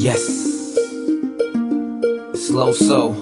Yes. 0.00 0.24
Slow 2.32 2.72
so. 2.72 3.12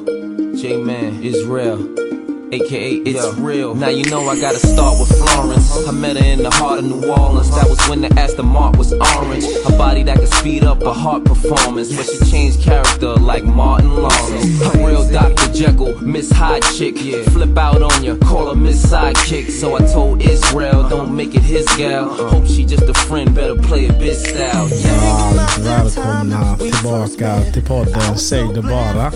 J 0.55 0.77
Man 0.77 1.25
Israel. 1.25 2.08
AKA 2.53 2.95
it's 3.05 3.35
real. 3.39 3.75
Now 3.75 3.89
you 3.89 4.05
know 4.11 4.27
I 4.29 4.41
gotta 4.41 4.59
start 4.59 4.99
with 4.99 5.11
Florence. 5.19 5.87
I 5.87 5.93
met 5.93 6.17
her 6.17 6.25
in 6.25 6.43
the 6.43 6.51
heart 6.51 6.79
of 6.79 6.85
New 6.87 7.07
Orleans. 7.07 7.51
That 7.51 7.69
was 7.69 7.79
when 7.89 8.01
the 8.01 8.09
Aston 8.19 8.47
Martin 8.47 8.79
was 8.79 8.93
orange. 8.93 9.45
A 9.67 9.73
body 9.77 10.03
that 10.05 10.19
could 10.19 10.33
speed 10.33 10.65
up 10.65 10.83
a 10.83 10.93
heart 10.93 11.25
performance. 11.25 11.95
But 11.95 12.07
she 12.07 12.31
changed 12.31 12.63
character 12.63 13.15
like 13.17 13.45
Martin 13.45 13.95
Lawrence. 13.95 14.61
A 14.63 14.87
real 14.87 15.07
Dr. 15.11 15.53
Jekyll, 15.53 16.01
Miss 16.01 16.31
High 16.31 16.61
Chick. 16.61 16.97
Flip 17.33 17.57
out 17.59 17.83
on 17.83 18.03
ya, 18.03 18.17
call 18.17 18.49
her 18.49 18.55
Miss 18.55 18.85
Sidekick. 18.85 19.51
So 19.51 19.77
I 19.77 19.81
told 19.93 20.23
Israel, 20.23 20.89
don't 20.89 21.15
make 21.15 21.35
it 21.35 21.43
his 21.43 21.67
gal. 21.77 22.11
Uh-huh. 22.11 22.29
Hope 22.29 22.47
she 22.47 22.65
just 22.65 22.89
a 22.89 22.95
friend, 22.95 23.35
better 23.35 23.57
play 23.57 23.89
a 23.89 23.93
bit 23.93 24.17
style. 24.17 24.69
Varmt 24.69 25.59
välkomna 25.59 26.57
tillbaka 26.57 27.41
till 27.53 27.63
podden 27.63 28.19
Säg 28.19 28.49
det 28.55 28.63
bara. 28.63 29.13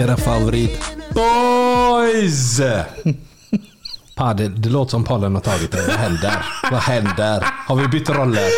Era 0.00 0.16
favorit 0.16 0.95
boys! 1.16 2.60
Pa, 4.16 4.34
det, 4.34 4.48
det 4.48 4.68
låter 4.68 4.90
som 4.90 5.04
pollen 5.04 5.34
har 5.34 5.42
tagit 5.42 5.72
det. 5.72 5.86
Vad 5.86 5.96
händer? 5.96 6.46
Vad 6.70 6.80
händer? 6.80 7.46
Har 7.66 7.76
vi 7.76 7.88
bytt 7.88 8.10
roller? 8.10 8.42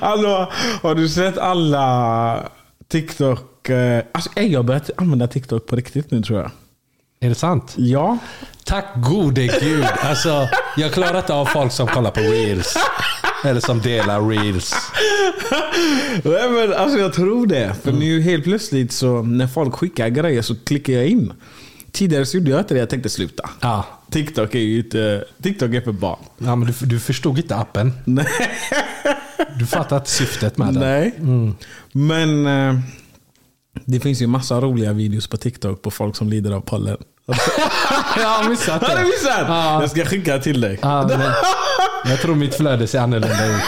Hallå, 0.00 0.52
har 0.82 0.94
du 0.94 1.08
sett 1.08 1.38
alla 1.38 2.48
TikTok? 2.88 3.68
eh, 3.68 4.02
Alltså 4.12 4.30
jag 4.40 4.58
har 4.58 4.62
börjat 4.64 4.90
använda 4.96 5.28
TikTok 5.28 5.66
på 5.66 5.76
riktigt 5.76 6.10
nu 6.10 6.22
tror 6.22 6.38
jag. 6.40 6.50
Är 7.20 7.28
det 7.28 7.34
sant? 7.34 7.74
Ja. 7.76 8.18
Tack 8.64 8.86
gode 8.96 9.46
gud. 9.60 9.84
Alltså, 10.02 10.48
jag 10.76 10.92
klarar 10.92 11.18
inte 11.18 11.34
av 11.34 11.46
folk 11.46 11.72
som 11.72 11.86
kollar 11.86 12.10
på 12.10 12.20
reels. 12.20 12.74
Eller 13.44 13.60
som 13.60 13.80
delar 13.80 14.28
reels. 14.28 14.74
Nej, 16.24 16.50
men 16.50 16.72
alltså 16.72 16.98
jag 16.98 17.12
tror 17.12 17.46
det. 17.46 17.74
För 17.82 17.92
nu 17.92 18.20
helt 18.20 18.44
plötsligt 18.44 18.92
så 18.92 19.22
när 19.22 19.46
folk 19.46 19.74
skickar 19.74 20.08
grejer 20.08 20.42
så 20.42 20.54
klickar 20.64 20.92
jag 20.92 21.06
in. 21.06 21.32
Tidigare 21.92 22.26
så 22.26 22.36
gjorde 22.36 22.50
jag 22.50 22.60
inte 22.60 22.74
det. 22.74 22.80
Jag 22.80 22.90
tänkte 22.90 23.08
sluta. 23.08 23.50
Ja. 23.60 23.86
TikTok 24.10 24.54
är 24.54 24.58
ju 24.58 24.78
inte... 24.78 25.24
TikTok 25.42 25.74
är 25.74 25.80
för 25.80 25.92
barn. 25.92 26.18
ja 26.38 26.56
men 26.56 26.68
du, 26.68 26.86
du 26.86 27.00
förstod 27.00 27.38
inte 27.38 27.56
appen. 27.56 27.92
Nej. 28.04 28.26
Du 29.58 29.66
fattar 29.66 29.96
inte 29.96 30.10
syftet 30.10 30.58
med 30.58 30.74
den. 30.74 30.80
Nej. 30.80 31.14
Men 31.92 32.46
eh, 32.46 32.80
det 33.84 34.00
finns 34.00 34.22
ju 34.22 34.26
massa 34.26 34.60
roliga 34.60 34.92
videos 34.92 35.26
på 35.26 35.36
TikTok 35.36 35.82
på 35.82 35.90
folk 35.90 36.16
som 36.16 36.28
lider 36.28 36.52
av 36.52 36.60
pollen. 36.60 36.96
Jag 38.16 38.28
har 38.28 38.48
missat 38.48 38.82
Har 38.82 38.96
du 38.96 39.02
det. 39.02 39.08
missat? 39.08 39.44
Ja. 39.48 39.80
Jag 39.80 39.90
ska 39.90 40.04
skicka 40.04 40.38
till 40.38 40.60
dig. 40.60 40.78
Ja, 40.82 41.06
men 41.08 41.20
jag 42.10 42.20
tror 42.20 42.34
mitt 42.34 42.54
flöde 42.54 42.86
ser 42.86 42.98
annorlunda 42.98 43.46
ut. 43.46 43.62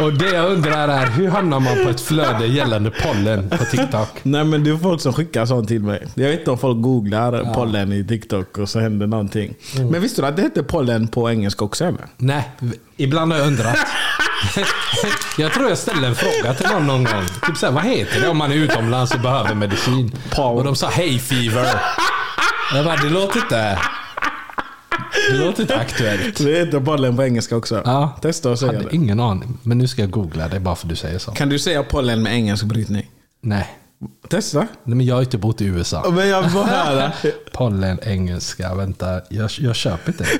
Och 0.00 0.12
det 0.12 0.30
jag 0.30 0.52
undrar 0.52 0.88
är, 0.88 1.06
hur 1.06 1.28
hamnar 1.28 1.60
man 1.60 1.84
på 1.84 1.90
ett 1.90 2.00
flöde 2.00 2.46
gällande 2.46 2.90
pollen 3.02 3.50
på 3.50 3.64
TikTok? 3.64 4.08
Nej 4.22 4.44
men 4.44 4.64
det 4.64 4.70
är 4.70 4.76
folk 4.76 5.00
som 5.00 5.12
skickar 5.12 5.46
sånt 5.46 5.68
till 5.68 5.82
mig. 5.82 6.06
Jag 6.14 6.28
vet 6.28 6.38
inte 6.38 6.50
om 6.50 6.58
folk 6.58 6.82
googlar 6.82 7.54
pollen 7.54 7.92
i 7.92 8.04
TikTok 8.04 8.58
och 8.58 8.68
så 8.68 8.80
händer 8.80 9.06
någonting. 9.06 9.54
Men 9.90 10.00
visste 10.00 10.22
du 10.22 10.26
att 10.28 10.36
det 10.36 10.42
heter 10.42 10.62
pollen 10.62 11.08
på 11.08 11.30
engelska 11.30 11.64
också 11.64 11.84
eller? 11.84 12.06
Nej, 12.16 12.50
ibland 12.96 13.32
har 13.32 13.38
jag 13.38 13.46
undrat. 13.48 13.76
Jag 15.38 15.52
tror 15.52 15.68
jag 15.68 15.78
ställde 15.78 16.06
en 16.06 16.14
fråga 16.14 16.54
till 16.54 16.66
någon 16.66 16.86
någon 16.86 17.04
gång. 17.04 17.24
Typ 17.46 17.56
såhär, 17.56 17.72
vad 17.72 17.84
heter 17.84 18.20
det 18.20 18.28
om 18.28 18.36
man 18.36 18.52
är 18.52 18.56
utomlands 18.56 19.14
och 19.14 19.20
behöver 19.20 19.54
medicin? 19.54 20.12
Paul. 20.30 20.58
Och 20.58 20.64
de 20.64 20.76
sa 20.76 20.90
hay 20.90 21.18
fever. 21.18 21.66
Jag 22.74 22.84
bara, 22.84 22.96
det 22.96 23.08
låter 23.08 23.40
inte... 23.40 23.78
Det 25.30 25.36
låter 25.36 25.62
inte 25.62 25.76
aktuellt. 25.76 26.38
Det 26.38 26.58
heter 26.58 26.80
pollen 26.80 27.16
på 27.16 27.22
engelska 27.24 27.56
också. 27.56 27.82
Ja. 27.84 28.18
Testa 28.22 28.50
och 28.50 28.58
säga 28.58 28.72
hade 28.72 28.84
det. 28.84 28.94
ingen 28.96 29.20
aning. 29.20 29.58
Men 29.62 29.78
nu 29.78 29.88
ska 29.88 30.02
jag 30.02 30.10
googla 30.10 30.48
det 30.48 30.60
bara 30.60 30.74
för 30.76 30.86
att 30.86 30.90
du 30.90 30.96
säger 30.96 31.18
så. 31.18 31.30
Kan 31.32 31.48
du 31.48 31.58
säga 31.58 31.82
pollen 31.82 32.22
med 32.22 32.32
engelsk 32.34 32.64
brytning? 32.64 33.10
Nej. 33.40 33.68
Testa. 34.28 34.58
Nej, 34.58 34.96
men 34.96 35.06
jag 35.06 35.14
har 35.14 35.22
inte 35.22 35.38
bott 35.38 35.60
i 35.60 35.64
USA. 35.64 36.10
Men 36.10 36.28
jag 36.28 36.42
vill 36.42 36.50
höra. 36.50 37.12
Pollen, 37.52 37.98
engelska, 38.02 38.74
vänta. 38.74 39.20
Jag, 39.30 39.50
jag 39.58 39.76
köper 39.76 40.12
inte 40.12 40.24
det. 40.24 40.38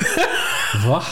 Va? 0.89 1.03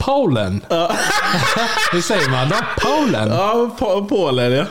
Polen? 0.00 0.60
Hur 1.92 2.00
säger 2.00 2.28
man 2.30 2.48
då? 2.48 2.56
Polen? 2.80 3.28
Ja, 3.28 3.70
po- 3.78 4.08
Polen 4.08 4.52
ja. 4.52 4.66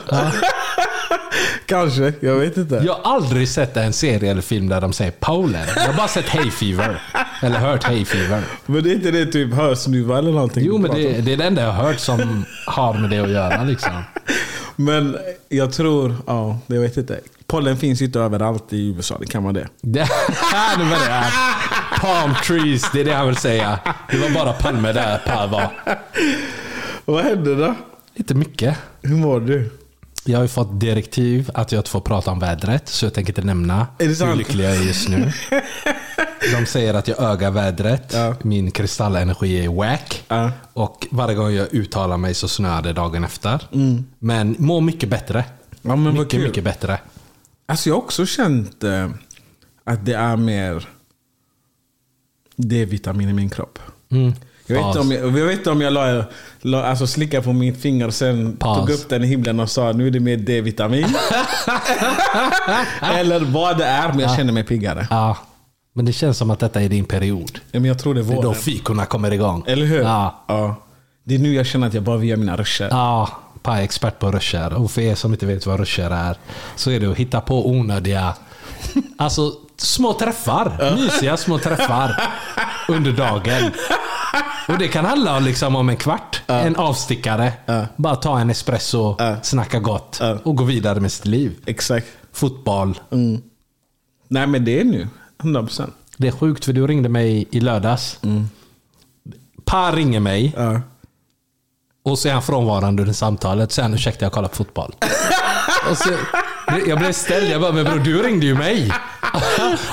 Kanske, 1.73 2.13
jag 2.19 2.35
vet 2.35 2.57
inte. 2.57 2.75
Jag 2.85 2.94
har 2.94 3.16
aldrig 3.16 3.50
sett 3.50 3.78
en 3.78 3.94
serie 3.94 4.31
eller 4.31 4.41
film 4.41 4.69
där 4.69 4.81
de 4.81 4.94
säger 4.94 5.11
Polen. 5.19 5.67
Jag 5.75 5.84
har 5.84 5.94
bara 5.94 6.07
sett 6.07 6.29
Hay 6.29 6.51
Fever. 6.51 7.01
Eller 7.41 7.59
hört 7.59 7.84
Hay 7.84 8.06
Fever. 8.06 8.41
Men 8.66 8.84
det 8.84 8.91
är 8.91 8.95
inte 8.95 9.11
det 9.11 9.25
typ 9.25 9.53
hörsnuva 9.53 10.17
eller 10.17 10.31
någonting? 10.31 10.63
Jo, 10.66 10.78
men 10.78 10.91
det, 10.91 11.22
det 11.22 11.34
är 11.34 11.38
det 11.38 11.44
enda 11.44 11.61
jag 11.61 11.72
har 11.72 11.84
hört 11.84 12.00
som 12.00 12.45
har 12.67 12.94
med 12.94 13.09
det 13.09 13.19
att 13.19 13.29
göra 13.29 13.63
liksom. 13.63 14.03
Men 14.75 15.17
jag 15.50 15.73
tror, 15.73 16.16
ja, 16.28 16.59
jag 16.67 16.81
vet 16.81 16.97
inte. 16.97 17.19
Pollen 17.47 17.78
finns 17.78 18.01
ju 18.01 18.05
inte 18.05 18.19
överallt 18.19 18.73
i 18.73 18.88
USA, 18.88 19.17
det 19.19 19.25
kan 19.28 19.44
vara 19.44 19.53
det. 19.53 19.67
Det, 19.81 20.00
nu 20.78 20.84
var 20.84 21.05
det 21.05 21.11
här. 21.11 21.31
Palm 22.00 22.34
trees, 22.47 22.91
det 22.94 23.00
är 23.00 23.05
det 23.05 23.13
han 23.13 23.28
vill 23.28 23.38
säga. 23.38 23.79
Det 24.11 24.17
var 24.17 24.29
bara 24.29 24.53
palmer 24.53 24.94
där 24.94 25.17
Per 25.17 25.47
var. 25.47 25.72
Vad 27.05 27.23
hände 27.23 27.55
då? 27.55 27.75
Inte 28.16 28.35
mycket. 28.35 28.78
Hur 29.01 29.16
mår 29.16 29.40
du? 29.40 29.69
Jag 30.25 30.38
har 30.38 30.44
ju 30.44 30.47
fått 30.47 30.79
direktiv 30.79 31.51
att 31.53 31.72
jag 31.72 31.79
inte 31.79 31.89
får 31.89 32.01
prata 32.01 32.31
om 32.31 32.39
vädret, 32.39 32.89
så 32.89 33.06
jag 33.06 33.13
tänker 33.13 33.31
inte 33.31 33.41
nämna 33.41 33.88
hur 34.00 34.35
lycklig 34.35 34.66
jag 34.66 34.75
är 34.75 34.81
just 34.81 35.09
nu. 35.09 35.31
De 36.51 36.66
säger 36.66 36.94
att 36.94 37.07
jag 37.07 37.19
ögar 37.19 37.51
vädret. 37.51 38.13
Ja. 38.13 38.35
Min 38.41 38.72
kristallenergi 38.72 39.66
är 39.66 39.69
wack. 39.69 40.23
Ja. 40.28 40.51
Och 40.73 41.07
varje 41.11 41.35
gång 41.35 41.51
jag 41.51 41.73
uttalar 41.73 42.17
mig 42.17 42.34
så 42.34 42.47
snöar 42.47 42.81
det 42.81 42.94
dagen 42.94 43.23
efter. 43.23 43.61
Men 44.19 44.56
mår 44.59 44.81
mycket 44.81 45.09
bättre. 45.09 45.39
Mm. 45.39 45.50
Ja, 45.81 45.95
men 45.95 46.13
mycket, 46.13 46.41
mycket 46.41 46.63
bättre. 46.63 47.00
Alltså 47.66 47.90
jag 47.90 47.95
har 47.95 48.01
också 48.01 48.25
känt 48.25 48.84
eh, 48.84 49.09
att 49.84 50.05
det 50.05 50.13
är 50.13 50.35
mer 50.35 50.88
D-vitamin 52.55 53.29
i 53.29 53.34
min 53.34 53.50
kropp. 53.50 53.79
Mm. 54.11 54.34
Jag 54.66 54.75
vet, 54.75 54.85
inte 54.85 55.00
om 55.00 55.12
jag, 55.12 55.25
jag 55.25 55.46
vet 55.46 55.57
inte 55.57 55.72
om 55.72 55.81
jag 55.81 55.94
la, 55.94 56.24
la, 56.62 56.84
alltså 56.84 57.07
slickade 57.07 57.44
på 57.44 57.53
min 57.53 57.75
finger 57.75 58.07
och 58.07 58.13
sen 58.13 58.57
Paus. 58.57 58.78
tog 58.78 58.90
upp 58.90 59.09
den 59.09 59.24
i 59.24 59.28
himlen 59.28 59.59
och 59.59 59.69
sa 59.69 59.91
nu 59.91 60.07
är 60.07 60.12
det 60.12 60.19
mer 60.19 60.38
D-vitamin. 60.38 61.06
Eller 63.02 63.40
vad 63.40 63.78
det 63.78 63.85
är, 63.85 64.07
men 64.07 64.19
jag 64.19 64.35
känner 64.35 64.53
mig 64.53 64.63
piggare. 64.63 65.07
Ja. 65.09 65.38
Men 65.96 66.06
det 66.06 66.13
känns 66.13 66.38
som 66.38 66.52
att 66.52 66.59
detta 66.59 66.81
är 66.81 66.90
din 66.90 67.06
period. 67.06 67.59
Ja, 67.72 67.79
Men 67.79 67.85
jag 67.85 68.00
tror 68.00 68.13
det 68.13 68.22
är 68.22 68.23
Det 68.23 68.34
är 68.34 68.41
då 68.41 68.53
fikorna 68.53 69.06
kommer 69.06 69.34
igång. 69.34 69.63
Eller 69.68 69.85
hur? 69.85 70.02
Ja. 70.02 70.44
ja. 70.47 70.75
Det 71.23 71.35
är 71.35 71.40
nu 71.40 71.53
jag 71.53 71.66
känner 71.66 71.88
att 71.88 71.94
jag 71.94 72.03
bara 72.03 72.18
vill 72.18 72.29
göra 72.29 72.40
mina 72.40 72.57
ruscher. 72.57 72.88
Ja, 72.91 73.29
Pa 73.62 73.78
är 73.78 73.81
expert 73.84 74.19
på 74.19 74.31
ruscher. 74.31 74.73
Och 74.73 74.91
för 74.91 75.02
er 75.02 75.16
som 75.16 75.34
inte 75.34 75.46
vet 75.46 75.66
vad 75.66 75.79
ruscher 75.79 76.09
är, 76.09 76.38
så 76.75 76.91
är 76.91 77.00
det 77.00 77.12
att 77.12 77.18
hitta 77.18 77.41
på 77.41 77.69
onödiga, 77.69 78.34
alltså 79.18 79.52
små 79.78 80.13
träffar. 80.13 80.96
Mysiga 80.96 81.38
små 81.38 81.59
träffar 81.59 82.29
under 82.88 83.12
dagen. 83.12 83.72
Och 84.68 84.78
det 84.78 84.88
kan 84.88 85.06
handla 85.06 85.40
liksom 85.40 85.75
om 85.75 85.90
en 85.90 85.97
kvart. 85.97 86.41
En 86.47 86.75
avstickare. 86.75 87.53
Bara 87.96 88.16
ta 88.16 88.40
en 88.40 88.50
espresso, 88.50 89.18
snacka 89.41 89.79
gott 89.79 90.22
och 90.44 90.56
gå 90.56 90.63
vidare 90.63 91.00
med 91.00 91.12
sitt 91.12 91.25
liv. 91.25 91.56
Exakt. 91.66 92.07
Fotboll. 92.31 93.00
Nej 94.28 94.47
men 94.47 94.66
det 94.66 94.79
är 94.79 94.84
nu. 94.84 95.07
100%. 95.44 95.91
Det 96.18 96.28
är 96.28 96.31
sjukt 96.31 96.66
för 96.66 96.73
du 96.73 96.88
ringde 96.88 97.09
mig 97.09 97.47
i 97.52 97.59
lördags. 97.59 98.19
Pa 99.66 99.91
ringer 99.91 100.19
mig. 100.19 100.56
Och 102.06 102.19
så 102.19 102.28
är 102.28 102.34
han 102.34 102.41
frånvarande 102.44 103.02
under 103.02 103.13
samtalet. 103.13 103.78
Han 103.78 103.94
ursäkta 103.94 104.25
jag 104.25 104.31
kollar 104.31 104.50
på 104.50 104.56
fotboll. 104.56 104.96
så, 105.96 106.09
jag 106.88 107.00
blev 107.00 107.12
ställd. 107.12 107.50
Jag 107.50 107.62
bara, 107.62 107.72
men 107.72 107.85
bror 107.85 108.00
du 108.00 108.23
ringde 108.23 108.46
ju 108.46 108.56
mig. 108.56 108.91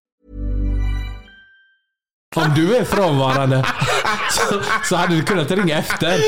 Om 2.35 2.51
du 2.55 2.75
är 2.75 2.83
frånvarande 2.83 3.65
så, 4.31 4.61
så 4.83 4.95
hade 4.95 5.15
du 5.15 5.23
kunnat 5.23 5.51
ringa 5.51 5.77
efter. 5.77 6.13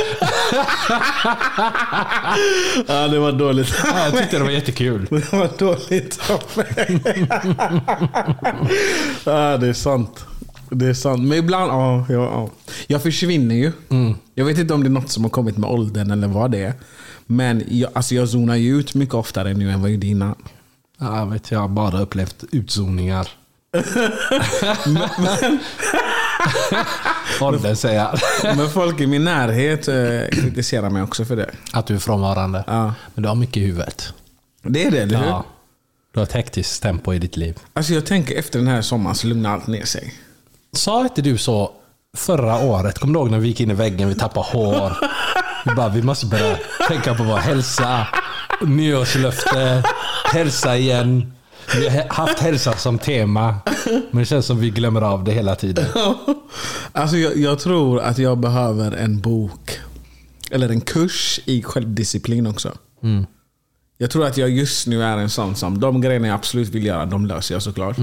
Ja, 2.87 3.07
det 3.07 3.19
var 3.19 3.31
dåligt. 3.31 3.75
Ja, 3.83 4.03
jag 4.05 4.17
tyckte 4.17 4.37
det 4.37 4.43
var 4.43 4.51
jättekul. 4.51 5.07
Det 5.11 5.33
var 5.33 5.49
dåligt 5.57 6.19
av 6.31 6.43
mig. 6.55 7.01
ja, 9.25 9.57
det 9.57 9.67
är 9.67 9.73
sant. 9.73 10.25
Det 10.69 10.85
är 10.85 10.93
sant. 10.93 11.21
Men 11.23 11.37
ibland, 11.37 11.71
ja, 11.71 12.05
ja, 12.09 12.13
ja. 12.13 12.49
Jag 12.87 13.03
försvinner 13.03 13.55
ju. 13.55 13.71
Jag 14.35 14.45
vet 14.45 14.57
inte 14.57 14.73
om 14.73 14.83
det 14.83 14.87
är 14.87 14.91
något 14.91 15.09
som 15.09 15.23
har 15.23 15.29
kommit 15.29 15.57
med 15.57 15.69
åldern 15.69 16.11
eller 16.11 16.27
vad 16.27 16.51
det 16.51 16.63
är. 16.63 16.73
Men 17.25 17.63
jag, 17.67 17.91
alltså 17.95 18.15
jag 18.15 18.29
zonar 18.29 18.55
ju 18.55 18.79
ut 18.79 18.93
mycket 18.95 19.15
oftare 19.15 19.53
nu 19.53 19.71
än 19.71 19.81
vad 19.81 19.89
jag 19.89 19.93
gjorde 19.95 20.07
innan. 20.07 20.35
Ja, 20.99 21.19
jag 21.19 21.25
vet, 21.25 21.51
jag 21.51 21.59
har 21.59 21.67
bara 21.67 22.01
upplevt 22.01 22.43
utzoningar. 22.51 23.27
Åldern 27.41 27.75
säger. 27.75 28.21
Men 28.55 28.69
folk 28.69 28.99
i 29.01 29.07
min 29.07 29.23
närhet 29.23 29.87
eh, 29.87 29.95
kritiserar 30.41 30.89
mig 30.89 31.03
också 31.03 31.25
för 31.25 31.35
det. 31.35 31.49
Att 31.73 31.87
du 31.87 31.95
är 31.95 31.99
frånvarande. 31.99 32.63
Ja. 32.67 32.93
Men 33.13 33.23
du 33.23 33.29
har 33.29 33.35
mycket 33.35 33.57
i 33.57 33.65
huvudet. 33.65 34.13
Det 34.63 34.85
är 34.85 34.91
det, 34.91 34.97
eller 34.97 35.17
hur? 35.17 35.25
Ja. 35.25 35.45
Du 36.13 36.19
har 36.19 36.23
ett 36.25 36.31
hektiskt 36.33 36.83
tempo 36.83 37.13
i 37.13 37.19
ditt 37.19 37.37
liv. 37.37 37.59
Alltså 37.73 37.93
jag 37.93 38.05
tänker 38.05 38.35
efter 38.39 38.59
den 38.59 38.67
här 38.67 38.81
sommaren 38.81 39.15
så 39.15 39.27
lugnar 39.27 39.53
allt 39.53 39.67
ner 39.67 39.85
sig. 39.85 40.13
Sa 40.73 41.01
inte 41.01 41.21
du 41.21 41.37
så 41.37 41.71
förra 42.17 42.57
året? 42.59 42.99
Kommer 42.99 43.13
du 43.13 43.19
ihåg 43.19 43.31
när 43.31 43.39
vi 43.39 43.47
gick 43.47 43.59
in 43.61 43.71
i 43.71 43.73
väggen, 43.73 44.09
vi 44.09 44.15
tappade 44.15 44.45
hår? 44.47 44.97
Vi 45.65 45.75
bara, 45.75 45.89
vi 45.89 46.01
måste 46.01 46.25
börja 46.25 46.57
tänka 46.87 47.13
på 47.15 47.23
vår 47.23 47.37
hälsa. 47.37 48.07
Nyårslöfte, 48.61 49.83
hälsa 50.33 50.77
igen. 50.77 51.33
Vi 51.75 51.89
har 51.89 52.05
haft 52.09 52.39
hälsa 52.39 52.73
som 52.73 52.99
tema. 52.99 53.55
Men 54.11 54.19
det 54.19 54.25
känns 54.25 54.45
som 54.45 54.59
vi 54.59 54.69
glömmer 54.69 55.01
av 55.01 55.23
det 55.23 55.31
hela 55.31 55.55
tiden. 55.55 55.85
Alltså 56.91 57.17
jag, 57.17 57.37
jag 57.37 57.59
tror 57.59 57.99
att 57.99 58.17
jag 58.17 58.37
behöver 58.37 58.91
en 58.91 59.21
bok. 59.21 59.79
Eller 60.51 60.69
en 60.69 60.81
kurs 60.81 61.39
i 61.45 61.63
självdisciplin 61.63 62.47
också. 62.47 62.71
Jag 63.97 64.11
tror 64.11 64.25
att 64.25 64.37
jag 64.37 64.49
just 64.49 64.87
nu 64.87 65.03
är 65.03 65.17
en 65.17 65.29
sån 65.29 65.55
som, 65.55 65.79
de 65.79 66.01
grejerna 66.01 66.27
jag 66.27 66.35
absolut 66.35 66.69
vill 66.69 66.85
göra, 66.85 67.05
de 67.05 67.25
löser 67.25 67.55
jag 67.55 67.61
såklart. 67.61 67.97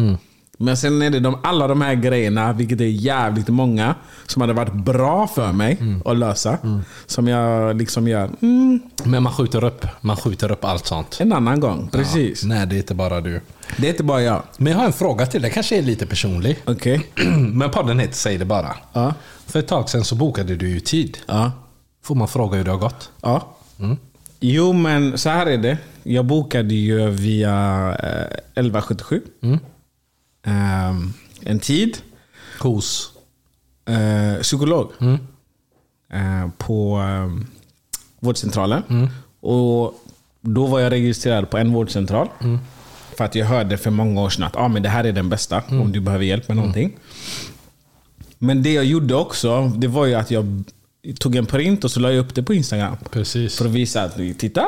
Men 0.63 0.77
sen 0.77 1.03
är 1.03 1.11
det 1.11 1.21
de, 1.21 1.39
alla 1.43 1.69
de 1.69 1.81
här 1.81 1.95
grejerna, 1.95 2.53
vilket 2.53 2.81
är 2.81 2.85
jävligt 2.85 3.49
många, 3.49 3.95
som 4.27 4.41
hade 4.41 4.53
varit 4.53 4.75
bra 4.75 5.27
för 5.27 5.53
mig 5.53 5.79
att 6.05 6.17
lösa. 6.17 6.59
Som 7.07 7.29
jag 7.29 7.77
liksom 7.77 8.09
gör 8.09 8.31
mm, 8.43 8.81
Men 9.05 9.23
man 9.23 9.33
skjuter 9.33 9.65
upp, 9.65 9.87
man 10.01 10.17
skjuter 10.17 10.53
upp 10.53 10.65
allt 10.65 10.87
sånt. 10.87 11.17
en 11.21 11.33
annan 11.33 11.61
gång. 11.61 11.89
Precis. 11.93 12.43
Ja, 12.43 12.49
nej, 12.49 12.67
det 12.67 12.77
är 12.77 12.79
inte 12.79 12.95
bara 12.95 13.21
du. 13.21 13.41
Det 13.77 13.87
är 13.87 13.91
inte 13.91 14.03
bara 14.05 14.23
jag. 14.23 14.43
Men 14.57 14.73
jag 14.73 14.79
har 14.79 14.87
en 14.87 14.93
fråga 14.93 15.27
till 15.27 15.43
dig, 15.43 15.51
kanske 15.51 15.79
är 15.79 15.83
lite 15.83 16.07
personlig. 16.07 16.59
Okej. 16.65 17.11
Men 17.53 17.71
podden 17.71 17.99
heter 17.99 18.15
Säg 18.15 18.39
det 18.39 18.45
bara. 18.45 18.77
Ja. 18.93 19.15
För 19.47 19.59
ett 19.59 19.69
tag 19.69 19.89
sedan 19.89 20.05
så 20.05 20.15
bokade 20.15 20.57
du 20.57 20.69
ju 20.69 20.81
tid. 20.81 21.19
Ja. 21.27 21.53
Får 22.05 22.15
man 22.15 22.29
fråga 22.29 22.57
hur 22.59 22.65
det 22.65 22.71
har 22.71 22.79
gått? 22.79 23.11
Ja. 23.21 23.57
Jo, 24.41 24.73
men 24.73 25.19
så 25.19 25.29
här 25.29 25.47
är 25.47 25.59
det. 25.59 25.79
Jag 26.03 26.25
bokade 26.25 26.75
ju 26.75 27.11
via 27.11 27.53
eh, 28.03 28.23
1177. 28.55 29.23
Ehm, 30.43 31.13
en 31.43 31.59
tid. 31.61 31.99
Hos? 32.61 33.13
Eh, 33.89 34.43
psykolog. 34.43 34.93
Eh, 36.13 36.49
på 36.59 37.01
eh, 37.01 37.47
vårdcentralen. 38.21 38.83
Och 39.41 39.95
Då 40.41 40.67
var 40.67 40.81
jag 40.81 40.93
registrerad 40.93 41.51
på 41.51 41.59
en 41.59 41.73
vårdcentral. 41.73 42.29
För 43.17 43.25
att 43.25 43.35
jag 43.35 43.47
hörde 43.47 43.79
för 43.79 43.91
många 43.91 44.21
år 44.21 44.31
sedan 44.31 44.45
att 44.45 44.57
ah, 44.57 44.69
men 44.69 44.83
det 44.83 44.89
här 44.89 45.05
är 45.05 45.13
den 45.13 45.29
bästa 45.29 45.63
om 45.69 45.93
du 45.93 46.01
behöver 46.01 46.25
hjälp 46.25 46.49
med 46.49 46.57
någonting. 46.57 46.97
Men 48.39 48.63
det 48.63 48.73
jag 48.73 48.85
gjorde 48.85 49.15
också, 49.15 49.69
det 49.77 49.89
var 49.89 50.07
ju 50.07 50.15
att 50.15 50.31
jag 50.31 50.65
tog 51.19 51.37
en 51.37 51.47
print 51.47 51.85
och 51.85 51.91
så 51.91 52.01
la 52.01 52.13
jag 52.13 52.19
upp 52.19 52.35
det 52.35 52.43
på 52.43 52.55
Instagram. 52.55 52.97
Precis. 53.11 53.59
För 53.59 53.65
att 53.65 53.71
visa 53.71 54.03
att, 54.03 54.15
titta. 54.39 54.67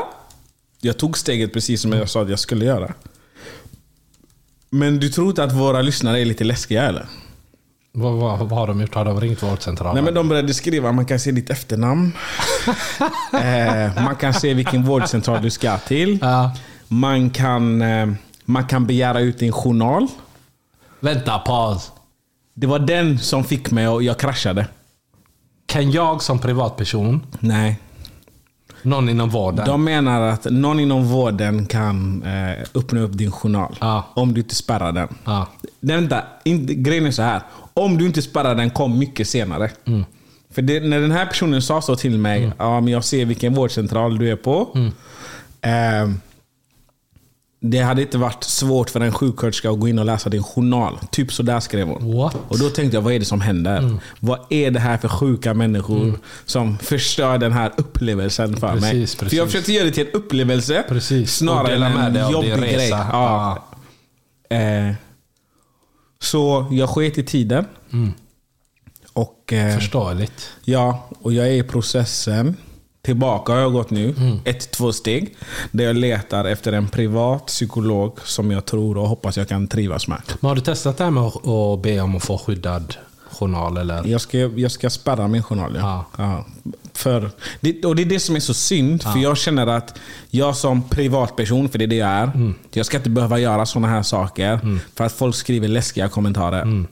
Jag 0.80 0.98
tog 0.98 1.18
steget 1.18 1.52
precis 1.52 1.80
som 1.80 1.92
jag 1.92 2.08
sa 2.08 2.22
att 2.22 2.30
jag 2.30 2.38
skulle 2.38 2.64
göra. 2.64 2.94
Men 4.74 5.00
du 5.00 5.08
tror 5.08 5.28
inte 5.28 5.44
att 5.44 5.52
våra 5.52 5.82
lyssnare 5.82 6.20
är 6.20 6.24
lite 6.24 6.44
läskiga 6.44 6.82
eller? 6.82 7.06
Vad, 7.92 8.12
vad, 8.12 8.38
vad 8.38 8.58
har 8.58 8.66
de 8.66 8.80
gjort? 8.80 8.94
Har 8.94 9.04
de 9.04 9.20
ringt 9.20 9.42
vårdcentralen? 9.42 9.94
Nej 9.94 10.04
men 10.04 10.14
de 10.14 10.28
började 10.28 10.54
skriva, 10.54 10.92
man 10.92 11.06
kan 11.06 11.18
se 11.20 11.30
ditt 11.32 11.50
efternamn. 11.50 12.12
eh, 13.32 14.04
man 14.04 14.16
kan 14.16 14.34
se 14.34 14.54
vilken 14.54 14.84
vårdcentral 14.84 15.42
du 15.42 15.50
ska 15.50 15.78
till. 15.78 16.18
Ja. 16.22 16.52
Man 16.88 17.30
kan, 17.30 17.82
eh, 17.82 18.08
man 18.44 18.64
kan 18.64 18.86
begära 18.86 19.20
ut 19.20 19.38
din 19.38 19.52
journal. 19.52 20.06
Vänta, 21.00 21.38
paus. 21.38 21.92
Det 22.54 22.66
var 22.66 22.78
den 22.78 23.18
som 23.18 23.44
fick 23.44 23.70
mig 23.70 23.88
och 23.88 24.02
jag 24.02 24.18
kraschade. 24.18 24.66
Kan 25.66 25.90
jag 25.90 26.22
som 26.22 26.38
privatperson, 26.38 27.26
Nej. 27.40 27.78
Någon 28.82 29.08
inom 29.08 29.30
vården, 29.30 29.66
De 29.66 29.84
menar 29.84 30.20
att 30.20 30.44
någon 30.44 30.80
inom 30.80 31.04
vården 31.04 31.66
kan 31.66 32.22
eh, 32.22 32.66
öppna 32.74 33.00
upp 33.00 33.12
din 33.12 33.30
journal. 33.32 33.76
Ja. 33.80 34.04
Om 34.14 34.34
du 34.34 34.40
inte 34.40 34.54
spärrar 34.54 34.92
den. 34.92 35.08
Ja. 35.24 35.46
Nej, 35.80 35.96
vänta, 35.96 36.22
inte, 36.44 36.74
grejen 36.74 37.06
är 37.06 37.10
så 37.10 37.22
här. 37.22 37.42
Om 37.74 37.98
du 37.98 38.06
inte 38.06 38.22
spärrar 38.22 38.54
den, 38.54 38.70
kom 38.70 38.98
mycket 38.98 39.28
senare. 39.28 39.70
Mm. 39.84 40.04
För 40.50 40.62
det, 40.62 40.80
när 40.80 41.00
den 41.00 41.10
här 41.10 41.26
personen 41.26 41.62
sa 41.62 41.82
så 41.82 41.96
till 41.96 42.18
mig, 42.18 42.52
ja, 42.58 42.80
men 42.80 42.92
jag 42.92 43.04
ser 43.04 43.24
vilken 43.24 43.54
vårdcentral 43.54 44.18
du 44.18 44.30
är 44.30 44.36
på. 44.36 44.68
Mm. 44.74 44.92
Eh, 45.60 46.14
det 47.64 47.78
hade 47.78 48.02
inte 48.02 48.18
varit 48.18 48.44
svårt 48.44 48.90
för 48.90 49.00
en 49.00 49.12
sjuksköterska 49.12 49.70
att 49.70 49.80
gå 49.80 49.88
in 49.88 49.98
och 49.98 50.04
läsa 50.04 50.28
din 50.30 50.42
journal. 50.42 50.98
Typ 51.10 51.32
så 51.32 51.42
där 51.42 51.60
skrev 51.60 51.88
hon. 51.88 52.16
What? 52.16 52.36
Och 52.48 52.58
då 52.58 52.68
tänkte 52.70 52.96
jag, 52.96 53.02
vad 53.02 53.12
är 53.12 53.18
det 53.18 53.24
som 53.24 53.40
händer? 53.40 53.96
Vad 54.20 54.38
är 54.50 54.70
det 54.70 54.80
här 54.80 54.98
för 54.98 55.08
sjuka 55.08 55.54
människor 55.54 56.18
som 56.44 56.78
förstör 56.78 57.38
den 57.38 57.52
här 57.52 57.72
upplevelsen 57.76 58.56
för 58.56 58.74
mig? 58.74 58.80
Precis, 58.80 59.14
För 59.14 59.24
jag 59.24 59.30
precis. 59.30 59.52
försökte 59.52 59.72
göra 59.72 59.84
det 59.84 59.90
till 59.90 60.06
en 60.06 60.12
upplevelse 60.12 60.84
Precis. 60.88 61.36
Snarare 61.36 61.86
än 61.86 62.16
en 62.16 62.30
jobbig 62.32 62.58
grej. 62.58 62.88
Ja. 62.88 63.64
Eh, 64.50 64.94
så 66.20 66.66
jag 66.70 66.88
sket 66.88 67.18
i 67.18 67.22
tiden. 67.22 67.64
Och, 69.12 69.52
eh, 69.52 69.74
Förståeligt. 69.74 70.50
ja, 70.64 71.08
och 71.20 71.32
jag 71.32 71.46
är 71.46 71.52
i 71.52 71.62
processen. 71.62 72.56
Tillbaka 73.02 73.52
har 73.52 73.60
jag 73.60 73.72
gått 73.72 73.90
nu. 73.90 74.14
Ett, 74.44 74.70
två 74.70 74.92
steg. 74.92 75.34
Där 75.70 75.84
jag 75.84 75.96
letar 75.96 76.44
efter 76.44 76.72
en 76.72 76.88
privat 76.88 77.46
psykolog 77.46 78.18
som 78.24 78.50
jag 78.50 78.64
tror 78.64 78.98
och 78.98 79.08
hoppas 79.08 79.36
jag 79.36 79.48
kan 79.48 79.68
trivas 79.68 80.08
med. 80.08 80.22
Men 80.40 80.48
har 80.48 80.54
du 80.54 80.60
testat 80.60 80.98
det 80.98 81.04
här 81.04 81.10
med 81.10 81.22
att 81.22 81.82
be 81.82 82.00
om 82.00 82.16
att 82.16 82.24
få 82.24 82.38
skyddad 82.38 82.96
journal? 83.30 83.76
Eller? 83.76 84.06
Jag 84.06 84.20
ska, 84.20 84.38
jag 84.38 84.70
ska 84.70 84.90
spärra 84.90 85.28
min 85.28 85.42
journal. 85.42 85.76
Ja. 85.80 86.04
Ja. 86.16 86.44
Ja. 86.64 86.72
För, 86.94 87.30
det, 87.60 87.84
och 87.84 87.96
det 87.96 88.02
är 88.02 88.06
det 88.06 88.20
som 88.20 88.36
är 88.36 88.40
så 88.40 88.54
synd. 88.54 89.02
För 89.02 89.18
jag 89.18 89.38
känner 89.38 89.66
att 89.66 89.98
jag 90.30 90.56
som 90.56 90.82
privatperson, 90.82 91.68
för 91.68 91.78
det 91.78 91.84
är 91.84 91.86
det 91.86 91.96
jag 91.96 92.08
är. 92.10 92.52
Jag 92.70 92.86
ska 92.86 92.96
inte 92.96 93.10
behöva 93.10 93.38
göra 93.38 93.66
sådana 93.66 93.88
här 93.88 94.02
saker. 94.02 94.78
För 94.96 95.04
att 95.04 95.12
folk 95.12 95.34
skriver 95.36 95.68
läskiga 95.68 96.08
kommentarer. 96.08 96.86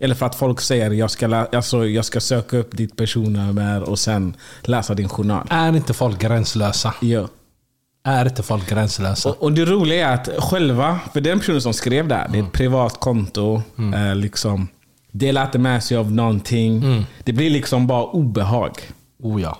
Eller 0.00 0.14
för 0.14 0.26
att 0.26 0.34
folk 0.34 0.60
säger 0.60 0.90
jag 0.90 1.10
ska, 1.10 1.34
alltså, 1.36 1.86
jag 1.86 2.04
ska 2.04 2.20
söka 2.20 2.56
upp 2.56 2.76
ditt 2.76 2.96
personnummer 2.96 3.82
och 3.88 3.98
sen 3.98 4.36
läsa 4.62 4.94
din 4.94 5.08
journal. 5.08 5.46
Är 5.50 5.76
inte 5.76 5.94
folk 5.94 6.18
gränslösa? 6.20 6.94
Ja. 7.00 7.28
Är 8.06 8.24
inte 8.26 8.42
folk 8.42 8.68
gränslösa? 8.70 9.28
Och, 9.28 9.42
och 9.42 9.52
det 9.52 9.64
roliga 9.64 10.08
är 10.08 10.14
att 10.14 10.28
själva, 10.38 11.00
för 11.12 11.20
den 11.20 11.38
personen 11.38 11.60
som 11.60 11.74
skrev 11.74 12.08
det 12.08 12.14
här, 12.14 12.28
det 12.28 12.38
är 12.38 12.42
ett 12.42 12.52
privat 12.52 13.00
konto. 13.00 13.62
Eh, 13.94 14.14
liksom, 14.16 14.68
delar 15.10 15.44
inte 15.46 15.58
med 15.58 15.84
sig 15.84 15.96
av 15.96 16.12
någonting. 16.12 17.06
Det 17.24 17.32
blir 17.32 17.50
liksom 17.50 17.86
bara 17.86 18.04
obehag. 18.04 18.72
Oh 19.22 19.42
ja. 19.42 19.58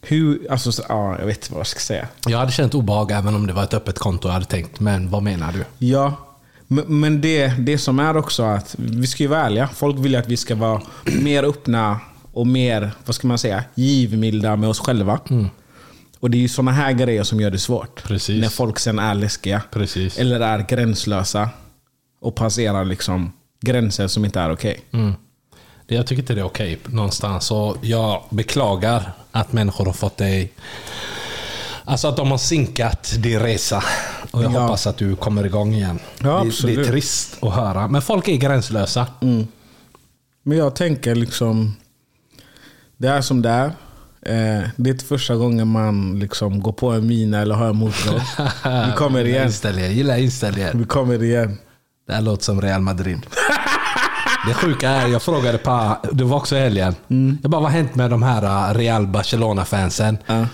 Hur, 0.00 0.50
alltså, 0.50 0.72
så- 0.72 0.82
ja, 0.88 1.18
jag 1.18 1.26
vet 1.26 1.36
inte 1.36 1.52
vad 1.52 1.60
jag 1.60 1.66
ska 1.66 1.80
säga. 1.80 2.08
Jag 2.26 2.38
hade 2.38 2.52
känt 2.52 2.74
obehag 2.74 3.10
även 3.10 3.34
om 3.34 3.46
det 3.46 3.52
var 3.52 3.62
ett 3.62 3.74
öppet 3.74 3.98
konto 3.98 4.28
jag 4.28 4.32
hade 4.32 4.44
tänkt. 4.46 4.80
Men 4.80 5.10
vad 5.10 5.22
menar 5.22 5.52
du? 5.52 5.86
Ja, 5.86 6.14
men, 6.68 7.20
det, 7.20 7.48
det 7.58 7.78
som 7.78 7.98
är 7.98 8.16
också 8.16 8.42
att 8.42 8.74
vi 8.78 9.06
ska 9.06 9.22
ju 9.22 9.28
vara 9.28 9.40
ärliga. 9.46 9.68
Folk 9.68 9.98
vill 9.98 10.12
ju 10.12 10.18
att 10.18 10.28
vi 10.28 10.36
ska 10.36 10.54
vara 10.54 10.82
mer 11.04 11.42
öppna 11.42 12.00
och 12.32 12.46
mer, 12.46 12.90
vad 13.06 13.14
ska 13.14 13.28
man 13.28 13.38
säga, 13.38 13.64
givmilda 13.74 14.56
med 14.56 14.68
oss 14.68 14.80
själva. 14.80 15.20
Och 16.20 16.30
det 16.30 16.36
är 16.38 16.40
ju 16.40 16.48
såna 16.48 16.72
här 16.72 16.92
grejer 16.92 17.22
som 17.22 17.40
gör 17.40 17.50
det 17.50 17.58
svårt. 17.58 18.02
Precis. 18.02 18.40
När 18.42 18.48
folk 18.48 18.78
sen 18.78 18.98
är 18.98 19.14
läskiga. 19.14 19.62
Precis. 19.72 20.18
Eller 20.18 20.40
är 20.40 20.58
gränslösa. 20.68 21.48
Och 22.20 22.34
passerar 22.34 22.84
liksom 22.84 23.32
gränser 23.60 24.06
som 24.06 24.24
inte 24.24 24.40
är 24.40 24.52
okej. 24.52 24.80
Det- 25.86 25.94
Jag 25.94 26.06
tycker 26.06 26.22
inte 26.22 26.34
det 26.34 26.40
är 26.40 26.44
okej 26.46 26.78
någonstans. 26.86 27.50
Och 27.50 27.76
jag 27.82 28.22
beklagar 28.30 29.12
att 29.32 29.52
människor 29.52 29.86
har 29.86 29.92
fått 29.92 30.16
dig... 30.16 30.52
Alltså 31.84 32.08
att 32.08 32.16
de 32.16 32.30
har 32.30 32.38
sinkat 32.38 33.14
din 33.18 33.38
resa. 33.40 33.84
Och 34.36 34.42
jag 34.44 34.52
Ja. 34.52 34.60
hoppas 34.60 34.86
att 34.86 34.96
du 34.96 35.16
kommer 35.16 35.46
igång 35.46 35.74
igen. 35.74 35.98
Ja, 36.22 36.44
det, 36.62 36.66
det 36.74 36.80
är 36.80 36.84
trist 36.84 37.36
att 37.44 37.52
höra. 37.54 37.88
Men 37.88 38.02
folk 38.02 38.28
är 38.28 38.36
gränslösa. 38.36 39.06
Men 40.42 40.58
jag 40.58 40.76
tänker 40.76 41.14
liksom, 41.14 41.76
det 42.96 43.08
är 43.08 43.20
som 43.20 43.42
det 43.42 43.48
är. 43.50 43.66
Eh, 44.22 44.68
det 44.76 44.90
är 44.90 44.92
inte 44.92 45.04
första 45.04 45.36
gången 45.36 45.68
man 45.68 46.18
liksom 46.18 46.60
går 46.62 46.72
på 46.72 46.90
en 46.90 47.06
mina 47.06 47.38
eller 47.40 47.54
har 47.54 47.66
en 47.68 47.76
motor. 47.76 48.20
Vi 48.86 48.92
kommer 48.96 49.24
igen. 49.24 49.46
inställningen. 49.46 49.92
Gillar 49.92 50.16
inställningen. 50.16 50.78
Vi 50.78 50.84
kommer 50.84 51.22
igen. 51.22 51.58
Det 52.06 52.12
här 52.12 52.20
låter 52.20 52.44
som 52.44 52.60
Real 52.60 52.80
Madrid. 52.80 53.26
Det 54.48 54.54
sjuka 54.54 54.90
är, 54.90 55.06
jag 55.08 55.22
frågade 55.22 55.58
på, 55.58 55.96
det 56.12 56.24
var 56.24 56.36
också 56.36 56.56
helgen. 56.56 56.94
Jag 57.42 57.50
bara, 57.50 57.60
vad 57.62 57.70
har 57.70 57.78
hänt 57.78 57.94
med 57.94 58.10
de 58.10 58.22
här 58.22 58.70
uh, 58.70 58.74
Real 58.78 59.06
Barcelona-fansen? 59.06 60.18
Eh, 60.26 60.44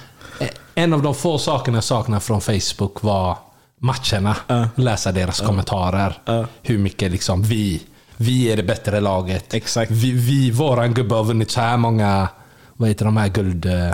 En 0.74 0.92
av 0.92 1.02
de 1.02 1.14
få 1.14 1.38
sakerna 1.38 1.76
jag 1.76 1.84
saknade 1.84 2.20
från 2.20 2.40
Facebook 2.40 3.02
var 3.02 3.38
matcherna. 3.82 4.36
Läsa 4.74 5.12
deras 5.12 5.40
kommentarer. 5.40 6.14
Hur 6.62 6.78
mycket 6.78 7.12
liksom 7.12 7.42
vi, 7.42 7.82
vi 8.16 8.52
är 8.52 8.56
det 8.56 8.62
bättre 8.62 9.00
laget. 9.00 9.54
Exakt. 9.54 9.90
Vi, 9.90 10.10
vi 10.12 10.50
våran 10.50 10.94
gubbe 10.94 11.14
har 11.14 11.24
vunnit 11.24 11.50
så 11.50 11.60
här 11.60 11.76
många, 11.76 12.28
vad 12.76 12.88
heter 12.88 13.04
de 13.04 13.16
här 13.16 13.28
guld... 13.28 13.66
eh, 13.66 13.92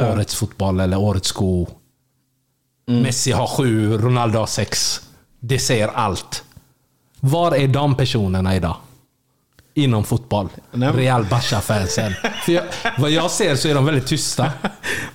Årets 0.00 0.34
fotboll 0.34 0.80
eller 0.80 0.98
årets 0.98 1.28
sko. 1.28 1.66
Messi 2.86 3.32
har 3.32 3.46
sju, 3.46 3.98
Ronaldo 3.98 4.38
har 4.38 4.46
sex. 4.46 5.00
Det 5.40 5.58
säger 5.58 5.88
allt. 5.88 6.44
Var 7.20 7.52
är 7.56 7.68
de 7.68 7.94
personerna 7.96 8.56
idag? 8.56 8.76
Inom 9.74 10.04
fotboll. 10.04 10.48
Nej, 10.72 10.88
Real 10.92 11.24
Barca-fansen. 11.24 12.12
För 12.44 12.52
jag, 12.52 12.64
vad 12.98 13.10
jag 13.10 13.30
ser 13.30 13.56
så 13.56 13.68
är 13.68 13.74
de 13.74 13.84
väldigt 13.84 14.06
tysta. 14.06 14.52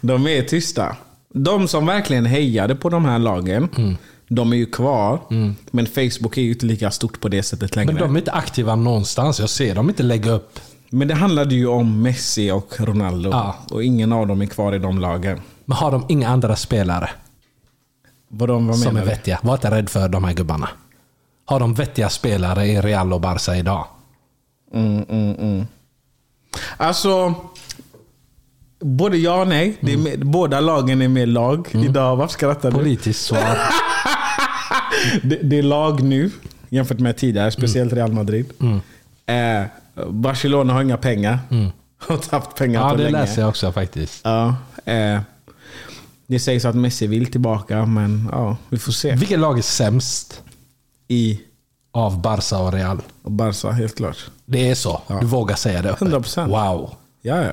De 0.02 0.28
är 0.28 0.42
tysta. 0.44 0.96
De 1.38 1.68
som 1.68 1.86
verkligen 1.86 2.26
hejade 2.26 2.76
på 2.76 2.90
de 2.90 3.06
här 3.06 3.20
lagen, 3.20 3.70
Mm. 3.78 3.98
de 4.28 4.54
är 4.54 4.58
ju 4.58 4.66
kvar. 4.66 5.20
Men 5.72 5.86
Facebook 5.86 6.38
är 6.38 6.42
ju 6.42 6.50
inte 6.52 6.66
lika 6.66 6.92
stort 6.92 7.22
på 7.22 7.28
det 7.30 7.44
sättet 7.44 7.76
längre. 7.76 7.94
Men 7.94 8.02
de 8.02 8.16
är 8.16 8.20
inte 8.20 8.32
aktiva 8.32 8.76
någonstans. 8.76 9.40
Jag 9.40 9.50
ser 9.50 9.76
dem 9.76 9.90
inte 9.90 10.04
lägga 10.04 10.32
upp. 10.32 10.60
Men 10.90 11.08
det 11.08 11.14
handlade 11.14 11.56
ju 11.56 11.68
om 11.68 12.02
Messi 12.02 12.52
och 12.52 12.80
Ronaldo. 12.80 13.30
Ja. 13.30 13.56
Och 13.72 13.84
ingen 13.84 14.14
av 14.14 14.28
dem 14.28 14.42
är 14.42 14.46
kvar 14.46 14.76
i 14.76 14.80
de 14.80 15.00
lagen. 15.00 15.42
Men 15.66 15.78
har 15.78 15.92
de 15.92 16.06
inga 16.10 16.30
andra 16.30 16.56
spelare 16.56 17.10
Vad, 18.28 18.50
de, 18.50 18.68
vad 18.68 18.78
som 18.80 18.98
är 18.98 19.06
vettiga? 19.06 19.40
Var 19.44 19.54
inte 19.54 19.72
rädd 19.72 19.90
för 19.90 20.10
de 20.10 20.24
här 20.24 20.34
gubbarna. 20.34 20.70
Har 21.46 21.60
de 21.60 21.74
vettiga 21.74 22.10
spelare 22.10 22.66
i 22.66 22.82
Real 22.82 23.14
och 23.14 23.22
Barca 23.22 23.56
idag? 23.56 23.86
Alltså, 26.78 27.34
både 28.86 29.18
ja 29.18 29.42
och 29.42 29.48
nej. 29.48 29.78
Det 29.82 29.92
Mm. 29.94 30.04
med, 30.04 30.26
båda 30.26 30.60
lagen 30.60 31.02
är 31.02 31.08
med 31.08 31.30
lag 31.30 31.68
idag. 31.74 32.16
Varför 32.16 32.34
skrattar 32.34 32.72
du? 32.72 32.78
Politiskt 32.78 33.26
svar. 33.26 33.58
Det, 35.24 35.36
det 35.36 35.58
är 35.58 35.64
lag 35.64 36.04
nu 36.04 36.32
jämfört 36.70 37.00
med 37.00 37.18
tidigare, 37.18 37.52
speciellt 37.52 37.92
Mm. 37.92 37.98
Real 37.98 38.14
Madrid. 38.14 38.46
Eh, 39.26 39.64
Barcelona 40.10 40.74
har 40.74 40.82
inga 40.82 40.98
pengar. 40.98 41.40
Har 41.98 42.16
inte 42.16 42.36
haft 42.36 42.56
pengar 42.56 42.80
Mm. 42.82 42.88
Ja, 42.88 42.90
på 42.92 42.98
det 42.98 43.04
länge. 43.04 43.18
läser 43.26 43.42
jag 43.42 43.50
också 43.50 43.72
faktiskt. 43.72 44.22
Ja, 44.24 44.56
eh, 44.86 45.20
det 46.28 46.40
sägs 46.40 46.66
att 46.66 46.76
Messi 46.76 47.08
vill 47.08 47.32
tillbaka, 47.32 47.86
men 47.86 48.30
ja, 48.32 48.58
vi 48.70 48.78
får 48.78 48.92
se. 48.92 49.16
Vilket 49.16 49.40
lag 49.40 49.58
är 49.58 49.62
sämst 49.62 50.42
I 51.08 51.40
av 51.94 52.22
Barca 52.22 52.58
och 52.60 52.74
Real? 52.74 53.02
Barca, 53.24 53.72
helt 53.72 53.96
klart. 53.98 54.18
Det 54.46 54.70
är 54.70 54.76
så? 54.76 55.02
Du 55.22 55.26
vågar 55.26 55.56
säga 55.56 55.82
det 55.82 55.90
öppet? 55.90 56.08
100%. 56.08 56.48
Wow. 56.48 56.94
Ja, 57.22 57.44
ja. 57.44 57.52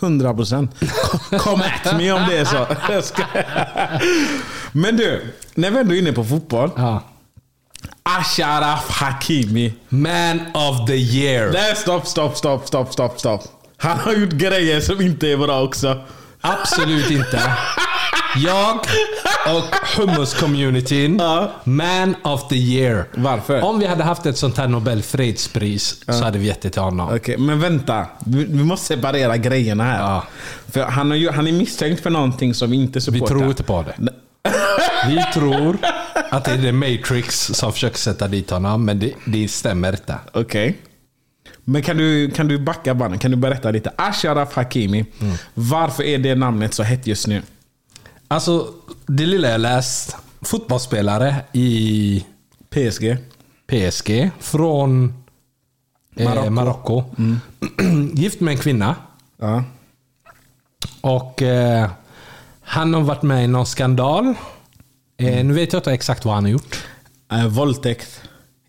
100 0.00 0.34
procent. 0.34 0.70
Kom 1.38 1.60
at 1.62 1.96
me 1.96 2.12
om 2.12 2.22
det 2.28 2.38
är 2.38 2.44
så. 2.44 2.66
Men 4.72 4.96
du, 4.96 5.34
när 5.54 5.70
vi 5.70 5.78
ändå 5.78 5.94
är 5.94 5.98
inne 5.98 6.12
på 6.12 6.24
fotboll. 6.24 6.70
Ja. 6.76 7.02
Ashraf 8.02 8.90
Hakimi. 8.90 9.74
Man 9.88 10.40
of 10.54 10.86
the 10.86 10.96
year. 10.96 11.52
Nej, 11.52 11.76
stopp, 11.76 12.06
stopp, 12.06 12.36
stopp, 12.36 12.66
stopp, 12.66 12.92
stopp, 12.92 13.20
stopp. 13.20 13.44
Han 13.76 13.98
har 13.98 14.12
gjort 14.12 14.32
grejer 14.32 14.80
som 14.80 15.00
inte 15.00 15.28
är 15.28 15.36
bra 15.36 15.62
också. 15.62 16.00
Absolut 16.40 17.10
inte. 17.10 17.52
Jag 18.44 18.78
och 19.56 19.74
hummus-communityn, 19.96 21.20
man 21.64 22.14
of 22.22 22.48
the 22.48 22.56
year. 22.56 23.04
Varför? 23.14 23.62
Om 23.64 23.78
vi 23.78 23.86
hade 23.86 24.04
haft 24.04 24.26
ett 24.26 24.38
sånt 24.38 24.56
här 24.58 24.68
Nobel 24.68 25.02
fredspris 25.02 26.04
så 26.06 26.24
hade 26.24 26.38
vi 26.38 26.46
gett 26.46 26.60
det 26.60 26.70
till 26.70 26.82
honom. 26.82 27.14
Okej, 27.16 27.38
men 27.38 27.60
vänta. 27.60 28.06
Vi, 28.26 28.44
vi 28.44 28.64
måste 28.64 28.86
separera 28.86 29.36
grejerna 29.36 29.84
här. 29.84 29.98
Ja. 30.00 30.24
För 30.72 30.82
han, 30.82 31.10
har 31.10 31.16
ju, 31.16 31.30
han 31.30 31.46
är 31.46 31.52
misstänkt 31.52 32.02
för 32.02 32.10
någonting 32.10 32.54
som 32.54 32.70
vi 32.70 32.76
inte 32.76 32.96
Vi 32.98 33.00
supportar. 33.00 33.26
tror 33.26 33.48
inte 33.48 33.62
på 33.62 33.82
det. 33.82 34.08
Vi 35.08 35.24
tror 35.34 35.78
att 36.30 36.44
det 36.44 36.50
är 36.50 36.62
The 36.62 36.72
Matrix 36.72 37.40
som 37.46 37.72
försöker 37.72 37.98
sätta 37.98 38.28
dit 38.28 38.50
honom, 38.50 38.84
men 38.84 38.98
det, 38.98 39.12
det 39.26 39.48
stämmer 39.48 39.88
inte. 39.92 40.14
Okej. 40.32 40.78
Men 41.64 41.82
kan 41.82 41.96
du, 41.96 42.30
kan 42.30 42.48
du 42.48 42.58
backa 42.58 42.94
bandet? 42.94 43.20
Kan 43.20 43.30
du 43.30 43.36
berätta 43.36 43.70
lite? 43.70 43.92
Ashraf 43.96 44.54
Hakimi. 44.54 45.04
Mm. 45.20 45.36
Varför 45.54 46.02
är 46.02 46.18
det 46.18 46.34
namnet 46.34 46.74
så 46.74 46.82
hett 46.82 47.06
just 47.06 47.26
nu? 47.26 47.42
Alltså, 48.28 48.68
det 49.06 49.26
lilla 49.26 49.48
jag 49.48 49.60
läst. 49.60 50.16
Fotbollsspelare 50.42 51.34
i 51.52 52.24
PSG. 52.70 53.16
PSG 53.66 54.30
från 54.40 55.14
eh, 56.16 56.50
Marocko. 56.50 57.04
Gift 58.14 58.40
med 58.40 58.52
en 58.52 58.58
kvinna. 58.58 58.94
Ja. 59.40 59.64
Och 61.00 61.42
eh, 61.42 61.90
han 62.62 62.94
har 62.94 63.00
varit 63.00 63.22
med 63.22 63.44
i 63.44 63.46
någon 63.46 63.66
skandal. 63.66 64.34
Eh, 65.18 65.44
nu 65.44 65.54
vet 65.54 65.72
jag 65.72 65.80
inte 65.80 65.92
exakt 65.92 66.24
vad 66.24 66.34
han 66.34 66.44
har 66.44 66.50
gjort. 66.50 66.84
Eh, 67.32 67.46
våldtäkt 67.46 68.20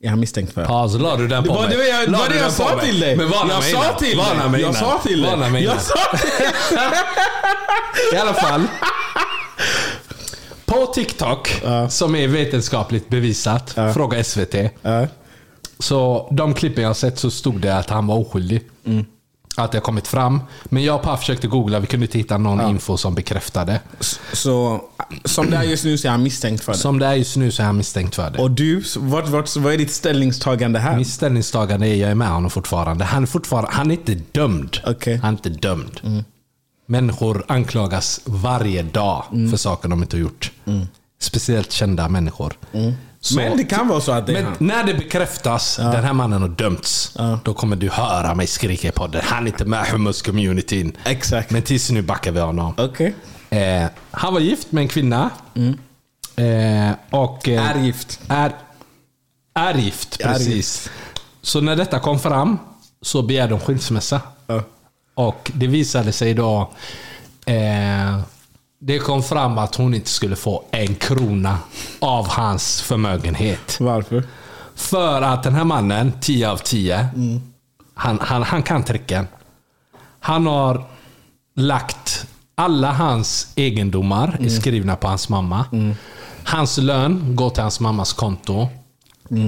är 0.01 0.09
han 0.09 0.19
misstänkt 0.19 0.53
för. 0.53 0.61
Ja, 0.61 0.89
så 0.89 0.97
la 0.97 1.15
du 1.15 1.27
den 1.27 1.43
på 1.43 1.49
Det 1.49 1.55
var 1.59 1.67
mig. 1.67 1.77
det 1.77 1.87
jag, 1.87 2.09
La 2.09 2.17
var 2.17 2.29
det 2.29 2.37
jag 2.39 2.51
sa 2.51 2.79
till 2.79 2.99
dig. 2.99 3.17
Men 3.17 3.29
varna 3.29 3.53
jag 3.53 3.59
mig 3.59 3.71
sa 3.71 3.93
till 3.99 4.17
dig. 4.17 4.61
Jag 4.61 4.75
sa 4.75 4.99
till 5.03 5.21
dig. 5.21 5.63
Jag 5.63 5.81
sa 5.81 5.95
till 6.17 6.77
I 8.13 8.17
alla 8.17 8.33
fall. 8.33 8.67
På 10.67 10.85
TikTok, 10.85 11.61
som 11.89 12.15
är 12.15 12.27
vetenskapligt 12.27 13.09
bevisat, 13.09 13.75
fråga 13.93 14.23
SVT. 14.23 14.55
Ja. 14.81 15.07
Så 15.79 16.27
de 16.31 16.53
klippen 16.53 16.83
jag 16.83 16.95
sett 16.95 17.19
så 17.19 17.31
stod 17.31 17.61
det 17.61 17.77
att 17.77 17.89
han 17.89 18.07
var 18.07 18.15
oskyldig. 18.15 18.61
Att 19.57 19.71
det 19.71 19.77
har 19.77 19.83
kommit 19.83 20.07
fram. 20.07 20.41
Men 20.65 20.83
jag 20.83 20.95
och 20.95 21.01
Pa 21.01 21.17
försökte 21.17 21.47
googla, 21.47 21.79
vi 21.79 21.87
kunde 21.87 22.05
inte 22.05 22.17
hitta 22.17 22.37
någon 22.37 22.69
info 22.69 22.97
som 22.97 23.15
bekräftade. 23.15 23.79
Så 24.33 24.81
som 25.25 25.49
det 25.51 25.57
är 25.57 25.63
just 25.63 25.85
nu 25.85 25.97
så 25.97 26.07
är 26.07 26.11
han 26.11 26.23
misstänkt 26.23 26.63
för 26.63 26.71
det. 26.71 26.77
Som 26.77 26.99
det 26.99 27.05
är 27.05 27.13
just 27.13 27.37
nu 27.37 27.51
så 27.51 27.61
är 27.61 27.65
han 27.65 27.77
misstänkt 27.77 28.15
för 28.15 28.29
det. 28.31 28.39
Och 28.39 28.51
du, 28.51 28.83
vad, 28.97 29.27
vad, 29.27 29.49
vad 29.57 29.73
är 29.73 29.77
ditt 29.77 29.91
ställningstagande 29.91 30.79
här? 30.79 30.97
Mitt 30.97 31.07
ställningstagande 31.07 31.87
är 31.87 31.95
jag 31.95 32.11
är 32.11 32.15
med 32.15 32.29
honom 32.29 32.49
fortfarande. 32.51 33.05
Han 33.05 33.23
är 33.23 33.27
fortfarande, 33.27 33.69
han 33.71 33.91
är 33.91 33.95
inte 33.95 34.15
dömd. 34.31 34.77
Okej. 34.85 35.15
Han 35.15 35.33
är 35.33 35.37
inte 35.37 35.49
dömd. 35.49 36.23
Människor 36.87 37.45
anklagas 37.47 38.21
varje 38.25 38.83
dag 38.83 39.23
för 39.51 39.57
saker 39.57 39.89
de 39.89 40.01
inte 40.01 40.15
har 40.17 40.21
gjort. 40.21 40.51
Speciellt 41.21 41.71
kända 41.71 42.09
människor. 42.09 42.53
Så- 43.21 43.35
Men 43.35 43.57
det 43.57 43.63
kan 43.63 43.87
vara 43.87 44.01
så 44.01 44.11
att 44.11 44.25
det 44.27 44.31
är 44.31 44.35
Men 44.35 44.45
han. 44.45 44.55
när 44.59 44.83
det 44.83 44.93
bekräftas, 44.93 45.75
den 45.77 46.03
här 46.03 46.13
mannen 46.13 46.41
har 46.41 46.49
dömts. 46.49 47.17
Då 47.43 47.53
kommer 47.53 47.75
du 47.75 47.89
höra 47.89 48.35
mig 48.35 48.47
skrika 48.47 48.87
i 48.87 48.91
podden. 48.91 49.21
Han 49.25 49.43
är 49.43 49.47
inte 49.47 49.65
med 49.65 49.87
i 49.87 49.91
hummus-communityn. 49.91 50.91
Exakt. 51.05 51.51
Men 51.51 51.61
tills 51.61 51.91
nu 51.91 52.01
backar 52.01 52.31
vi 52.31 52.39
honom. 52.39 52.73
Okej. 52.77 53.15
Eh, 53.49 53.85
han 54.11 54.33
var 54.33 54.39
gift 54.39 54.71
med 54.71 54.81
en 54.81 54.87
kvinna. 54.87 55.29
Eh, 56.35 56.91
och, 57.19 57.49
eh, 57.49 57.69
Är 57.69 57.83
gift. 57.83 58.19
Är, 58.27 58.51
är 59.53 59.73
gift, 59.73 60.17
Är 60.19 60.27
precis. 60.33 60.47
gift. 60.55 60.89
Så 61.41 61.61
när 61.61 61.75
detta 61.75 61.99
kom 61.99 62.19
fram 62.19 62.59
så 63.01 63.21
begärde 63.21 63.53
hon 63.53 63.61
skilsmässa. 63.61 64.21
Ja. 64.47 64.63
Och 65.17 65.51
det 65.55 65.67
visade 65.67 66.11
sig 66.11 66.33
då... 66.33 66.69
Eh, 67.45 68.19
det 68.79 68.99
kom 68.99 69.23
fram 69.23 69.57
att 69.57 69.75
hon 69.75 69.93
inte 69.93 70.09
skulle 70.09 70.35
få 70.35 70.63
en 70.71 70.95
krona 70.95 71.59
av 71.99 72.27
hans 72.29 72.81
förmögenhet. 72.81 73.77
Varför? 73.79 74.23
För 74.75 75.21
att 75.21 75.43
den 75.43 75.55
här 75.55 75.63
mannen, 75.63 76.13
10 76.21 76.49
av 76.49 76.57
10, 76.57 77.07
han, 77.93 78.19
han, 78.21 78.43
han 78.43 78.63
kan 78.63 78.83
tricken. 78.83 79.27
Han 80.19 80.47
har 80.47 80.83
lagt 81.55 82.27
Alla 82.55 82.91
hans 82.91 83.47
egendomar 83.55 84.27
Mm. 84.27 84.45
är 84.45 84.49
skrivna 84.49 84.95
på 84.95 85.07
hans 85.07 85.29
mamma. 85.29 85.65
Hans 86.43 86.77
lön 86.77 87.35
går 87.35 87.49
till 87.49 87.61
hans 87.63 87.79
mammas 87.79 88.13
konto. 88.13 88.67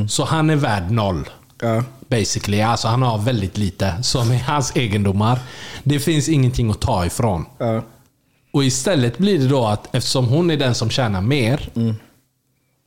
Så 0.09 0.25
han 0.25 0.49
är 0.49 0.55
värd 0.55 0.91
noll. 0.91 1.29
Mm. 1.61 1.75
Ja. 1.75 1.83
Basically. 2.07 2.61
Alltså 2.61 2.87
han 2.87 3.01
har 3.01 3.17
väldigt 3.17 3.57
lite 3.57 4.03
som 4.03 4.31
är 4.31 4.39
hans 4.39 4.75
egendomar. 4.75 5.39
Det 5.83 5.99
finns 5.99 6.29
ingenting 6.29 6.71
att 6.71 6.81
ta 6.81 7.05
ifrån. 7.05 7.45
Ja. 7.57 7.83
Och 8.51 8.63
istället 8.63 9.17
blir 9.17 9.39
det 9.39 9.47
då 9.47 9.65
att 9.65 9.95
eftersom 9.95 10.25
hon 10.25 10.51
är 10.51 10.57
den 10.57 10.75
som 10.75 10.89
tjänar 10.89 11.21
mer. 11.21 11.69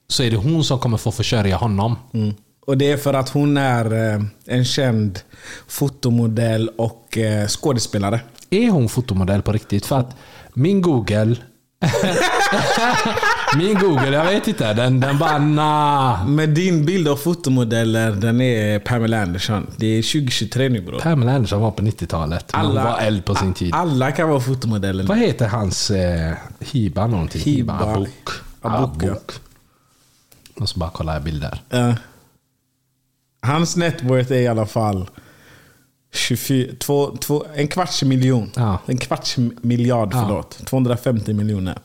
Så 0.09 0.23
är 0.23 0.31
det 0.31 0.37
hon 0.37 0.65
som 0.65 0.79
kommer 0.79 0.97
få 0.97 1.13
försörja 1.13 1.57
honom. 1.57 1.97
Mm. 2.15 2.35
Och 2.67 2.79
det 2.79 2.93
är 2.93 2.97
för 2.97 3.15
att 3.15 3.29
hon 3.29 3.57
är 3.57 4.15
eh, 4.15 4.23
en 4.47 4.65
känd 4.65 5.21
fotomodell 5.69 6.69
och 6.69 7.19
eh, 7.19 7.47
skådespelare. 7.47 8.21
Är 8.51 8.71
hon 8.71 8.89
fotomodell 8.89 9.43
på 9.43 9.53
riktigt? 9.53 9.87
För 9.87 9.99
att 9.99 10.17
min 10.55 10.83
Google... 10.83 11.37
min 13.57 13.79
Google, 13.79 14.11
jag 14.17 14.25
vet 14.25 14.49
inte. 14.49 14.73
Den, 14.75 15.01
den 15.01 15.19
bara 15.19 15.39
nah. 15.39 16.27
Men 16.27 16.55
din 16.55 16.85
bild 16.87 17.09
av 17.09 17.17
fotomodeller, 17.17 18.13
den 18.13 18.41
är 18.41 18.79
Pamela 18.79 19.23
Anderson. 19.23 19.67
Det 19.77 19.87
är 19.87 20.03
2023 20.03 20.69
nu 20.69 20.81
bror. 20.81 20.99
Pamela 21.01 21.35
Anderson 21.35 21.61
var 21.61 21.71
på 21.71 21.83
90-talet. 21.83 22.51
Hon 22.55 22.75
var 22.75 22.99
eld 22.99 23.25
på 23.25 23.35
sin 23.35 23.55
tid. 23.55 23.75
Alla 23.75 24.13
kan 24.13 24.29
vara 24.29 24.41
fotomodeller. 24.41 25.05
Vad 25.05 25.19
heter 25.19 25.49
hans 25.49 25.91
eh, 25.91 26.33
Hiba 26.61 27.07
någonting? 27.07 27.41
Hiba. 27.43 27.79
Abuk. 27.79 28.09
Abuk, 28.61 29.03
ja. 29.03 29.09
Abuk. 29.11 29.33
Och 30.61 30.69
så 30.69 30.79
bara 30.79 30.91
kolla 30.91 31.21
bilder. 31.21 31.61
Ja. 31.71 31.95
hans 33.43 33.77
net 33.77 34.03
worth 34.03 34.33
är 34.33 34.37
i 34.37 34.49
alla 34.49 34.67
fall 34.67 35.11
24, 36.15 36.73
två, 36.81 37.17
två, 37.17 37.45
en 37.55 37.69
kvarts 37.69 38.03
miljon. 38.03 38.51
Ja. 38.57 38.79
En 38.87 38.99
kvarts 38.99 39.37
miljard, 39.63 40.09
Ja. 40.13 40.23
förlåt. 40.23 40.67
250 40.67 41.33
miljoner. 41.33 41.79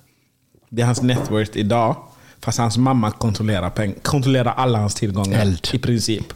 Det 0.70 0.82
är 0.82 0.86
hans 0.86 1.02
net 1.02 1.32
worth 1.32 1.58
idag. 1.58 1.96
Fast 2.40 2.58
hans 2.58 2.78
mamma 2.78 3.12
kontrollerar, 3.12 3.70
peng, 3.70 3.94
kontrollerar 4.04 4.54
alla 4.58 4.80
hans 4.80 4.96
tillgångar. 4.96 5.40
Eld. 5.42 5.68
I 5.74 5.80
princip. 5.80 6.34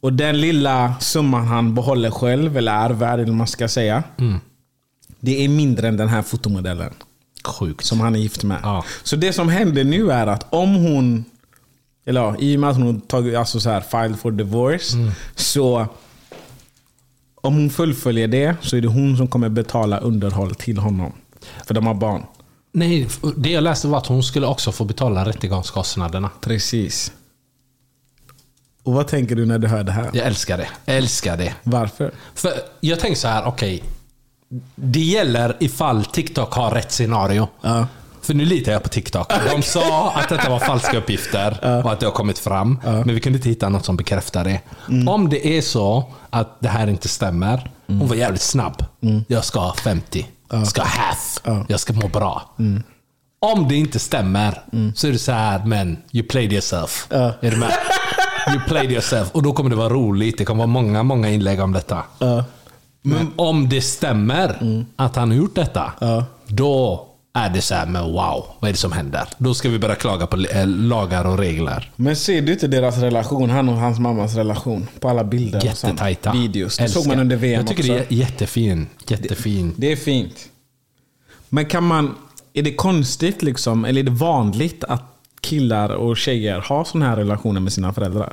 Och 0.00 0.12
den 0.12 0.40
lilla 0.40 0.94
summan 1.00 1.46
han 1.46 1.74
behåller 1.74 2.10
själv, 2.10 2.56
eller 2.56 2.72
ärver, 2.72 3.12
eller 3.14 3.24
vad 3.26 3.34
man 3.34 3.46
ska 3.46 3.68
säga. 3.68 4.02
Mm. 4.18 4.40
Det 5.20 5.44
är 5.44 5.48
mindre 5.48 5.88
än 5.88 5.96
den 5.96 6.08
här 6.08 6.22
fotomodellen. 6.22 6.92
Sjukt. 7.44 7.84
Som 7.84 8.00
han 8.00 8.14
är 8.14 8.18
gift 8.18 8.44
med. 8.44 8.58
Ja. 8.62 8.84
Så 9.02 9.16
det 9.16 9.32
som 9.32 9.48
händer 9.48 9.84
nu 9.84 10.10
är 10.12 10.26
att 10.26 10.46
om 10.52 10.74
hon, 10.74 11.24
eller 12.06 12.20
ja, 12.20 12.36
i 12.38 12.56
och 12.56 12.60
med 12.60 12.70
att 12.70 12.76
hon 12.76 13.00
tagit, 13.00 13.36
alltså 13.36 13.60
så 13.60 13.70
här, 13.70 13.80
filed 13.80 14.18
for 14.18 14.30
divorce, 14.30 14.96
Mm. 14.96 15.10
så 15.34 15.86
om 17.34 17.54
hon 17.54 17.70
fullföljer 17.70 18.28
det 18.28 18.56
så 18.60 18.76
är 18.76 18.80
det 18.80 18.88
hon 18.88 19.16
som 19.16 19.28
kommer 19.28 19.48
betala 19.48 19.98
underhåll 19.98 20.54
till 20.54 20.78
honom. 20.78 21.12
För 21.66 21.74
de 21.74 21.86
har 21.86 21.94
barn. 21.94 22.22
Nej, 22.72 23.08
det 23.36 23.50
jag 23.50 23.64
läste 23.64 23.88
var 23.88 23.98
att 23.98 24.06
hon 24.06 24.22
skulle 24.22 24.46
också 24.46 24.72
få 24.72 24.84
betala 24.84 25.24
rättegångskostnaderna. 25.24 26.30
Precis. 26.40 27.12
Och 28.82 28.92
vad 28.92 29.08
tänker 29.08 29.36
du 29.36 29.46
när 29.46 29.58
du 29.58 29.68
hör 29.68 29.84
det 29.84 29.92
här? 29.92 30.10
Jag 30.12 30.26
älskar 30.26 30.58
det. 30.58 30.68
Jag 30.84 30.96
älskar 30.96 31.36
det. 31.36 31.54
Varför? 31.62 32.10
För 32.34 32.52
jag 32.80 33.00
tänker 33.00 33.20
så 33.20 33.28
här, 33.28 33.44
okej. 33.46 33.82
det 34.74 35.00
gäller 35.00 35.56
ifall 35.60 36.04
TikTok 36.04 36.54
har 36.54 36.70
rätt 36.70 36.92
scenario. 36.92 37.48
Ja. 37.60 37.86
För 38.22 38.34
nu 38.34 38.44
litar 38.44 38.72
jag 38.72 38.82
på 38.82 38.88
TikTok. 38.88 39.32
De 39.50 39.62
sa 39.62 40.12
att 40.12 40.28
detta 40.28 40.50
var 40.50 40.58
falska 40.58 40.98
uppgifter 40.98 41.80
och 41.84 41.92
att 41.92 42.00
det 42.00 42.06
har 42.06 42.12
kommit 42.12 42.38
fram. 42.38 42.80
Men 42.84 43.14
vi 43.14 43.20
kunde 43.20 43.36
inte 43.36 43.48
hitta 43.48 43.68
något 43.68 43.84
som 43.84 43.96
bekräftar 43.96 44.44
det. 44.44 44.60
Om 45.10 45.28
det 45.28 45.58
är 45.58 45.62
så 45.62 46.04
att 46.30 46.60
det 46.60 46.68
här 46.68 46.86
inte 46.86 47.08
stämmer. 47.08 47.70
Hon 47.86 48.08
var 48.08 48.16
jävligt 48.16 48.42
snabb. 48.42 48.84
Jag 49.28 49.44
ska 49.44 49.60
ha 49.60 49.74
50. 49.74 50.26
Jag 50.52 50.66
ska 50.66 50.82
ha 50.82 50.88
half. 50.88 51.40
Jag 51.68 51.80
ska 51.80 51.92
må 51.92 52.08
bra. 52.08 52.50
Om 53.40 53.68
det 53.68 53.76
inte 53.76 53.98
stämmer 53.98 54.62
så 54.94 55.06
är 55.06 55.12
det 55.12 55.18
så 55.18 55.32
här, 55.32 55.64
men 55.64 55.96
you 56.12 56.26
played 56.28 56.52
yourself. 56.52 57.06
Är 57.10 57.50
du 57.50 57.56
med? 57.56 57.72
You 58.50 58.60
played 58.68 58.90
yourself. 58.92 59.30
Och 59.32 59.42
då 59.42 59.52
kommer 59.52 59.70
det 59.70 59.76
vara 59.76 59.88
roligt. 59.88 60.38
Det 60.38 60.44
kommer 60.44 60.58
vara 60.58 60.66
många, 60.66 61.02
många 61.02 61.28
inlägg 61.28 61.60
om 61.60 61.72
detta. 61.72 62.02
Men 63.02 63.32
om 63.36 63.68
det 63.68 63.82
stämmer 63.82 64.56
att 64.96 65.16
han 65.16 65.30
har 65.30 65.36
gjort 65.36 65.54
detta, 65.54 65.92
då 66.46 67.06
är 67.34 67.50
det 67.50 67.60
så 67.60 67.74
här, 67.74 67.86
men 67.86 68.02
wow, 68.02 68.46
vad 68.60 68.68
är 68.68 68.72
det 68.72 68.78
som 68.78 68.92
händer? 68.92 69.28
Då 69.38 69.54
ska 69.54 69.68
vi 69.68 69.78
börja 69.78 69.94
klaga 69.94 70.26
på 70.26 70.36
eh, 70.36 70.66
lagar 70.66 71.24
och 71.24 71.38
regler. 71.38 71.90
Men 71.96 72.16
ser 72.16 72.42
du 72.42 72.52
inte 72.52 72.68
deras 72.68 72.98
relation, 72.98 73.50
han 73.50 73.68
och 73.68 73.76
hans 73.76 73.98
mammas 73.98 74.34
relation? 74.34 74.88
På 75.00 75.08
alla 75.08 75.24
bilder 75.24 75.58
och 75.58 75.76
sånt. 75.76 75.92
Jättetajta. 75.92 76.32
videos. 76.32 76.76
Det 76.76 76.88
såg 76.88 77.06
man 77.06 77.18
under 77.20 77.36
VM 77.36 77.60
Jag 77.60 77.66
tycker 77.68 77.82
också. 77.82 77.92
det 77.92 78.14
är 78.14 78.18
jättefin. 78.18 78.86
Jättefin. 79.08 79.74
Det 79.76 79.92
är 79.92 79.96
fint. 79.96 80.48
Men 81.48 81.66
kan 81.66 81.84
man... 81.84 82.14
Är 82.54 82.62
det 82.62 82.74
konstigt 82.74 83.42
liksom, 83.42 83.84
eller 83.84 84.00
är 84.00 84.04
det 84.04 84.10
vanligt 84.10 84.84
att 84.84 85.04
killar 85.40 85.88
och 85.88 86.16
tjejer 86.16 86.60
har 86.60 86.84
sådana 86.84 87.06
här 87.10 87.16
relationer 87.16 87.60
med 87.60 87.72
sina 87.72 87.92
föräldrar? 87.92 88.32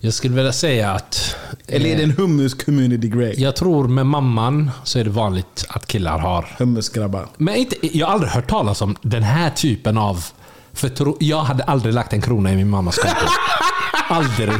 Jag 0.00 0.14
skulle 0.14 0.34
vilja 0.34 0.52
säga 0.52 0.90
att... 0.92 1.36
Eller 1.68 1.90
är 1.90 1.96
det 1.96 2.02
en 2.02 2.10
hummus 2.10 2.54
community 2.54 3.08
grej? 3.08 3.34
Jag 3.38 3.56
tror 3.56 3.88
med 3.88 4.06
mamman 4.06 4.70
så 4.84 4.98
är 4.98 5.04
det 5.04 5.10
vanligt 5.10 5.64
att 5.68 5.86
killar 5.86 6.18
har. 6.18 6.54
Hummusgrabbar. 6.58 7.26
Men 7.36 7.54
inte, 7.54 7.98
jag 7.98 8.06
har 8.06 8.12
aldrig 8.14 8.30
hört 8.32 8.50
talas 8.50 8.82
om 8.82 8.96
den 9.02 9.22
här 9.22 9.50
typen 9.50 9.98
av... 9.98 10.24
För 10.72 10.88
tro, 10.88 11.16
jag 11.20 11.38
hade 11.42 11.64
aldrig 11.64 11.94
lagt 11.94 12.12
en 12.12 12.20
krona 12.20 12.52
i 12.52 12.56
min 12.56 12.68
mammas 12.70 12.96
konto. 12.96 13.16
aldrig. 14.08 14.50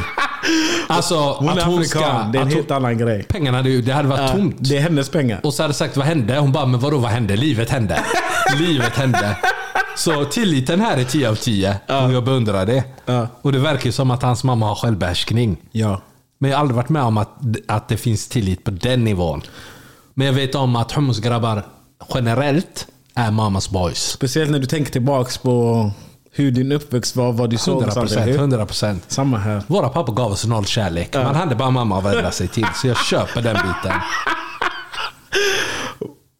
Alltså, 0.87 1.15
Hon 1.15 1.49
att 1.49 1.63
hon 1.63 1.85
ska... 1.85 1.99
det 1.99 2.37
är 2.37 2.41
en 2.41 2.47
helt 2.51 2.69
hon, 2.69 2.77
annan 2.77 2.97
grej. 2.97 3.23
pengarna, 3.23 3.61
det, 3.61 3.81
det 3.81 3.91
hade 3.93 4.07
varit 4.07 4.21
Ja, 4.21 4.27
tomt. 4.27 4.55
det 4.59 4.77
är 4.77 4.81
hennes 4.81 5.09
pengar. 5.09 5.39
Och 5.43 5.53
så 5.53 5.63
hade 5.63 5.69
jag 5.69 5.75
sagt, 5.75 5.97
vad 5.97 6.05
hände? 6.05 6.37
Hon 6.37 6.51
bara, 6.51 6.65
men 6.65 6.79
vadå 6.79 6.97
vad 6.97 7.11
hände? 7.11 7.35
Livet 7.35 7.69
hände. 7.69 7.99
Livet 8.59 8.95
hände. 8.97 9.37
Så 9.95 10.25
tilliten 10.25 10.81
här 10.81 10.97
är 10.97 11.03
10 11.03 11.29
av 11.29 11.35
10. 11.35 11.79
Och 11.87 12.13
jag 12.13 12.23
beundrar 12.23 12.65
det. 12.65 12.83
Ja. 13.05 13.27
Och 13.41 13.51
det 13.51 13.59
verkar 13.59 13.91
som 13.91 14.11
att 14.11 14.23
hans 14.23 14.43
mamma 14.43 14.67
har 14.67 14.75
självbehärskning. 14.75 15.57
Ja. 15.71 16.01
Men 16.37 16.51
jag 16.51 16.57
har 16.57 16.61
aldrig 16.61 16.75
varit 16.75 16.89
med 16.89 17.03
om 17.03 17.17
att, 17.17 17.31
att 17.67 17.87
det 17.87 17.97
finns 17.97 18.27
tillit 18.27 18.63
på 18.63 18.71
den 18.71 19.03
nivån. 19.03 19.41
Men 20.13 20.27
jag 20.27 20.33
vet 20.33 20.55
om 20.55 20.75
att 20.75 20.91
hummusgrabbar 20.91 21.63
generellt 22.13 22.87
är 23.15 23.31
mammas 23.31 23.69
boys. 23.69 24.03
Speciellt 24.03 24.51
när 24.51 24.59
du 24.59 24.65
tänker 24.65 24.91
tillbaks 24.91 25.37
på 25.37 25.91
hur 26.31 26.51
din 26.51 26.71
uppväxt 26.71 27.15
var, 27.15 27.31
vad 27.31 27.49
du 27.49 27.57
såg. 27.57 27.83
och 27.83 27.93
sånt, 27.93 28.11
eller 28.11 28.21
100%. 28.21 28.25
hur? 28.25 28.35
100 28.35 28.65
procent. 28.65 29.03
Samma 29.07 29.37
här. 29.37 29.61
Våra 29.67 29.89
pappa 29.89 30.11
gav 30.11 30.31
oss 30.31 30.45
noll 30.45 30.65
kärlek. 30.65 31.13
Man 31.13 31.35
hade 31.35 31.55
bara 31.55 31.71
mamma 31.71 31.97
att 31.97 32.05
vända 32.05 32.31
sig 32.31 32.47
till. 32.47 32.67
Så 32.75 32.87
jag 32.87 32.97
köper 32.97 33.41
den 33.41 33.53
biten. 33.55 33.93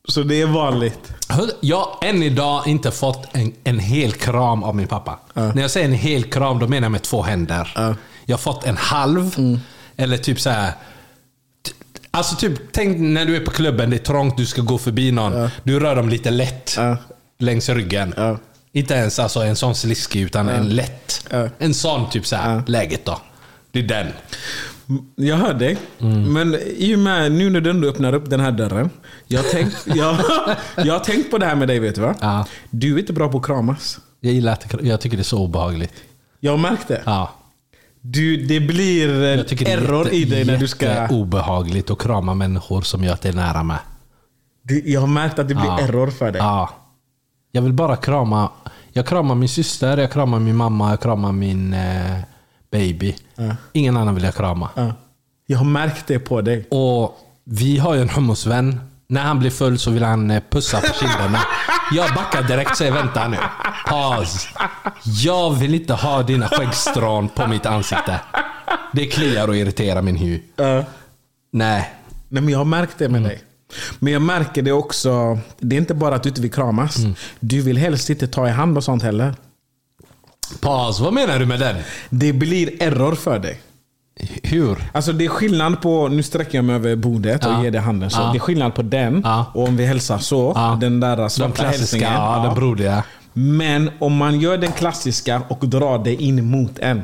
Så 0.07 0.23
det 0.23 0.41
är 0.41 0.45
vanligt. 0.45 1.13
Jag 1.59 1.77
har 1.77 2.07
än 2.07 2.23
idag 2.23 2.67
inte 2.67 2.91
fått 2.91 3.27
en, 3.31 3.53
en 3.63 3.79
hel 3.79 4.11
kram 4.11 4.63
av 4.63 4.75
min 4.75 4.87
pappa. 4.87 5.19
När 5.33 5.61
jag 5.61 5.71
säger 5.71 5.87
en 5.87 5.93
hel 5.93 6.23
kram, 6.23 6.59
då 6.59 6.67
menar 6.67 6.85
jag 6.85 6.91
med 6.91 7.01
två 7.03 7.21
händer. 7.21 7.95
Jag 8.25 8.33
har 8.33 8.41
fått 8.41 8.63
en 8.65 8.77
halv, 8.77 9.31
eller 9.97 10.17
typ 10.17 10.39
så 10.39 10.49
här. 10.49 10.71
Alltså 12.11 12.35
typ, 12.35 12.59
tänk 12.71 12.97
när 12.99 13.25
du 13.25 13.35
är 13.35 13.39
på 13.45 13.51
klubben, 13.51 13.89
det 13.89 13.95
är 13.95 14.03
trångt, 14.03 14.37
du 14.37 14.45
ska 14.45 14.61
gå 14.61 14.77
förbi 14.77 15.11
någon. 15.11 15.49
Du 15.63 15.79
rör 15.79 15.95
dem 15.95 16.09
lite 16.09 16.29
lätt 16.29 16.77
längs 17.39 17.69
ryggen. 17.69 18.13
Inte 18.71 18.93
ens 18.93 19.19
alltså, 19.19 19.39
en 19.39 19.55
sån 19.55 19.75
sliskig, 19.75 20.21
utan 20.21 20.49
en 20.49 20.69
lätt. 20.69 21.27
En 21.59 21.73
sån 21.73 22.09
typ 22.09 22.25
så 22.27 22.35
här, 22.35 22.63
läget 22.67 23.05
då. 23.05 23.21
Det 23.71 23.79
är 23.79 23.83
den. 23.83 24.07
Jag 25.15 25.37
hör 25.37 25.53
dig. 25.53 25.77
Mm. 25.99 26.33
Men 26.33 26.55
i 26.77 26.95
och 26.95 26.99
med 26.99 27.31
nu 27.31 27.49
när 27.49 27.61
du 27.61 27.69
ändå 27.69 27.87
öppnar 27.87 28.13
upp 28.13 28.29
den 28.29 28.39
här 28.39 28.51
dörren. 28.51 28.89
Jag 29.27 29.43
har 29.43 29.49
tänkt, 29.49 29.77
jag, 29.95 30.15
jag 30.75 30.93
har 30.93 30.99
tänkt 30.99 31.31
på 31.31 31.37
det 31.37 31.45
här 31.45 31.55
med 31.55 31.67
dig, 31.67 31.79
vet 31.79 31.95
du 31.95 32.01
va? 32.01 32.15
Ja. 32.21 32.45
Du 32.69 32.95
är 32.95 32.99
inte 32.99 33.13
bra 33.13 33.29
på 33.31 33.37
att 33.37 33.45
kramas. 33.45 33.99
Jag 34.19 34.33
gillar 34.33 34.53
att 34.53 34.75
jag 34.81 35.01
tycker 35.01 35.17
det 35.17 35.21
är 35.21 35.23
så 35.23 35.43
obehagligt. 35.43 35.93
Jag 36.39 36.51
har 36.51 36.57
märkt 36.57 36.87
det. 36.87 37.01
Ja. 37.05 37.31
Du, 38.01 38.37
det 38.45 38.59
blir 38.59 39.07
det 39.07 39.61
är 39.61 39.77
error 39.77 40.05
jätte, 40.05 40.15
i 40.15 40.25
dig 40.25 40.45
när 40.45 40.57
du 40.57 40.67
ska... 40.67 41.07
obehagligt 41.07 41.89
att 41.89 41.99
krama 41.99 42.33
människor 42.33 42.81
som 42.81 43.03
jag 43.03 43.13
inte 43.13 43.29
är 43.29 43.33
nära 43.33 43.63
med. 43.63 43.79
Du, 44.61 44.89
jag 44.91 44.99
har 45.01 45.07
märkt 45.07 45.39
att 45.39 45.47
det 45.47 45.55
blir 45.55 45.65
Ja. 45.65 45.79
error 45.79 46.07
för 46.07 46.31
dig. 46.31 46.41
Ja. 46.41 46.69
Jag 47.51 47.61
vill 47.61 47.73
bara 47.73 47.95
krama. 47.95 48.51
Jag 48.93 49.07
kramar 49.07 49.35
min 49.35 49.49
syster, 49.49 49.97
jag 49.97 50.11
kramar 50.11 50.39
min 50.39 50.55
mamma, 50.55 50.89
jag 50.89 51.01
kramar 51.01 51.31
min 51.31 51.73
eh, 51.73 52.19
baby. 52.71 53.15
Ingen 53.73 53.97
annan 53.97 54.15
vill 54.15 54.23
jag 54.23 54.35
krama. 54.35 54.69
Ja. 54.75 54.93
Jag 55.45 55.57
har 55.57 55.65
märkt 55.65 56.07
det 56.07 56.19
på 56.19 56.41
dig. 56.41 56.67
Och 56.71 57.17
vi 57.43 57.77
har 57.77 57.95
ju 57.95 58.01
en 58.01 58.09
hummusvän. 58.09 58.79
När 59.09 59.21
han 59.21 59.39
blir 59.39 59.49
full 59.49 59.79
så 59.79 59.91
vill 59.91 60.03
han 60.03 60.31
eh, 60.31 60.43
pussa 60.49 60.81
på 60.81 60.93
kinderna. 60.99 61.39
Jag 61.91 62.13
backar 62.15 62.43
direkt 62.43 62.71
och 62.71 62.77
säger 62.77 62.91
vänta 62.91 63.27
nu. 63.27 63.37
Paus. 63.87 64.47
Jag 65.03 65.51
vill 65.53 65.75
inte 65.75 65.93
ha 65.93 66.23
dina 66.23 66.47
skäggstrån 66.47 67.29
på 67.29 67.47
mitt 67.47 67.65
ansikte. 67.65 68.19
Det 68.93 69.05
kliar 69.05 69.47
och 69.47 69.55
irriterar 69.57 70.01
min 70.01 70.15
hy. 70.15 70.41
Ja. 70.55 70.83
Nej. 71.51 71.91
Nej, 72.29 72.41
men 72.43 72.49
jag 72.49 72.57
har 72.57 72.65
märkt 72.65 72.97
det 72.97 73.05
Mm. 73.05 73.21
med 73.21 73.31
dig. 73.31 73.41
Men 73.99 74.13
jag 74.13 74.21
märker 74.21 74.61
det 74.61 74.71
också. 74.71 75.39
Det 75.59 75.75
är 75.75 75.79
inte 75.79 75.93
bara 75.93 76.15
att 76.15 76.23
du 76.23 76.29
inte 76.29 76.41
vill 76.41 76.51
kramas. 76.51 76.97
Mm. 76.97 77.15
Du 77.39 77.61
vill 77.61 77.77
helst 77.77 78.09
inte 78.09 78.27
ta 78.27 78.47
i 78.47 78.51
hand 78.51 78.77
och 78.77 78.83
sånt 78.83 79.03
heller. 79.03 79.35
Paus. 80.61 80.99
Vad 80.99 81.13
menar 81.13 81.39
du 81.39 81.45
med 81.45 81.59
den? 81.59 81.75
Det 82.09 82.33
blir 82.33 82.83
error 82.83 83.15
för 83.15 83.39
dig. 83.39 83.59
Hur? 84.43 84.77
Alltså 84.93 85.11
det 85.13 85.25
är 85.25 85.29
skillnad 85.29 85.81
på, 85.81 86.07
nu 86.07 86.23
sträcker 86.23 86.57
jag 86.57 86.65
mig 86.65 86.75
över 86.75 86.95
bordet 86.95 87.45
och 87.45 87.51
Ja. 87.51 87.63
ger 87.63 87.71
dig 87.71 87.81
handen 87.81 88.09
så. 88.09 88.19
Ja. 88.21 88.29
Det 88.31 88.37
är 88.37 88.39
skillnad 88.39 88.75
på 88.75 88.81
den 88.81 89.21
Ja. 89.25 89.45
och 89.53 89.63
om 89.67 89.77
vi 89.77 89.85
hälsar 89.85 90.17
så. 90.17 90.77
Den 90.81 90.99
där 90.99 91.27
svarta 91.29 91.51
klassiska, 91.53 91.69
hälsningen. 91.79 92.13
ja, 92.13 92.43
den 92.45 92.55
brodiga. 92.55 93.03
Men 93.33 93.91
om 93.99 94.15
man 94.15 94.39
gör 94.39 94.57
den 94.57 94.71
klassiska 94.71 95.41
och 95.47 95.67
drar 95.67 95.97
det 96.03 96.13
in 96.23 96.45
mot 96.51 96.79
en. 96.79 97.01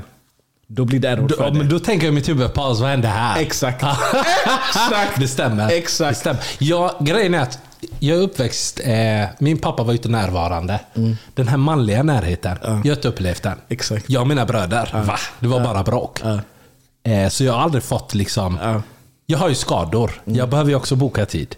Då 0.67 0.85
blir 0.85 0.99
det 0.99 1.09
error 1.09 1.27
för 1.29 1.43
men 1.51 1.59
dig. 1.59 1.67
då 1.67 1.79
tänker 1.79 2.05
jag 2.05 2.11
i 2.11 2.15
mitt 2.15 2.29
huvud, 2.29 2.53
paus, 2.53 2.79
vad 2.79 2.89
hände 2.89 3.07
här? 3.07 3.41
Exakt. 3.41 3.83
Exakt. 4.69 5.19
Det 5.19 5.27
stämmer. 5.27 5.69
Exakt. 5.71 6.09
Det 6.09 6.15
stämmer. 6.19 6.41
Ja, 6.59 6.95
grejen 6.99 7.33
är 7.33 7.39
att 7.39 7.59
jag 7.99 8.17
är 8.17 8.21
uppväxt, 8.21 8.79
eh, 8.83 9.25
min 9.39 9.57
pappa 9.57 9.83
var 9.83 9.93
inte 9.93 10.09
närvarande. 10.09 10.79
Den 11.33 11.47
här 11.47 11.57
manliga 11.57 12.03
närheten, 12.03 12.57
jag 12.63 12.69
har 12.69 12.95
inte 12.95 13.07
upplevt 13.07 13.43
den. 13.43 13.51
Mm. 13.51 13.65
Exakt. 13.69 14.09
Jag 14.09 14.21
och 14.21 14.27
mina 14.27 14.45
bröder, 14.45 15.03
va? 15.07 15.17
Det 15.39 15.47
var 15.47 15.59
bara 15.59 15.83
bråk. 15.83 16.21
Ja. 16.23 16.39
Eh, 17.11 17.29
så 17.29 17.43
jag 17.43 17.53
har 17.53 17.59
aldrig 17.59 17.83
fått 17.83 18.13
liksom... 18.13 18.57
Ja. 18.61 18.69
Mm. 18.69 18.81
Jag 19.25 19.37
har 19.37 19.49
ju 19.49 19.55
skador. 19.55 20.21
Jag 20.25 20.49
behöver 20.49 20.69
ju 20.69 20.75
också 20.75 20.95
boka 20.95 21.25
tid. 21.25 21.55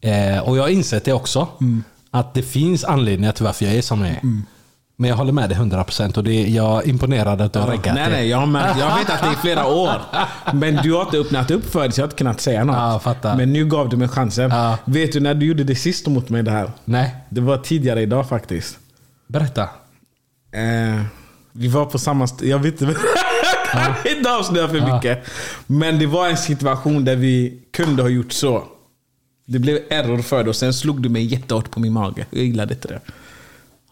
Eh, 0.00 0.38
och 0.38 0.56
jag 0.58 0.62
har 0.62 0.68
insett 0.68 1.04
det 1.04 1.12
också. 1.12 1.48
Mm. 1.60 1.84
Att 2.10 2.34
det 2.34 2.42
finns 2.42 2.84
anledningar 2.84 3.32
till 3.32 3.44
varför 3.44 3.64
jag 3.64 3.74
är 3.74 3.82
som 3.82 4.00
jag 4.00 4.10
är. 4.10 4.20
Men 5.00 5.10
jag 5.10 5.16
håller 5.16 5.32
med 5.32 5.48
dig 5.48 5.58
100% 5.58 6.16
och 6.18 6.24
det 6.24 6.32
är, 6.32 6.46
jag 6.46 6.84
är 6.84 6.88
imponerad 6.88 7.40
att 7.40 7.52
du 7.52 7.58
har 7.58 7.66
reggat 7.66 7.94
nej, 7.94 8.04
det. 8.04 8.10
nej, 8.16 8.28
jag 8.28 8.38
har 8.38 8.46
märkt, 8.46 8.78
jag 8.80 8.96
vet 8.98 9.10
att 9.10 9.20
det 9.20 9.26
är 9.26 9.34
flera 9.34 9.66
år. 9.66 9.92
Men 10.54 10.76
du 10.76 10.92
har 10.92 11.02
inte 11.02 11.16
öppnat 11.18 11.50
upp 11.50 11.72
för 11.72 11.86
det 11.88 11.92
så 11.92 12.00
jag 12.00 12.04
har 12.04 12.06
inte 12.06 12.16
kunnat 12.18 12.40
säga 12.40 12.64
något. 12.64 12.76
Ja, 12.76 12.98
fattar. 12.98 13.36
Men 13.36 13.52
nu 13.52 13.66
gav 13.66 13.88
du 13.88 13.96
mig 13.96 14.08
chansen. 14.08 14.50
Ja. 14.50 14.78
Vet 14.84 15.12
du 15.12 15.20
när 15.20 15.34
du 15.34 15.46
gjorde 15.46 15.64
det 15.64 15.74
sist 15.74 16.06
mot 16.06 16.28
mig 16.28 16.42
det 16.42 16.50
här? 16.50 16.70
Nej, 16.84 17.14
Det 17.28 17.40
var 17.40 17.56
tidigare 17.58 18.02
idag 18.02 18.28
faktiskt. 18.28 18.78
berätta. 19.26 19.62
Eh, 19.62 21.02
vi 21.52 21.68
var 21.68 21.86
på 21.86 21.98
samma 21.98 22.28
Jag 22.42 22.58
vet 22.58 22.80
inte. 22.80 22.94
Jag 23.74 23.94
kan 24.04 24.16
inte 24.16 24.32
avslöja 24.32 24.68
för 24.68 24.94
mycket. 24.94 25.24
Men 25.66 25.98
det 25.98 26.06
var 26.06 26.28
en 26.28 26.36
situation 26.36 27.04
där 27.04 27.16
vi 27.16 27.62
kunde 27.72 28.02
ha 28.02 28.08
gjort 28.08 28.32
så. 28.32 28.64
Det 29.46 29.58
blev 29.58 29.78
error 29.90 30.18
för 30.18 30.44
det 30.44 30.50
och 30.50 30.56
sen 30.56 30.74
slog 30.74 31.02
du 31.02 31.08
mig 31.08 31.24
jättehårt 31.24 31.70
på 31.70 31.80
min 31.80 31.92
mage. 31.92 32.26
Jag 32.30 32.44
gillade 32.44 32.74
inte 32.74 32.88
det. 32.88 33.00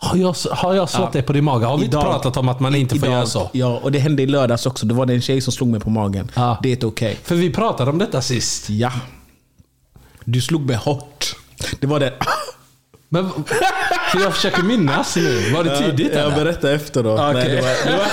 Har 0.00 0.16
jag, 0.18 0.34
har 0.50 0.74
jag 0.74 0.90
slått 0.90 1.12
dig 1.12 1.22
på 1.22 1.32
din 1.32 1.44
mage? 1.44 1.66
Har 1.66 1.78
vi 1.78 1.84
Idag- 1.84 2.00
inte 2.00 2.10
pratat 2.10 2.36
om 2.36 2.48
att 2.48 2.60
man 2.60 2.74
inte 2.74 2.94
får 2.98 3.08
idag- 3.08 3.16
göra 3.18 3.26
så? 3.26 3.50
Ja, 3.52 3.80
och 3.82 3.92
det 3.92 3.98
hände 3.98 4.22
i 4.22 4.26
lördags 4.26 4.66
också. 4.66 4.86
Det 4.86 4.94
var 4.94 5.06
det 5.06 5.14
en 5.14 5.20
tjej 5.22 5.40
som 5.40 5.52
slog 5.52 5.68
mig 5.68 5.80
på 5.80 5.90
magen. 5.90 6.30
Ja. 6.34 6.58
Det 6.62 6.68
är 6.68 6.72
inte 6.72 6.86
okej. 6.86 7.18
För 7.22 7.34
vi 7.34 7.52
pratade 7.52 7.90
om 7.90 7.98
detta 7.98 8.22
sist. 8.22 8.70
Ja. 8.70 8.92
Du 10.24 10.40
slog 10.40 10.66
mig 10.66 10.76
hårt. 10.76 11.34
Det 11.80 11.86
var 11.86 12.00
det. 12.00 12.12
Men, 13.10 13.30
för 14.12 14.20
jag 14.20 14.34
försöker 14.34 14.62
minnas 14.62 15.16
nu. 15.16 15.50
Var 15.54 15.64
det 15.64 15.78
tidigt 15.78 16.12
Jag 16.14 16.24
eller? 16.24 16.36
berättar 16.36 16.68
efter 16.72 17.02
då. 17.02 17.12
Okej. 17.14 17.32
Nej, 17.34 17.48
det 17.48 17.60
var, 17.62 17.90
det 17.90 17.96
var, 17.98 18.06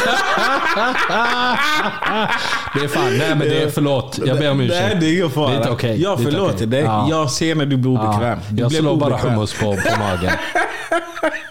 Det 2.74 2.84
är 2.84 2.88
fan, 2.88 3.18
nej 3.18 3.30
men 3.30 3.40
det 3.40 3.64
är 3.64 3.70
förlåt. 3.70 4.20
Jag 4.26 4.38
ber 4.40 4.52
om 4.52 4.62
ursäkt. 4.62 4.82
Nej, 4.88 4.98
det 5.00 5.06
är 5.06 5.14
ingen 5.18 5.30
fara. 5.30 5.48
Det 5.50 5.54
är 5.54 5.58
inte 5.58 5.70
okej. 5.70 6.02
Jag 6.02 6.14
är 6.14 6.18
inte 6.20 6.32
förlåter 6.32 6.56
okej. 6.56 6.68
dig. 6.68 6.82
Ja. 6.84 7.08
Jag 7.10 7.32
ser 7.32 7.56
när 7.56 7.66
du 7.66 7.78
blir 7.78 7.92
obekväm. 7.92 8.40
Du 8.50 8.62
jag 8.64 8.72
slår 8.72 8.96
bara 8.96 9.18
hummus 9.18 9.54
på, 9.54 9.66
på 9.66 10.00
magen. 10.00 10.32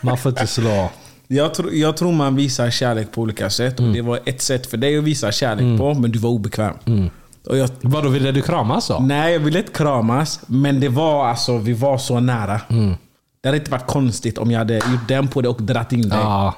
Man 0.05 0.19
får 0.19 0.31
inte 0.31 0.47
slå. 0.47 0.91
Jag, 1.29 1.55
tror- 1.55 1.73
jag 1.75 1.97
tror 1.97 2.13
man 2.13 2.37
visar 2.37 2.71
kärlek 2.71 3.13
på 3.13 3.21
olika 3.21 3.51
sätt. 3.51 3.79
Mm. 3.79 3.91
Och 3.91 3.97
Det 3.97 4.03
var 4.03 4.21
ett 4.25 4.43
sätt 4.43 4.67
för 4.67 4.77
dig 4.77 4.99
att 4.99 5.05
visa 5.05 5.33
kärlek 5.33 5.79
på, 5.79 5.95
men 5.95 6.13
du 6.13 6.19
var 6.19 6.31
obekväm. 6.31 6.75
Mm. 6.87 7.11
Och 7.47 7.57
jag, 7.57 7.69
Vadå, 7.81 8.09
ville 8.09 8.33
du 8.33 8.43
kramas 8.43 8.89
då? 8.89 8.99
nej, 9.01 9.33
jag 9.33 9.41
ville 9.41 9.59
inte 9.59 9.73
kramas, 9.73 10.41
men 10.47 10.81
det 10.81 10.89
var 10.89 11.27
alltså, 11.29 11.59
vi 11.59 11.73
var 11.73 11.99
så 11.99 12.21
nära. 12.21 12.61
Mm. 12.69 12.95
Det 13.41 13.49
hade 13.49 13.59
inte 13.59 13.71
varit 13.71 13.87
konstigt 13.87 14.39
om 14.39 14.51
jag 14.51 14.59
hade 14.59 14.75
gjort 14.75 15.09
den 15.09 15.29
på 15.29 15.41
dig 15.43 15.49
och 15.49 15.63
dratt 15.63 15.93
in 15.93 16.09
dig. 16.09 16.19
Ja. 16.23 16.55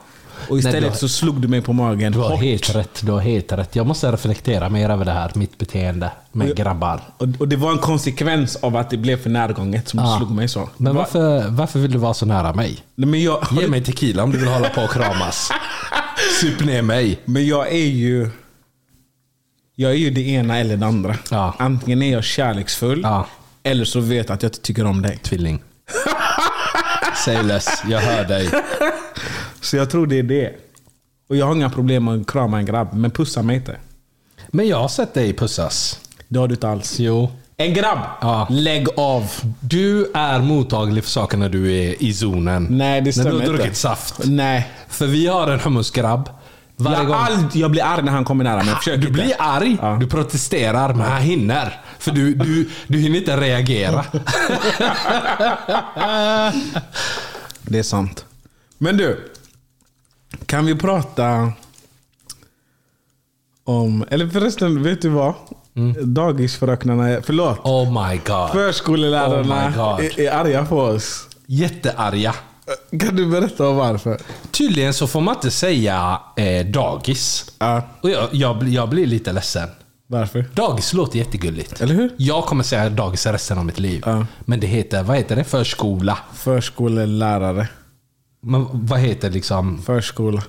Och 0.49 0.59
istället 0.59 0.81
Nej, 0.81 0.91
har- 0.91 0.97
så 0.97 1.09
slog 1.09 1.41
du 1.41 1.49
mig 1.49 1.61
på 1.61 1.73
magen 1.73 2.13
Du 2.13 2.19
har 2.19 2.29
hårt. 2.31 2.41
helt 2.41 2.75
rätt. 2.75 3.01
Du 3.03 3.13
har 3.13 3.21
helt 3.21 3.53
rätt. 3.53 3.77
Jag 3.77 3.87
måste 3.87 4.13
reflektera 4.13 4.69
mer 4.69 4.91
över 4.91 5.05
det 5.05 5.13
här, 5.13 5.31
mitt 5.35 5.59
beteende 5.59 6.11
med 6.33 6.57
grabbar. 6.57 7.01
Och, 7.19 7.27
och 7.39 7.49
det 7.49 7.57
var 7.57 7.73
en 7.73 7.79
konsekvens 7.79 8.57
av 8.57 8.77
att 8.77 8.91
det 8.91 8.97
blev 8.97 9.17
för 9.23 9.31
närgånget 9.31 9.89
som 9.89 9.99
du 10.01 10.07
Ja. 10.07 10.17
slog 10.19 10.31
mig 10.31 10.49
så. 10.49 10.69
Men 10.77 10.95
Va- 10.95 11.01
varför, 11.01 11.49
varför 11.49 11.79
vill 11.79 11.91
du 11.93 11.99
vara 11.99 12.15
så 12.15 12.27
nära 12.27 12.53
mig? 12.55 12.79
Men 12.95 13.23
jag, 13.23 13.47
Ge 13.61 13.69
mig 13.69 13.85
tequila 13.85 14.23
om 14.23 14.31
du 14.33 14.39
vill 14.39 14.49
hålla 14.49 14.69
på 14.69 14.81
och 14.83 14.91
kramas. 14.93 15.51
Sup 16.41 16.61
ner 16.65 16.83
mig. 16.83 17.21
men 17.25 17.47
jag 17.47 17.69
är 17.73 17.87
ju... 17.87 18.31
Jag 19.79 19.91
är 19.91 19.97
ju 19.97 20.11
det 20.11 20.29
ena 20.29 20.59
eller 20.59 20.77
det 20.77 20.87
andra. 20.87 21.17
Ja. 21.31 21.55
Antingen 21.59 22.03
är 22.03 22.13
jag 22.13 22.25
kärleksfull, 22.25 23.01
Ja. 23.03 23.27
eller 23.63 23.85
så 23.85 24.01
vet 24.01 24.29
jag 24.29 24.35
att 24.37 24.43
jag 24.43 24.51
inte 24.51 24.61
tycker 24.61 24.87
om 24.87 25.03
dig. 25.03 25.19
Tvilling. 25.23 25.63
Säg 27.25 27.43
less, 27.43 27.83
jag 27.89 28.01
hör 28.01 28.25
dig. 28.25 28.51
Så 29.67 29.77
jag 29.77 29.91
tror 29.91 30.07
det 30.07 30.19
är 30.19 30.23
det. 30.23 30.53
Och 31.29 31.37
jag 31.37 31.47
har 31.47 31.55
inga 31.55 31.71
problem 31.71 32.05
med 32.05 32.21
att 32.21 32.27
krama 32.27 32.59
en 32.59 32.67
grabb, 32.67 32.89
men 32.95 33.11
pussa 33.11 33.43
mig 33.43 33.57
inte. 33.57 33.77
Men 34.49 34.69
jag 34.69 34.77
har 34.81 34.89
sett 34.89 35.15
dig 35.15 35.33
pussas. 35.33 36.01
Det 36.29 36.39
har 36.39 36.49
du 36.49 36.55
inte 36.55 36.69
alls. 36.69 36.99
Jo. 36.99 37.31
En 37.57 37.75
grabb! 37.75 37.99
Ja. 38.21 38.47
Lägg 38.51 38.87
av! 38.97 39.33
Du 39.61 40.11
är 40.15 40.39
mottaglig 40.41 41.05
för 41.05 41.11
saker 41.11 41.39
när 41.39 41.49
du 41.49 41.73
är 41.75 42.03
i 42.03 42.13
zonen. 42.15 42.67
Nej, 42.71 43.01
det 43.01 43.05
När 43.05 43.13
stämmer 43.13 43.31
du 43.31 43.37
har 43.37 43.43
inte. 43.43 43.53
druckit 43.57 43.77
saft. 43.77 44.15
Nej. 44.25 44.71
För 44.89 45.07
vi 45.07 45.27
har 45.27 45.49
en 45.49 45.61
hummusgrabb. 45.61 46.31
Varje 46.77 46.97
Jag, 46.99 47.07
gång. 47.07 47.17
all, 47.17 47.33
jag 47.53 47.71
blir 47.71 47.85
arg 47.85 48.03
när 48.03 48.13
han 48.13 48.25
kommer 48.25 48.45
nära 48.45 48.63
mig. 48.65 48.75
Försök 48.75 48.95
Du 49.01 49.01
inte. 49.09 49.13
blir 49.13 49.35
arg, 49.39 49.77
Ja. 49.83 49.97
du 50.01 50.07
protesterar, 50.07 50.95
men 50.95 51.07
han 51.13 51.23
hinner. 51.23 51.81
För 51.99 52.11
du, 52.11 52.35
du, 52.35 52.69
du 52.87 52.99
hinner 52.99 53.19
inte 53.19 53.37
reagera. 53.37 54.05
Det 57.63 57.79
är 57.79 57.83
sant. 57.83 58.25
Men 58.79 58.97
du. 58.97 59.31
Kan 60.47 60.67
vi 60.67 60.75
prata 60.75 61.53
om... 63.65 64.05
Eller 64.11 64.29
förresten, 64.29 64.83
vet 64.83 65.03
du 65.03 65.09
vad? 65.09 65.35
Dagisfröknarna, 66.05 67.09
är- 67.09 67.21
förlåt. 67.21 67.59
Oh 67.65 68.09
my 68.09 68.17
god. 68.27 68.51
Förskolelärarna 68.51 69.67
Oh 69.69 69.97
God. 69.97 70.05
är, 70.05 70.21
är 70.21 70.31
arga 70.33 70.65
på 70.65 70.79
oss. 70.81 71.29
Jättearga. 71.47 72.35
Kan 73.01 73.17
du 73.17 73.27
berätta 73.27 73.69
om 73.69 73.77
varför? 73.77 74.21
Tydligen 74.51 74.95
så 74.95 75.07
får 75.07 75.21
man 75.21 75.35
inte 75.35 75.51
säga 75.51 76.21
eh, 76.37 76.67
dagis. 76.67 77.53
Ja. 77.59 77.83
Och 78.01 78.11
jag, 78.11 78.29
jag, 78.33 78.59
blir- 78.59 78.75
jag 78.75 78.89
blir 78.89 79.07
lite 79.07 79.33
ledsen. 79.33 79.69
Varför? 80.07 80.45
Dagis 80.55 80.93
låter 80.93 81.19
jättegulligt. 81.19 81.81
Eller 81.81 81.95
hur? 81.95 82.11
Jag 82.17 82.45
kommer 82.45 82.65
säga 82.65 82.91
dagis 82.91 83.27
resten 83.27 83.59
av 83.59 83.65
mitt 83.67 83.79
liv. 83.79 84.03
Ja. 84.07 84.27
Men 84.41 84.61
det 84.61 84.67
heter, 84.67 85.03
vad 85.03 85.17
heter 85.17 85.37
det? 85.37 85.45
Förskola. 85.45 86.19
Förskolelärare. 86.35 87.69
Men 88.47 88.67
vad 88.73 89.01
heter 89.01 89.31
liksom... 89.31 89.79
Förskola. 89.83 90.43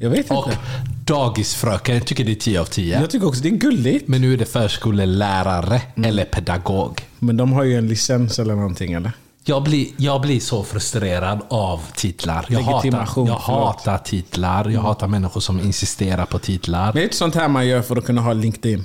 Jag 0.00 0.10
vet 0.10 0.30
Och 0.30 0.44
inte. 0.46 0.58
dagisfröken, 1.04 1.94
jag 1.94 2.06
tycker 2.06 2.24
det 2.24 2.32
är 2.32 2.34
10 2.34 2.60
av 2.60 2.64
10. 2.64 3.00
Jag 3.00 3.10
tycker 3.10 3.26
också 3.26 3.42
det 3.42 3.48
är 3.48 3.56
gulligt. 3.56 4.08
Men 4.08 4.20
nu 4.20 4.32
är 4.32 4.36
det 4.36 4.44
förskolelärare 4.46 5.82
Mm. 5.96 6.08
eller 6.10 6.24
pedagog. 6.24 7.00
Men 7.18 7.36
de 7.36 7.52
har 7.52 7.64
ju 7.64 7.78
en 7.78 7.88
licens 7.88 8.38
eller 8.38 8.54
någonting 8.54 8.92
eller? 8.92 9.12
Jag 9.44 9.62
blir, 9.62 9.86
jag 9.96 10.20
blir 10.20 10.40
så 10.40 10.64
frustrerad 10.64 11.40
av 11.48 11.80
titlar. 11.96 12.46
Jag, 12.48 12.60
hatar, 12.60 13.08
jag 13.16 13.34
hatar 13.34 13.98
titlar. 13.98 14.68
Jag 14.68 14.80
hatar 14.80 15.06
människor 15.08 15.40
som 15.40 15.60
insisterar 15.60 16.26
på 16.26 16.38
titlar. 16.38 16.92
Det 16.92 17.00
är 17.00 17.04
inte 17.04 17.16
sånt 17.16 17.34
här 17.34 17.48
man 17.48 17.66
gör 17.66 17.82
för 17.82 17.96
att 17.96 18.04
kunna 18.04 18.20
ha 18.20 18.32
LinkedIn. 18.32 18.84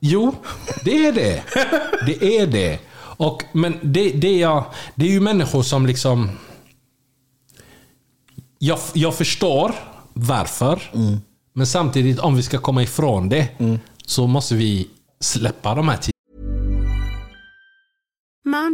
Jo, 0.00 0.34
det 0.84 1.06
är 1.06 1.12
det. 1.12 1.42
Det 2.06 2.38
är 2.38 2.46
det. 2.46 2.78
Och, 2.98 3.42
men 3.52 3.78
det, 3.82 4.10
det, 4.10 4.28
är 4.28 4.40
jag, 4.40 4.64
det 4.94 5.06
är 5.06 5.10
ju 5.10 5.20
människor 5.20 5.62
som 5.62 5.86
liksom... 5.86 6.30
Jag, 8.58 8.78
jag 8.92 9.14
förstår 9.14 9.74
varför. 10.12 10.82
Men 11.52 11.66
samtidigt, 11.66 12.18
om 12.18 12.36
vi 12.36 12.42
ska 12.42 12.58
komma 12.58 12.82
ifrån 12.82 13.28
det, 13.28 13.48
så 14.06 14.26
måste 14.26 14.54
vi 14.54 14.88
släppa 15.20 15.74
de 15.74 15.88
här. 15.88 15.98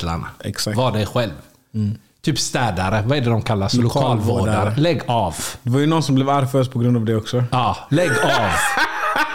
titlarna. 0.00 0.26
Exakt. 0.44 0.76
Var 0.76 0.92
dig 0.92 1.06
själv. 1.06 1.32
Typ 2.22 2.38
städare. 2.38 3.02
Vad 3.06 3.18
är 3.18 3.22
det 3.22 3.30
de 3.30 3.42
kallas? 3.42 3.74
Lokalvårdare. 3.74 4.46
Lokalvårdare. 4.46 4.74
Lägg 4.76 5.02
av. 5.06 5.34
Det 5.62 5.70
var 5.70 5.80
ju 5.80 5.86
någon 5.86 6.02
som 6.02 6.14
blev 6.14 6.30
arg 6.30 6.46
för 6.46 6.60
oss 6.60 6.68
på 6.68 6.78
grund 6.78 6.96
av 6.96 7.04
det 7.04 7.16
också. 7.16 7.44
Ja, 7.52 7.76
lägg 7.90 8.10
av. 8.10 8.50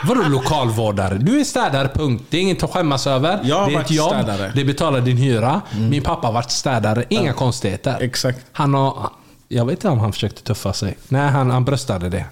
Vadå 0.03 0.21
lokalvårdare? 0.29 1.17
Du 1.17 1.39
är 1.39 1.43
städare, 1.43 1.87
punkt. 1.87 2.23
Det 2.29 2.37
är 2.37 2.41
inget 2.41 2.63
att 2.63 2.71
skämmas 2.71 3.07
över. 3.07 3.39
Jag 3.43 3.59
har 3.59 3.65
det 3.65 3.71
är 3.71 3.75
varit 3.75 3.85
ett 3.85 3.91
jobb. 3.91 4.09
städare. 4.09 4.51
Det 4.55 4.65
betalar 4.65 5.01
din 5.01 5.17
hyra. 5.17 5.61
Min 5.71 6.03
pappa 6.03 6.27
har 6.27 6.33
varit 6.33 6.51
städare. 6.51 7.03
Inga 7.09 7.33
konstigheter. 7.33 7.97
Exakt. 8.01 8.39
Han 8.51 8.73
har... 8.73 9.09
Jag 9.55 9.65
vet 9.65 9.73
inte 9.73 9.89
om 9.89 9.99
han 9.99 10.13
försökte 10.13 10.43
tuffa 10.43 10.73
sig. 10.73 10.97
Nej, 11.07 11.29
han, 11.29 11.49
han 11.51 11.65
bröstade 11.65 12.09
det. 12.09 12.25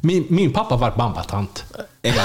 Min, 0.00 0.26
min 0.28 0.52
pappa 0.52 0.76
var 0.76 0.90
bambatant. 0.96 1.64
Eld! 2.02 2.20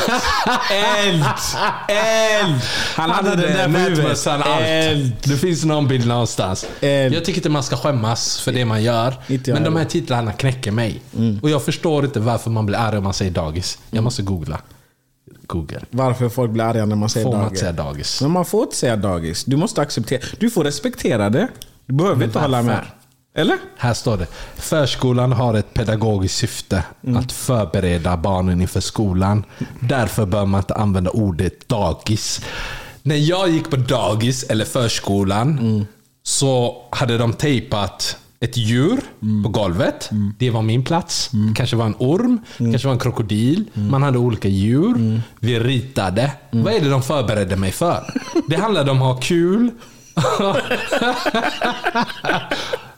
Eld! 1.88 2.62
Han 2.96 3.10
hade 3.10 3.30
den 3.30 3.40
där 3.54 3.68
nätmössan, 3.68 4.42
allt. 4.42 4.62
Eld! 4.66 5.14
Det 5.24 5.38
finns 5.38 5.66
någon 5.66 5.88
bild 5.88 6.08
någonstans. 6.08 6.66
Eld. 6.82 7.16
Jag 7.16 7.26
tycker 7.26 7.40
inte 7.40 7.50
man 7.50 7.64
ska 7.64 7.78
skämmas 7.78 8.42
för 8.42 8.52
det 8.52 8.66
man 8.66 8.84
gör. 8.84 9.14
Men 9.48 9.64
de 9.64 9.76
här 9.76 9.86
titlarna 9.86 10.34
knäcker 10.34 10.72
mig. 10.72 11.02
Och 11.42 11.50
jag 11.50 11.64
förstår 11.66 12.06
inte 12.06 12.20
varför 12.20 12.50
man 12.50 12.66
blir 12.66 12.78
arg 12.78 12.98
om 12.98 13.04
man 13.04 13.14
säger 13.14 13.32
dagis. 13.32 13.80
Jag 13.92 14.04
måste 14.04 14.22
googla. 14.22 14.60
Google. 15.48 15.82
Varför 15.90 16.30
folk 16.30 16.52
blir 16.52 16.64
arga 16.64 16.86
när 16.86 16.96
man 16.96 17.10
säger 17.10 17.26
Får 17.26 17.32
man 17.32 17.42
dagis. 17.42 17.52
inte 17.52 17.60
säga 17.60 17.72
dagis? 17.72 18.22
Men 18.22 18.32
man 18.32 18.46
får 18.46 18.64
inte 18.64 18.76
säga 18.76 18.96
dagis. 18.96 19.44
Du 19.46 19.58
måste 19.58 19.82
acceptera. 19.82 20.22
Du 20.40 20.50
får 20.50 20.64
respektera 20.64 21.30
det. 21.30 21.48
Du 21.86 21.94
behöver 21.94 22.16
Men 22.16 22.28
inte 22.28 22.40
hålla 22.40 22.62
med. 22.62 22.86
Eller? 23.36 23.58
Här 23.78 23.93
står 23.93 24.17
det. 24.17 24.28
Förskolan 24.56 25.32
har 25.32 25.54
ett 25.54 25.74
pedagogiskt 25.74 26.38
syfte. 26.38 26.84
Att 27.17 27.32
förbereda 27.32 28.17
barnen 28.17 28.62
inför 28.62 28.80
skolan. 28.80 29.43
Därför 29.80 30.26
bör 30.26 30.45
man 30.45 30.60
inte 30.60 30.74
använda 30.76 31.10
ordet 31.12 31.69
dagis. 31.69 32.41
När 33.04 33.15
jag 33.15 33.50
gick 33.50 33.69
på 33.69 33.76
dagis 33.76 34.43
eller 34.43 34.65
förskolan 34.65 35.86
så 36.24 36.76
hade 36.91 37.17
de 37.17 37.34
tejpat 37.34 38.17
ett 38.39 38.58
djur 38.58 39.00
på 39.43 39.50
golvet. 39.50 40.10
Det 40.39 40.50
var 40.50 40.62
min 40.62 40.84
plats. 40.84 41.32
kanske 41.56 41.76
var 41.76 41.86
en 41.86 41.95
orm, 42.00 42.39
kanske 42.58 42.88
var 42.88 42.93
en 42.93 43.00
krokodil. 43.00 43.65
Man 43.74 44.04
hade 44.04 44.17
olika 44.17 44.48
djur. 44.48 45.21
Vi 45.39 45.60
ritade. 45.60 46.32
Vad 46.52 46.74
är 46.74 46.80
det 46.82 46.89
de 46.89 47.02
förberedde 47.04 47.56
mig 47.56 47.71
för? 47.71 48.04
Det 48.50 48.56
handlade 48.56 48.91
om 48.91 49.02
att 49.02 49.15
ha 49.15 49.21
kul. 49.21 49.71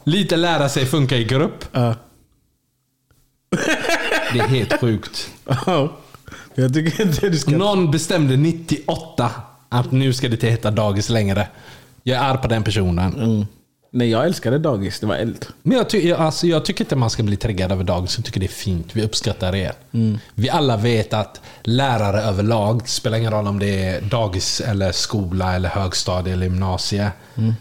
Lite 0.07 0.35
lära 0.35 0.69
sig 0.69 0.85
funka 0.85 1.17
i 1.17 1.23
grupp. 1.23 1.65
Det 4.33 4.39
är 4.39 4.47
helt 4.47 4.79
sjukt. 4.79 5.29
Ja. 5.65 5.97
Jag 6.55 6.73
tycker 6.73 7.01
inte 7.01 7.29
du 7.29 7.37
ska... 7.37 7.51
Någon 7.51 7.91
bestämde 7.91 8.37
98 8.37 9.31
att 9.69 9.91
nu 9.91 10.13
ska 10.13 10.27
det 10.27 10.33
inte 10.33 10.47
heta 10.47 10.71
dagis 10.71 11.09
längre. 11.09 11.47
Jag 12.03 12.17
är 12.17 12.23
arg 12.23 12.41
på 12.41 12.47
den 12.47 12.63
personen. 12.63 13.47
Nej, 13.97 14.09
jag 14.09 14.25
älskade 14.25 14.57
dagis. 14.59 14.99
Det 14.99 15.05
var 15.07 15.15
eld. 15.15 15.45
Men 15.63 15.77
jag, 15.77 15.89
ty- 15.89 16.13
alltså, 16.13 16.47
jag 16.47 16.65
tycker 16.65 16.83
inte 16.83 16.95
man 16.95 17.09
ska 17.09 17.23
bli 17.23 17.37
triggad 17.37 17.71
över 17.71 17.83
dagis. 17.83 18.17
Jag 18.17 18.25
tycker 18.25 18.39
det 18.39 18.45
är 18.45 18.47
fint. 18.47 18.87
Vi 18.93 19.03
uppskattar 19.03 19.55
er. 19.55 19.73
Vi 20.35 20.49
alla 20.49 20.77
vet 20.77 21.13
att 21.13 21.41
lärare 21.63 22.21
överlag, 22.21 22.81
det 22.83 22.89
spelar 22.89 23.17
ingen 23.17 23.31
roll 23.31 23.47
om 23.47 23.59
det 23.59 23.85
är 23.85 24.01
dagis, 24.01 24.61
eller 24.61 24.91
skola, 24.91 25.55
eller 25.55 25.69
högstadie 25.69 26.33
eller 26.33 26.43
gymnasie. 26.45 27.11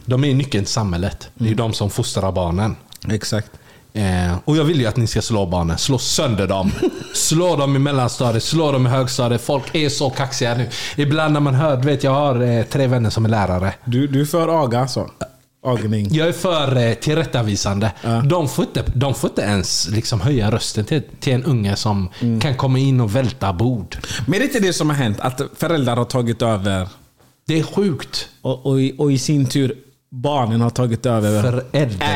De 0.05 0.25
är 0.25 0.35
nyckeln 0.35 0.65
till 0.65 0.73
samhället. 0.73 1.29
Det 1.35 1.45
är 1.45 1.49
ju 1.49 1.55
de 1.55 1.73
som 1.73 1.91
fostrar 1.91 2.33
barnen. 2.33 2.77
Exakt. 3.11 3.51
Eh, 3.93 4.37
och 4.45 4.57
jag 4.57 4.65
vill 4.65 4.81
ju 4.81 4.87
att 4.87 4.97
ni 4.97 5.07
ska 5.07 5.23
slå 5.23 5.47
barnen. 5.47 5.79
Slå 5.79 5.99
sönder 5.99 6.47
dem. 6.47 6.73
slå 7.15 7.57
dem 7.57 7.77
i 7.77 7.79
mellanstadiet, 7.79 8.43
slå 8.45 8.73
dem 8.73 8.87
i 8.87 8.91
högstadiet. 8.91 9.41
Folk 9.43 9.75
är 9.75 9.89
så 9.89 10.11
kaxiga 10.11 10.55
nu. 10.55 10.69
Ibland 10.97 11.33
när 11.33 11.41
man 11.41 11.55
hör, 11.55 11.77
vet 11.77 12.05
jag 12.05 12.11
har 12.11 12.43
eh, 12.43 12.63
tre 12.65 12.87
vänner 12.87 13.11
som 13.11 13.25
är 13.25 13.29
lärare. 13.29 13.75
Du, 13.85 14.07
du 14.07 14.21
är 14.21 14.25
för 14.25 14.63
aga 14.63 14.81
alltså? 14.81 15.11
Agning. 15.67 16.09
Jag 16.15 16.29
är 16.29 16.33
för 16.33 16.77
eh, 16.77 16.95
tillrättavisande. 16.95 17.93
De, 18.29 18.49
får 18.49 18.65
inte, 18.65 18.83
de 18.95 19.15
får 19.15 19.31
inte 19.31 19.43
ens 19.43 19.89
liksom 19.89 20.21
höja 20.21 20.51
rösten 20.51 20.85
till, 20.85 21.03
till 21.21 21.33
en 21.33 21.45
unge 21.45 21.77
som 21.77 22.09
kan 22.41 22.55
komma 22.55 22.79
in 22.79 23.01
och 23.01 23.17
välta 23.17 23.53
bord. 23.53 23.97
Men 24.27 24.35
är 24.35 24.39
det 24.39 24.45
inte 24.45 24.61
det 24.61 24.73
som 24.73 24.89
har 24.91 24.97
hänt? 24.97 25.21
Att 25.21 25.41
föräldrar 25.57 25.97
har 25.97 26.05
tagit 26.05 26.43
över 26.43 26.89
Det 27.47 27.59
är 27.59 27.63
sjukt. 27.63 28.29
och, 28.43 28.67
och, 28.67 28.81
i, 28.81 28.95
och 28.99 29.13
i 29.13 29.19
sin 29.19 29.47
tur 29.47 29.75
barnen 30.11 30.61
har 30.61 30.71
tagit 30.71 31.07
över 31.07 31.43
Föräldrar. 31.43 32.07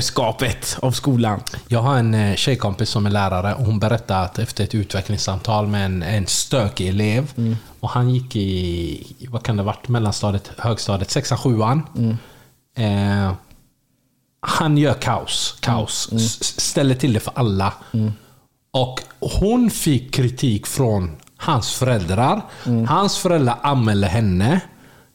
ägandeskapet 0.00 0.76
av 0.80 0.92
skolan. 0.92 1.40
Jag 1.68 1.80
har 1.82 1.96
en 1.98 2.14
eh, 2.14 2.34
tjejkompis 2.36 2.88
som 2.88 3.06
är 3.06 3.10
lärare 3.10 3.54
och 3.54 3.64
hon 3.64 3.78
berättade 3.78 4.20
att 4.20 4.38
efter 4.38 4.64
ett 4.64 4.74
utvecklingssamtal 4.74 5.66
med 5.66 5.84
en, 5.86 6.02
en 6.02 6.26
stökig 6.26 6.88
elev 6.88 7.32
och 7.80 7.90
han 7.90 8.10
gick 8.10 8.36
i, 8.36 9.26
vad 9.30 9.42
kan 9.42 9.56
det 9.56 9.62
varit, 9.62 9.88
mellanstadiet, 9.88 10.50
högstadiet, 10.58 11.10
sexan, 11.10 11.38
sjuan. 11.38 11.82
Eh, 12.76 13.32
han 14.40 14.78
gör 14.78 14.94
kaos. 14.94 15.56
kaos. 15.60 16.08
S- 16.12 16.60
Ställer 16.60 16.94
till 16.94 17.12
det 17.12 17.20
för 17.20 17.32
alla. 17.36 17.72
Och 18.70 19.00
hon 19.20 19.70
fick 19.70 20.14
kritik 20.14 20.66
från 20.66 21.16
hans 21.36 21.72
föräldrar. 21.74 22.40
Hans 22.88 23.18
föräldrar 23.18 23.58
anmälde 23.62 24.06
henne. 24.06 24.60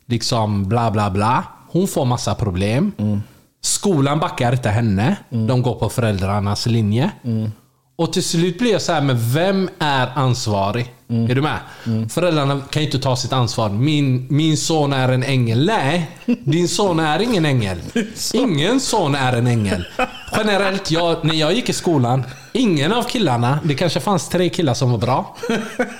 Liksom 0.05 0.69
bla 0.69 0.91
bla 0.91 1.09
bla. 1.11 1.43
Hon 1.71 1.87
får 1.87 2.05
massa 2.05 2.35
problem. 2.35 2.91
Skolan 3.63 4.19
backar 4.19 4.53
inte 4.53 4.69
henne. 4.69 5.15
De 5.29 5.61
går 5.61 5.75
på 5.75 5.89
föräldrarnas 5.89 6.65
linje. 6.65 7.11
Och 7.95 8.13
till 8.13 8.23
slut 8.23 8.57
blir 8.59 8.71
jag 8.71 8.81
så 8.81 8.91
här, 8.93 9.01
men 9.01 9.31
vem 9.33 9.69
är 9.79 10.07
ansvarig? 10.15 10.93
Är 11.29 11.35
du 11.35 11.41
med? 11.41 11.59
Föräldrarna 12.09 12.61
kan 12.69 12.81
ju 12.81 12.85
inte 12.85 12.99
ta 12.99 13.15
sitt 13.15 13.33
ansvar. 13.33 13.69
Min, 13.69 14.27
min 14.29 14.57
son 14.57 14.93
är 14.93 15.09
en 15.09 15.23
ängel. 15.23 15.65
Nej, 15.65 16.09
din 16.25 16.67
son 16.67 16.99
är 16.99 17.21
ingen 17.21 17.45
ängel. 17.45 17.77
Ingen 18.33 18.79
son 18.79 19.15
är 19.15 19.33
en 19.33 19.47
ängel. 19.47 19.87
Generellt, 20.37 20.91
jag, 20.91 21.25
när 21.25 21.33
jag 21.33 21.53
gick 21.53 21.69
i 21.69 21.73
skolan, 21.73 22.23
ingen 22.53 22.93
av 22.93 23.03
killarna, 23.03 23.59
det 23.63 23.75
kanske 23.75 23.99
fanns 23.99 24.29
tre 24.29 24.49
killar 24.49 24.73
som 24.73 24.91
var 24.91 24.97
bra. 24.97 25.37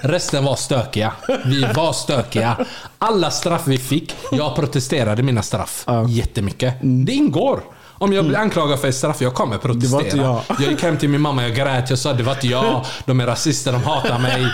Resten 0.02 0.46
var 0.46 0.56
stökiga. 0.56 1.14
Vi 1.46 1.62
var 1.76 1.94
stökiga. 1.94 2.58
Alla 2.98 3.32
straff 3.32 3.62
vi 3.66 3.78
fick, 3.78 4.16
jag 4.32 4.56
protesterade 4.56 5.24
mina 5.24 5.42
straff 5.42 5.86
jättemycket. 6.10 6.74
Det 6.82 7.12
ingår. 7.14 7.62
Om 8.02 8.14
jag 8.14 8.26
blir 8.26 8.38
anklagad 8.38 8.80
för 8.80 8.88
ett 8.88 8.96
straff, 8.96 9.22
jag 9.22 9.34
kommer 9.34 9.58
protestera. 9.58 9.92
var 9.98 10.04
inte 10.04 10.18
jag. 10.18 10.42
Jag 10.60 10.72
gick 10.72 10.84
hem 10.84 10.98
till 10.98 11.10
min 11.10 11.22
mamma, 11.22 11.44
jag 11.44 11.56
grät. 11.56 11.90
Jag 11.90 12.00
sa 12.00 12.14
det 12.14 12.24
var 12.24 12.34
inte 12.34 12.48
jag. 12.48 12.86
De 13.06 13.20
är 13.20 13.26
rasister, 13.26 13.72
de 13.72 13.84
hatar 13.84 14.20
mig. 14.20 14.48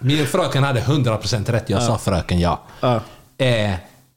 Min 0.00 0.26
fröken 0.26 0.64
hade 0.64 0.80
100% 0.80 1.52
rätt. 1.52 1.70
Jag 1.70 1.82
sa 1.82 1.98
fröken 1.98 2.40
ja. 2.40 2.62
Eh, 3.38 3.74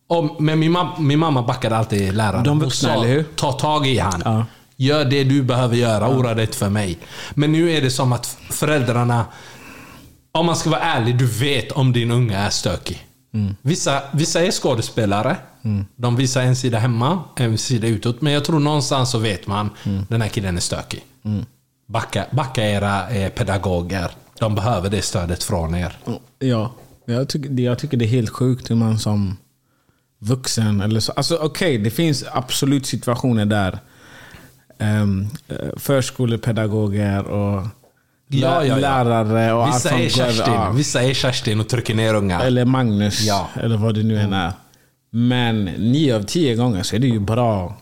och, 0.09 0.41
men 0.41 0.59
min, 0.59 0.77
mam- 0.77 0.99
min 0.99 1.19
mamma 1.19 1.41
backade 1.43 1.77
alltid 1.77 2.13
läraren. 2.13 2.43
De 2.43 2.59
vuxna, 2.59 2.93
eller 2.93 3.07
hur? 3.07 3.23
Ta 3.23 3.51
tag 3.51 3.87
i 3.87 3.99
han. 3.99 4.45
Gör 4.75 5.05
det 5.05 5.23
du 5.23 5.43
behöver 5.43 5.75
göra. 5.75 6.09
Oroa 6.09 6.33
dig 6.33 6.45
inte 6.45 6.57
för 6.57 6.69
mig. 6.69 6.97
Men 7.33 7.51
nu 7.51 7.71
är 7.71 7.81
det 7.81 7.91
som 7.91 8.13
att 8.13 8.37
föräldrarna... 8.49 9.25
Om 10.33 10.45
man 10.45 10.55
ska 10.55 10.69
vara 10.69 10.81
ärlig, 10.81 11.17
du 11.17 11.25
vet 11.25 11.71
om 11.71 11.93
din 11.93 12.11
unga 12.11 12.39
är 12.39 12.49
stökig. 12.49 13.05
Vissa, 13.61 14.03
vissa 14.13 14.41
är 14.45 14.51
skådespelare. 14.51 15.37
De 15.95 16.15
visar 16.15 16.41
en 16.41 16.55
sida 16.55 16.77
hemma, 16.79 17.23
en 17.35 17.57
sida 17.57 17.87
utåt. 17.87 18.21
Men 18.21 18.33
jag 18.33 18.45
tror 18.45 18.59
någonstans 18.59 19.11
så 19.11 19.17
vet 19.17 19.47
man, 19.47 19.69
den 20.09 20.21
här 20.21 20.29
killen 20.29 20.57
är 20.57 20.61
stökig. 20.61 21.03
Backa, 21.87 22.25
backa 22.31 22.63
era 22.69 23.09
eh, 23.09 23.29
pedagoger. 23.31 24.11
De 24.39 24.55
behöver 24.55 24.89
det 24.89 25.01
stödet 25.01 25.43
från 25.43 25.75
er. 25.75 25.97
Ja, 26.39 26.73
jag 27.05 27.29
tycker, 27.29 27.49
det- 27.49 27.61
jag 27.61 27.79
tycker 27.79 27.97
det 27.97 28.05
är 28.05 28.09
helt 28.09 28.29
sjukt 28.29 28.69
hur 28.71 28.75
man 28.75 28.99
som 28.99 29.37
vuxen, 30.19 30.81
eller 30.81 30.99
så, 30.99 31.11
alltså 31.11 31.35
okej, 31.41 31.77
det 31.77 31.89
finns 31.91 32.23
absolut 32.33 32.85
situationer 32.85 33.45
där 33.45 33.79
um, 34.79 35.29
förskolepedagoger 35.77 37.23
och 37.23 37.67
Ja, 38.33 38.65
ja, 38.65 38.75
lärare 38.77 39.53
och 39.53 39.67
Vissa 39.67 39.89
allt 39.89 39.99
är 39.99 40.09
som 40.09 40.23
går- 40.23 40.31
Kerstin, 40.31 40.53
ja. 40.53 40.71
vissa 40.71 41.03
är 41.03 41.13
Kerstin 41.13 41.59
och 41.59 41.67
trycker 41.69 41.95
ner 41.95 42.13
ungar. 42.13 42.41
Eller 42.45 42.65
Magnus, 42.65 43.21
Ja. 43.21 43.47
eller 43.55 43.77
vad 43.77 43.95
det 43.95 44.03
nu 44.03 44.19
än 44.19 44.33
är. 44.33 44.53
Men 45.09 45.65
nio 45.65 46.15
av 46.15 46.23
tio 46.23 46.55
gånger 46.55 46.83
så 46.83 46.95
är 46.95 46.99
det 46.99 47.07
ju 47.07 47.19
bra, 47.19 47.77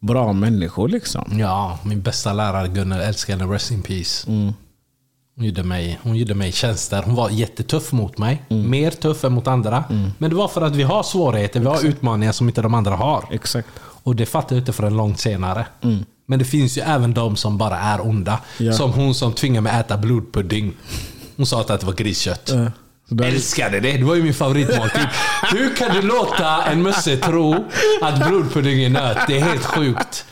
bra 0.00 0.32
människor 0.32 0.88
liksom. 0.88 1.38
Ja, 1.38 1.78
min 1.84 2.02
bästa 2.02 2.32
lärare 2.32 2.68
Gunnel, 2.68 3.00
älskar 3.00 3.36
henne. 3.36 3.54
Rest 3.54 3.70
in 3.70 3.82
peace. 3.82 4.26
Hon 5.36 5.46
gjorde, 5.46 5.62
mig, 5.62 5.98
hon 6.02 6.16
gjorde 6.16 6.34
mig 6.34 6.52
tjänster. 6.52 7.02
Hon 7.02 7.14
var 7.14 7.30
jättetuff 7.30 7.92
mot 7.92 8.18
mig. 8.18 8.42
Mer 8.48 8.90
tuff 8.90 9.24
än 9.24 9.32
mot 9.32 9.46
andra. 9.46 9.84
Men 10.18 10.30
det 10.30 10.36
var 10.36 10.48
för 10.48 10.62
att 10.62 10.76
vi 10.76 10.82
har 10.82 11.02
svårigheter, 11.02 11.60
vi 11.60 11.66
har 11.66 11.86
utmaningar 11.86 12.32
som 12.32 12.48
inte 12.48 12.62
de 12.62 12.74
andra 12.74 12.96
har. 12.96 13.24
Exakt. 13.30 13.68
Och 13.80 14.16
det 14.16 14.26
fattade 14.26 14.54
jag 14.54 14.62
inte 14.62 14.72
förrän 14.72 14.96
långt 14.96 15.20
senare. 15.20 15.66
Men 16.30 16.38
det 16.38 16.44
finns 16.44 16.78
ju 16.78 16.82
även 16.82 17.14
de 17.14 17.36
som 17.36 17.58
bara 17.58 17.78
är 17.78 18.06
onda. 18.06 18.40
Ja. 18.58 18.72
Som 18.72 18.92
hon 18.92 19.14
som 19.14 19.32
tvingade 19.32 19.60
mig 19.62 19.80
äta 19.80 19.96
blodpudding. 19.96 20.72
Hon 21.36 21.46
sa 21.46 21.60
att 21.60 21.66
det 21.80 21.84
var 21.84 21.92
griskött. 21.92 22.48
Så 23.08 23.14
där- 23.14 23.28
Älskade 23.28 23.80
det. 23.80 23.92
Det 23.92 24.04
var 24.04 24.14
ju 24.14 24.22
min 24.22 24.34
favoritmåltid. 24.34 25.06
Hur 25.52 25.76
kan 25.76 25.94
du 25.96 26.02
låta 26.02 26.64
en 26.64 26.82
mösse 26.82 27.16
tro 27.16 27.68
att 28.02 28.28
blodpudding 28.28 28.84
är 28.84 28.90
nöt? 28.90 29.18
Det 29.26 29.36
är 29.36 29.40
helt 29.40 29.64
sjukt. 29.64 30.24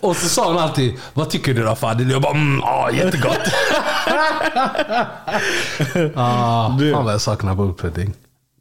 Och 0.00 0.16
så 0.16 0.28
sa 0.28 0.48
hon 0.52 0.62
alltid, 0.62 0.94
vad 1.14 1.30
tycker 1.30 1.54
du 1.54 1.62
då 1.62 1.74
Fadil? 1.76 2.10
Jag 2.10 2.22
bara, 2.22 2.32
mm, 2.34 2.62
ah, 2.62 2.90
jättegott. 2.90 3.38
ah, 6.14 6.76
Du- 6.78 6.92
fan 6.92 7.04
vad 7.04 7.14
jag 7.14 7.20
saknar 7.20 7.54
blodpudding. 7.54 8.12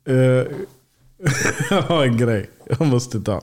Eh, 0.08 0.16
Jag 1.70 1.82
har 1.82 2.04
en 2.04 2.18
grej 2.18 2.50
jag 2.80 2.88
måste 2.88 3.20
ta. 3.22 3.42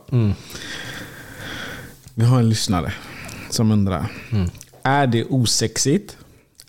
Vi 2.15 2.25
har 2.25 2.39
en 2.39 2.49
lyssnare 2.49 2.93
som 3.51 3.71
undrar. 3.71 4.07
Är 4.83 5.07
det 5.07 5.25
osexigt 5.25 6.17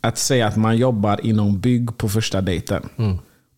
att 0.01 0.17
säga 0.17 0.47
att 0.47 0.55
man 0.55 0.77
jobbar 0.77 1.25
inom 1.25 1.59
bygg 1.59 1.97
på 1.97 2.09
första 2.09 2.41
dejten? 2.41 2.89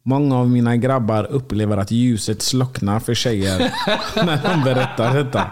Många 0.03 0.37
av 0.37 0.49
mina 0.49 0.75
grabbar 0.77 1.23
upplever 1.23 1.77
att 1.77 1.91
ljuset 1.91 2.41
slocknar 2.41 2.99
för 2.99 3.13
tjejer 3.13 3.59
när 4.15 4.41
de 4.43 4.63
berättar 4.63 5.13
detta. 5.23 5.51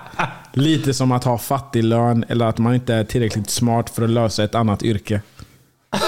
Lite 0.54 0.94
som 0.94 1.12
att 1.12 1.24
ha 1.24 1.38
fattig 1.38 1.84
lön 1.84 2.26
eller 2.28 2.46
att 2.46 2.58
man 2.58 2.74
inte 2.76 2.94
är 2.94 3.04
tillräckligt 3.04 3.50
smart 3.50 3.90
för 3.90 4.04
att 4.04 4.10
lösa 4.10 4.44
ett 4.44 4.56
annat 4.56 4.84
yrke. 4.84 5.22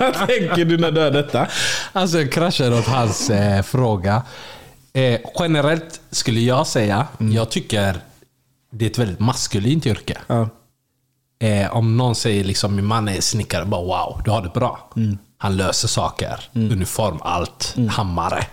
Vad 0.00 0.14
tänker 0.14 0.64
du 0.64 0.78
när 0.78 0.90
du 0.90 1.00
hör 1.00 1.10
detta? 1.10 1.46
Alltså 1.92 2.18
jag 2.18 2.32
kraschade 2.32 2.78
åt 2.78 2.86
hans 2.86 3.30
eh, 3.30 3.62
fråga. 3.62 4.22
Eh, 4.92 5.20
generellt 5.38 6.00
skulle 6.10 6.40
jag 6.40 6.66
säga, 6.66 7.06
jag 7.18 7.50
tycker 7.50 8.00
det 8.74 8.84
är 8.84 8.90
ett 8.90 8.98
väldigt 8.98 9.20
maskulint 9.20 9.86
yrke. 9.86 10.18
Ja. 10.26 10.48
Eh, 11.38 11.76
om 11.76 11.96
någon 11.96 12.14
säger 12.14 12.44
liksom 12.44 12.76
min 12.76 12.84
man 12.84 13.08
är 13.08 13.20
snickare, 13.20 13.64
bara 13.64 13.82
wow, 13.82 14.22
du 14.24 14.30
har 14.30 14.42
det 14.42 14.50
bra. 14.54 14.90
Han 15.38 15.56
löser 15.56 15.88
saker. 15.88 16.40
Uniform, 16.52 17.18
allt. 17.22 17.76
Hammare. 17.90 18.46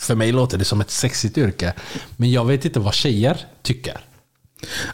För 0.00 0.14
mig 0.14 0.32
låter 0.32 0.58
det 0.58 0.64
som 0.64 0.80
ett 0.80 0.90
sexigt 0.90 1.38
yrke. 1.38 1.74
Men 2.16 2.30
jag 2.30 2.44
vet 2.44 2.64
inte 2.64 2.80
vad 2.80 2.94
tjejer 2.94 3.38
tycker. 3.62 4.00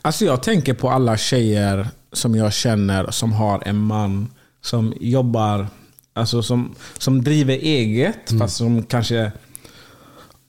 Alltså 0.03 0.25
jag 0.25 0.43
tänker 0.43 0.75
på 0.75 0.91
alla 0.91 1.17
tjejer 1.17 1.89
som 2.13 2.35
jag 2.35 2.53
känner 2.53 3.11
som 3.11 3.33
har 3.33 3.63
en 3.67 3.77
man 3.79 4.31
som 4.63 4.95
jobbar, 5.01 5.69
alltså 6.15 6.43
som, 6.43 6.75
som 6.99 7.25
driver 7.25 7.55
eget 7.55 8.39
fast 8.39 8.57
som 8.57 8.83
kanske 8.83 9.33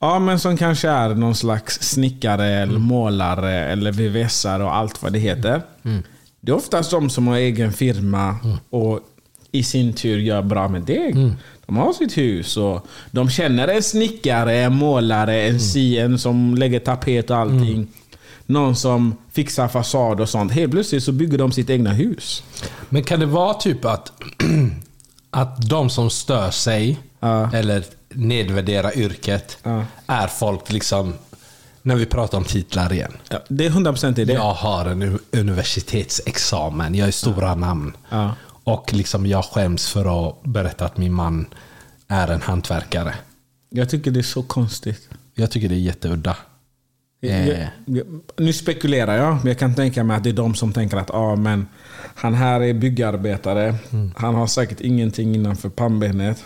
Ja 0.02 0.20
men 0.20 0.40
som 0.40 0.58
kanske 0.58 0.90
är 0.90 1.10
någon 1.16 1.36
slags 1.36 1.80
snickare 1.82 2.48
eller 2.48 2.80
målare 2.80 3.52
eller 3.66 3.92
VVSare 3.92 4.64
och 4.64 4.76
allt 4.76 5.04
vad 5.04 5.14
det 5.14 5.20
heter. 5.20 5.62
Det 6.42 6.52
är 6.52 6.56
oftast 6.56 6.92
de 6.92 7.10
som 7.10 7.28
har 7.28 7.36
egen 7.38 7.74
firma 7.74 8.36
och 8.70 9.00
i 9.52 9.64
sin 9.64 9.94
tur 9.94 10.20
gör 10.20 10.42
bra 10.42 10.68
med 10.68 10.82
deg. 10.82 11.16
De 11.66 11.78
har 11.78 11.94
sitt 11.94 12.18
hus 12.18 12.58
och 12.58 12.88
de 13.12 13.30
känner 13.30 13.68
en 13.68 13.84
snickare, 13.84 14.56
en 14.58 14.76
målare, 14.76 15.42
en 15.42 15.60
si, 15.60 15.98
en 16.00 16.20
som 16.20 16.56
lägger 16.56 16.80
tapet 16.80 17.30
och 17.30 17.38
allting. 17.38 17.88
Någon 18.46 18.76
som 18.76 19.16
fixar 19.32 19.68
fasad 19.68 20.22
och 20.22 20.30
sånt. 20.30 20.52
Helt 20.52 20.72
plötsligt 20.72 21.04
så 21.04 21.12
bygger 21.12 21.38
de 21.38 21.52
sitt 21.52 21.70
egna 21.70 21.90
hus. 21.94 22.44
Men 22.90 23.04
kan 23.04 23.20
det 23.20 23.26
vara 23.26 23.54
typ 23.54 23.86
att, 23.86 24.12
att 25.32 25.70
de 25.70 25.90
som 25.90 26.10
stör 26.10 26.52
sig 26.52 27.00
Ja. 27.20 27.50
eller 27.54 27.84
nedvärderar 28.14 28.98
yrket 28.98 29.58
Ja. 29.64 29.86
är 30.08 30.28
folk 30.28 30.72
liksom, 30.72 31.14
när 31.82 31.96
vi 31.96 32.06
pratar 32.06 32.38
om 32.38 32.44
titlar 32.44 32.94
igen. 32.94 33.14
Ja, 33.30 33.40
det 33.48 33.66
är 33.66 33.70
100% 33.70 34.20
i 34.20 34.26
det. 34.26 34.34
Jag 34.34 34.54
har 34.54 34.86
en 34.86 35.20
universitetsexamen, 35.32 36.96
jag 36.96 37.08
är 37.08 37.12
stora 37.12 37.56
namn. 37.56 37.94
Ja. 38.10 38.36
Och 38.64 38.94
liksom 38.94 39.26
jag 39.26 39.46
skäms 39.46 39.90
för 39.90 40.30
att 40.30 40.44
berätta 40.44 40.86
att 40.86 40.98
min 40.98 41.14
man 41.14 41.46
är 42.08 42.28
en 42.28 42.42
hantverkare. 42.42 43.16
Jag 43.70 43.90
tycker 43.90 44.12
det 44.12 44.20
är 44.20 44.24
så 44.24 44.44
konstigt. 44.44 45.10
Jag 45.36 45.52
tycker 45.52 45.70
det 45.70 45.76
är 45.76 45.80
jätteudda. 45.80 46.38
Jag, 47.20 47.32
Eh. 47.32 47.48
jag, 47.48 47.68
jag, 47.86 48.06
nu 48.38 48.54
spekulerar 48.54 49.18
jag, 49.18 49.36
men 49.36 49.48
jag 49.48 49.60
kan 49.60 49.76
tänka 49.76 50.04
mig 50.04 50.18
att 50.18 50.24
det 50.24 50.30
är 50.30 50.34
de 50.34 50.56
som 50.56 50.74
tänker 50.74 50.98
att 50.98 51.10
ah, 51.12 51.36
men 51.36 51.68
han 52.16 52.34
här 52.34 52.62
är 52.62 52.74
byggarbetare. 52.74 53.76
Han 54.16 54.36
har 54.36 54.48
säkert 54.48 54.82
ingenting 54.82 55.36
innanför 55.36 55.70
pannbenet. 55.70 56.44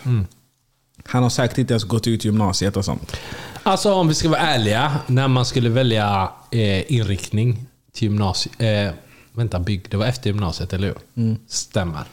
Han 1.07 1.23
har 1.23 1.29
säkert 1.29 1.57
inte 1.57 1.73
ens 1.73 1.83
gått 1.83 2.07
ut 2.07 2.25
gymnasiet 2.25 2.77
och 2.77 2.85
sånt. 2.85 3.17
Alltså 3.63 3.93
om 3.93 4.07
vi 4.07 4.15
ska 4.15 4.29
vara 4.29 4.39
ärliga, 4.39 4.99
när 5.07 5.27
man 5.27 5.45
skulle 5.45 5.69
välja 5.69 6.31
eh, 6.51 6.91
inriktning 6.91 7.65
till 7.91 8.03
gymnasiet. 8.03 8.55
Eh, 8.61 8.93
vänta, 9.31 9.59
bygg. 9.59 9.85
Det 9.89 9.97
var 9.97 10.05
efter 10.05 10.29
gymnasiet, 10.29 10.73
eller 10.73 10.87
hur? 11.13 11.37
Stämmer. 11.47 12.03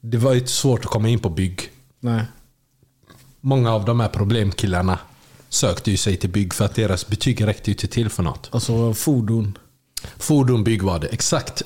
Det 0.00 0.18
var 0.18 0.34
ju 0.34 0.46
svårt 0.46 0.84
att 0.84 0.90
komma 0.90 1.08
in 1.08 1.18
på 1.18 1.28
bygg. 1.28 1.70
Nej. 2.00 2.22
Många 3.40 3.72
av 3.72 3.84
de 3.84 4.00
här 4.00 4.08
problemkillarna 4.08 4.98
sökte 5.48 5.90
ju 5.90 5.96
sig 5.96 6.16
till 6.16 6.30
bygg 6.30 6.54
för 6.54 6.64
att 6.64 6.74
deras 6.74 7.06
betyg 7.06 7.46
räckte 7.46 7.70
ju 7.70 7.74
inte 7.74 7.86
till 7.86 8.10
för 8.10 8.22
något. 8.22 8.48
Alltså 8.52 8.94
fordon. 8.94 9.58
Fordon, 10.16 10.64
bygg 10.64 10.82
var 10.82 10.98
det, 10.98 11.06
exakt. 11.06 11.62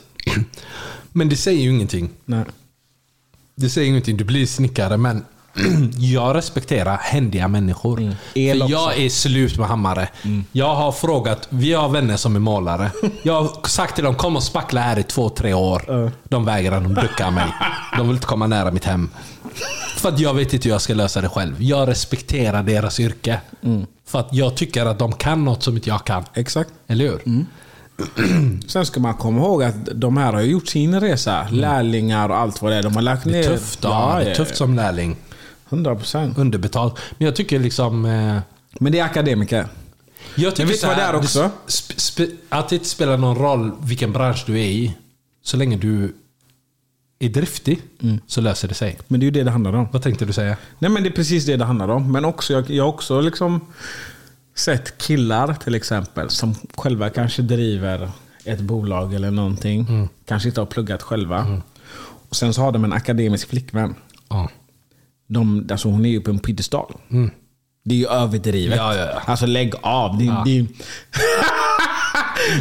Men 1.13 1.29
det 1.29 1.37
säger 1.37 1.63
ju 1.63 1.71
ingenting. 1.71 2.11
Nej. 2.25 2.45
Det 3.55 3.69
säger 3.69 3.89
ingenting. 3.89 4.17
Du 4.17 4.25
blir 4.25 4.47
snickare, 4.47 4.97
men 4.97 5.25
jag 5.97 6.37
respekterar 6.37 6.97
händiga 6.97 7.49
människor. 7.49 8.17
El 8.35 8.61
För 8.63 8.71
jag 8.71 8.99
är 8.99 9.09
slut 9.09 9.59
med 9.59 9.69
hammare. 9.69 10.09
Jag 10.53 10.75
har 10.75 10.93
frågat, 10.93 11.47
vi 11.51 11.73
har 11.73 11.89
vänner 11.89 12.17
som 12.17 12.37
är 12.37 12.41
målare. 12.41 12.91
Jag 13.23 13.43
har 13.43 13.69
sagt 13.69 13.95
till 13.95 14.05
dem, 14.05 14.15
kom 14.15 14.37
och 14.37 14.43
spackla 14.43 14.81
här 14.81 14.99
i 14.99 15.03
två, 15.03 15.29
tre 15.29 15.55
år. 15.55 16.11
De 16.29 16.45
vägrar, 16.45 16.81
de 16.81 16.95
duckar 16.95 17.31
mig. 17.31 17.47
De 17.97 18.07
vill 18.09 18.17
inte 18.17 18.27
komma 18.27 18.47
nära 18.47 18.71
mitt 18.71 18.85
hem. 18.85 19.11
För 19.97 20.09
att 20.09 20.19
jag 20.21 20.35
vet 20.35 20.53
inte 20.55 20.69
hur 20.69 20.75
jag 20.75 20.81
ska 20.81 20.95
lösa 20.95 21.21
det 21.21 21.29
själv. 21.29 21.63
Jag 21.63 21.89
respekterar 21.89 22.63
deras 22.63 23.01
yrke. 23.01 23.41
För 24.07 24.21
att 24.21 24.29
jag 24.35 24.55
tycker 24.57 24.87
att 24.87 24.99
de 24.99 25.13
kan 25.13 25.45
något 25.45 25.63
som 25.63 25.75
inte 25.77 25.89
jag 25.89 26.05
kan. 26.05 26.25
Exakt. 26.35 26.71
Eller 26.89 27.05
hur? 27.05 27.45
Sen 28.67 28.87
ska 28.87 29.01
man 29.01 29.15
komma 29.15 29.39
ihåg 29.39 29.63
att 29.63 29.75
de 29.95 30.17
här 30.17 30.33
har 30.33 30.41
gjort 30.41 30.69
sin 30.69 31.01
resa. 31.01 31.47
Lärlingar 31.51 32.29
och 32.29 32.37
allt 32.37 32.63
vad 32.63 32.73
det 32.73 32.77
är. 32.79 32.83
De 32.83 32.95
har 32.95 33.03
lagt 33.03 33.25
Det 33.25 33.31
ner... 33.31 33.39
är 33.39 33.57
tufft, 33.57 33.79
ja, 33.83 34.21
det 34.25 34.31
är 34.31 34.35
tufft 34.35 34.57
som 34.57 34.75
lärling. 34.75 35.17
100%. 35.71 36.33
Underbetalt. 36.41 36.95
Men 37.19 37.25
jag 37.27 37.37
tycker 37.37 37.59
liksom... 37.59 38.05
Eh, 38.05 38.39
Men 38.81 38.93
det 38.93 38.99
är 38.99 39.05
akademiker. 39.05 39.67
Jag 40.35 40.57
tycker 40.57 40.65
Men 40.67 40.73
vet 40.73 40.81
du 40.81 40.87
vad 40.87 40.97
det 40.97 41.03
är 41.03 41.15
också? 41.17 41.51
sp- 41.67 41.97
sp- 41.97 42.37
att 42.49 42.69
det 42.69 42.75
inte 42.77 42.89
spelar 42.89 43.17
någon 43.17 43.37
roll 43.39 43.73
vilken 43.83 44.13
bransch 44.13 44.45
du 44.47 44.53
är 44.55 44.65
i. 44.67 44.95
Så 45.43 45.57
länge 45.57 45.77
du 45.77 46.15
är 47.19 47.29
driftig 47.29 47.81
så 48.27 48.41
löser 48.41 48.69
det 48.69 48.75
sig. 48.75 48.99
Men 49.09 49.21
det 49.21 49.25
är 49.25 49.27
ju 49.27 49.31
det 49.31 49.43
det 49.43 49.51
handlar 49.51 49.73
om. 49.73 49.89
Vad 49.93 50.03
tänkte 50.03 50.25
du 50.25 50.33
säga? 50.33 50.57
Nej 50.79 50.91
men 50.91 51.03
det 51.03 51.09
är 51.09 51.13
precis 51.13 51.47
det 51.47 51.57
det 51.57 51.65
handlar 51.65 51.89
om. 51.89 52.13
Men 52.13 52.25
också, 52.25 52.53
jag, 52.53 52.71
jag 52.71 52.85
har 52.85 52.89
också 52.89 53.21
liksom 53.21 53.61
sett 54.57 54.99
killar 54.99 55.55
till 55.55 55.75
exempel 55.75 56.31
som 56.31 56.55
själva 56.77 57.11
kanske 57.11 57.43
driver 57.43 58.11
ett 58.45 58.61
bolag 58.61 59.15
eller 59.15 59.31
någonting. 59.31 60.09
Kanske 60.27 60.49
inte 60.49 60.61
har 60.61 60.67
pluggat 60.67 61.03
själva. 61.03 61.61
Och 62.29 62.37
Sen 62.37 62.55
så 62.55 62.61
har 62.61 62.73
de 62.73 62.85
en 62.85 62.93
akademisk 62.93 63.49
flickvän. 63.49 63.95
Ja. 64.29 64.49
De, 65.33 65.69
alltså 65.71 65.89
hon 65.89 66.05
är 66.07 66.11
ju 66.11 66.21
på 66.21 66.31
en 66.31 66.39
piedestal. 66.39 66.95
Det 67.85 67.95
är 67.95 67.99
ju 67.99 68.07
överdrivet. 68.07 68.77
Ja, 68.77 68.95
ja, 68.95 69.07
ja. 69.15 69.23
Alltså 69.27 69.47
lägg 69.47 69.75
av. 69.83 70.19
Det, 70.19 70.25
det, 70.45 70.67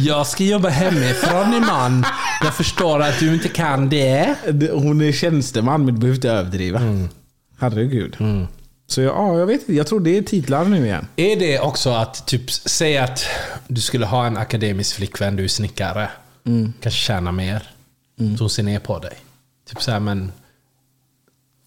Jag 0.00 0.26
ska 0.26 0.44
jobba 0.44 0.68
hemifrån 0.68 1.54
imorgon. 1.54 2.04
Jag 2.44 2.54
förstår 2.54 3.00
att 3.00 3.18
du 3.18 3.34
inte 3.34 3.48
kan 3.48 3.88
det. 3.88 4.34
hon 4.72 5.00
är 5.00 5.12
tjänsteman 5.12 5.84
men 5.84 5.94
du 5.94 6.00
behöver 6.00 6.16
inte 6.16 6.30
överdriva. 6.30 6.80
Herregud. 7.58 8.16
Så 8.86 9.00
jag, 9.00 9.16
ja, 9.16 9.38
jag 9.38 9.46
vet 9.46 9.60
inte. 9.60 9.74
Jag 9.74 9.86
tror 9.86 10.00
det 10.00 10.18
är 10.18 10.22
titlar 10.22 10.64
nu 10.64 10.86
igen. 10.86 11.06
Är 11.16 11.36
det 11.36 11.60
också 11.60 11.90
att, 11.90 12.26
typ, 12.26 12.50
säg 12.50 12.98
att 12.98 13.24
du 13.68 13.80
skulle 13.80 14.06
ha 14.06 14.26
en 14.26 14.36
akademisk 14.36 14.96
flickvän, 14.96 15.36
du 15.36 15.44
är 15.44 15.48
snickare. 15.48 16.10
Kanske 16.80 17.00
tjänar 17.00 17.32
mer. 17.32 17.62
Så 18.38 18.42
hon 18.44 18.50
ser 18.50 18.62
ner 18.62 18.78
på 18.78 18.98
dig. 18.98 19.12
Typ 19.70 19.82
så 19.82 19.90
här, 19.90 20.00
men... 20.00 20.32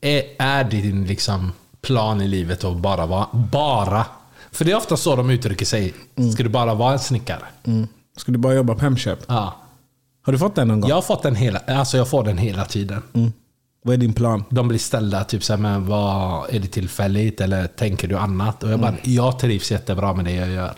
Är, 0.03 0.23
är 0.39 0.63
din 0.63 1.05
liksom 1.05 1.51
plan 1.81 2.21
i 2.21 2.27
livet 2.27 2.63
att 2.63 2.77
bara 2.77 3.05
vara... 3.05 3.27
Bara! 3.31 4.05
För 4.51 4.65
det 4.65 4.71
är 4.71 4.75
ofta 4.75 4.97
så 4.97 5.15
de 5.15 5.29
uttrycker 5.29 5.65
sig. 5.65 5.93
Ska 6.33 6.43
du 6.43 6.49
bara 6.49 6.73
vara 6.73 6.93
en 6.93 6.99
snickare? 6.99 7.43
Ska 8.17 8.31
du 8.31 8.37
bara 8.37 8.53
jobba 8.53 8.73
på 8.75 8.81
Hemköp? 8.81 9.19
Ja. 9.27 9.55
Har 10.25 10.33
du 10.33 10.39
fått 10.39 10.55
den 10.55 10.67
någon 10.67 10.81
gång? 10.81 10.89
Jag 10.89 10.95
har 10.95 11.01
fått 11.01 11.23
den 11.23 11.35
hela... 11.35 11.59
Alltså 11.59 11.97
jag 11.97 12.09
får 12.09 12.23
den 12.23 12.37
hela 12.37 12.65
tiden. 12.65 13.01
Vad 13.83 13.93
är 13.93 13.97
din 13.97 14.13
plan? 14.13 14.43
De 14.49 14.67
blir 14.67 14.79
ställda 14.79 15.23
typ 15.23 15.43
såhär, 15.43 15.59
men 15.59 15.87
vad, 15.87 16.53
är 16.53 16.59
det 16.59 16.67
tillfälligt 16.67 17.41
eller 17.41 17.67
tänker 17.67 18.07
du 18.07 18.17
annat? 18.17 18.63
Och 18.63 18.71
jag 18.71 18.79
bara, 18.79 18.95
jag 19.03 19.39
trivs 19.39 19.71
jättebra 19.71 20.13
med 20.13 20.25
det 20.25 20.31
jag 20.31 20.49
gör. 20.49 20.73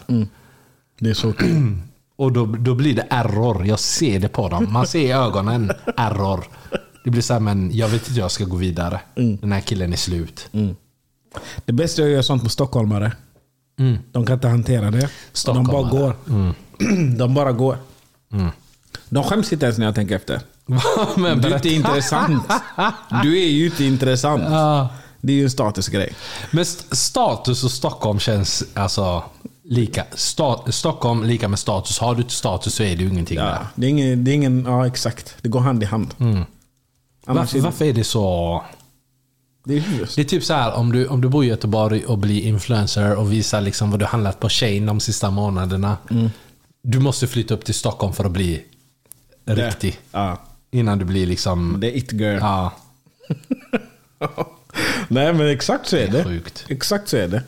Det 1.00 1.10
är 1.10 1.14
så. 1.14 1.34
Och 2.18 2.32
då, 2.32 2.46
då 2.46 2.76
blir 2.76 2.96
det 2.96 3.08
error. 3.10 3.66
Jag 3.66 3.80
ser 3.80 4.20
det 4.20 4.28
på 4.28 4.50
dem. 4.50 4.68
Man 4.74 4.88
ser 4.88 5.00
i 5.00 5.12
ögonen 5.12 5.72
error. 5.98 6.44
Det 7.06 7.12
blir 7.12 7.22
så 7.22 7.34
här, 7.34 7.40
men 7.40 7.76
jag 7.78 7.88
vet 7.88 8.02
inte 8.02 8.12
hur 8.14 8.20
jag 8.20 8.32
ska 8.32 8.46
gå 8.46 8.56
vidare. 8.58 9.00
Den 9.16 9.52
här 9.52 9.62
killen 9.62 9.94
är 9.94 9.98
slut. 9.98 10.48
Det 11.66 11.74
bästa 11.74 12.02
är 12.02 12.06
att 12.06 12.12
göra 12.12 12.24
sånt 12.24 12.44
på 12.44 12.50
stockholmare. 12.50 13.12
De 14.12 14.26
kan 14.26 14.34
inte 14.34 14.48
hantera 14.48 14.92
det. 14.92 15.10
De 15.46 15.64
bara 15.64 15.90
går. 15.90 16.16
De 17.18 17.34
bara 17.34 17.52
går. 17.52 17.78
De 19.10 19.24
skäms 19.24 19.54
inte 19.54 19.66
ens 19.66 19.78
när 19.78 19.86
jag 19.86 19.96
tänker 19.96 20.16
efter. 20.16 20.42
men 21.18 21.42
Du 21.42 21.48
är 21.48 21.56
inte 21.56 21.70
intressant. 21.70 22.44
Du 23.24 23.42
är 23.44 23.48
ju 23.50 23.66
inte 23.66 23.84
intressant. 23.86 24.44
Ja. 24.50 24.90
Det 25.22 25.34
är 25.34 25.38
ju 25.38 25.44
en 25.44 25.50
statusgrej. 25.50 26.14
Men 26.52 26.62
st- 26.62 26.96
status 26.96 27.64
och 27.64 27.72
Stockholm 27.72 28.20
känns 28.20 28.64
alltså 28.74 29.24
lika. 29.64 30.06
Sta- 30.16 30.72
Stockholm 30.72 31.24
lika 31.24 31.48
med 31.48 31.60
status. 31.60 32.00
Har 32.00 32.16
du 32.16 32.22
inte 32.22 32.34
status 32.34 32.74
så 32.76 32.84
är 32.84 32.96
det 32.96 33.04
ju 33.04 33.10
ingenting 33.10 33.38
Ja, 33.38 33.44
där. 33.46 33.68
det 33.76 33.86
är 33.88 33.90
ingen, 33.90 34.24
det 34.24 34.32
är 34.32 34.36
ingen, 34.36 34.66
ja 34.68 34.88
exakt. 34.88 35.36
Det 35.42 35.50
går 35.50 35.60
hand 35.60 35.84
i 35.84 35.86
hand. 35.86 36.14
Annars 36.18 36.46
Varför, 37.26 37.58
är 37.58 37.62
det, 37.62 37.66
varför 37.66 37.86
är 37.86 37.94
det 37.94 38.04
så? 38.04 38.64
det 39.66 39.78
är. 39.78 40.10
Det 40.16 40.22
är 40.22 40.26
typ 40.26 40.44
så 40.44 40.54
här 40.54 40.74
om 40.74 40.92
du, 40.92 41.08
om 41.08 41.22
du 41.22 41.30
bor 41.30 41.46
i 41.46 41.48
Göteborg 41.48 42.06
och 42.06 42.18
blir 42.18 42.42
influencer 42.42 43.16
och 43.16 43.32
visar 43.32 43.62
liksom 43.62 43.92
vad 43.92 44.00
du 44.00 44.06
handlat 44.06 44.40
på 44.40 44.50
Shane 44.50 44.80
de 44.86 45.00
sista 45.00 45.32
månaderna. 45.32 45.98
Du 46.84 47.00
måste 47.00 47.28
flytta 47.28 47.54
upp 47.54 47.66
till 47.66 47.74
Stockholm 47.74 48.14
för 48.14 48.26
att 48.26 48.32
bli 48.32 48.64
riktig. 49.46 50.00
Ja, 50.12 50.42
Innan 50.72 50.98
du 51.00 51.06
blir 51.06 51.26
liksom... 51.28 51.78
det 51.80 51.88
är 51.92 51.98
it 51.98 52.14
girl. 52.14 52.38
Ja, 52.42 52.72
Nej 55.08 55.34
men 55.34 55.48
exakt 55.50 55.88
så 55.88 55.96
är 55.96 56.06
Det 56.06 56.12
det. 56.12 56.20
är 56.20 56.24
sjukt. 56.24 56.66
Exakt 56.70 57.08
så 57.10 57.18
är 57.18 57.28
det. 57.28 57.44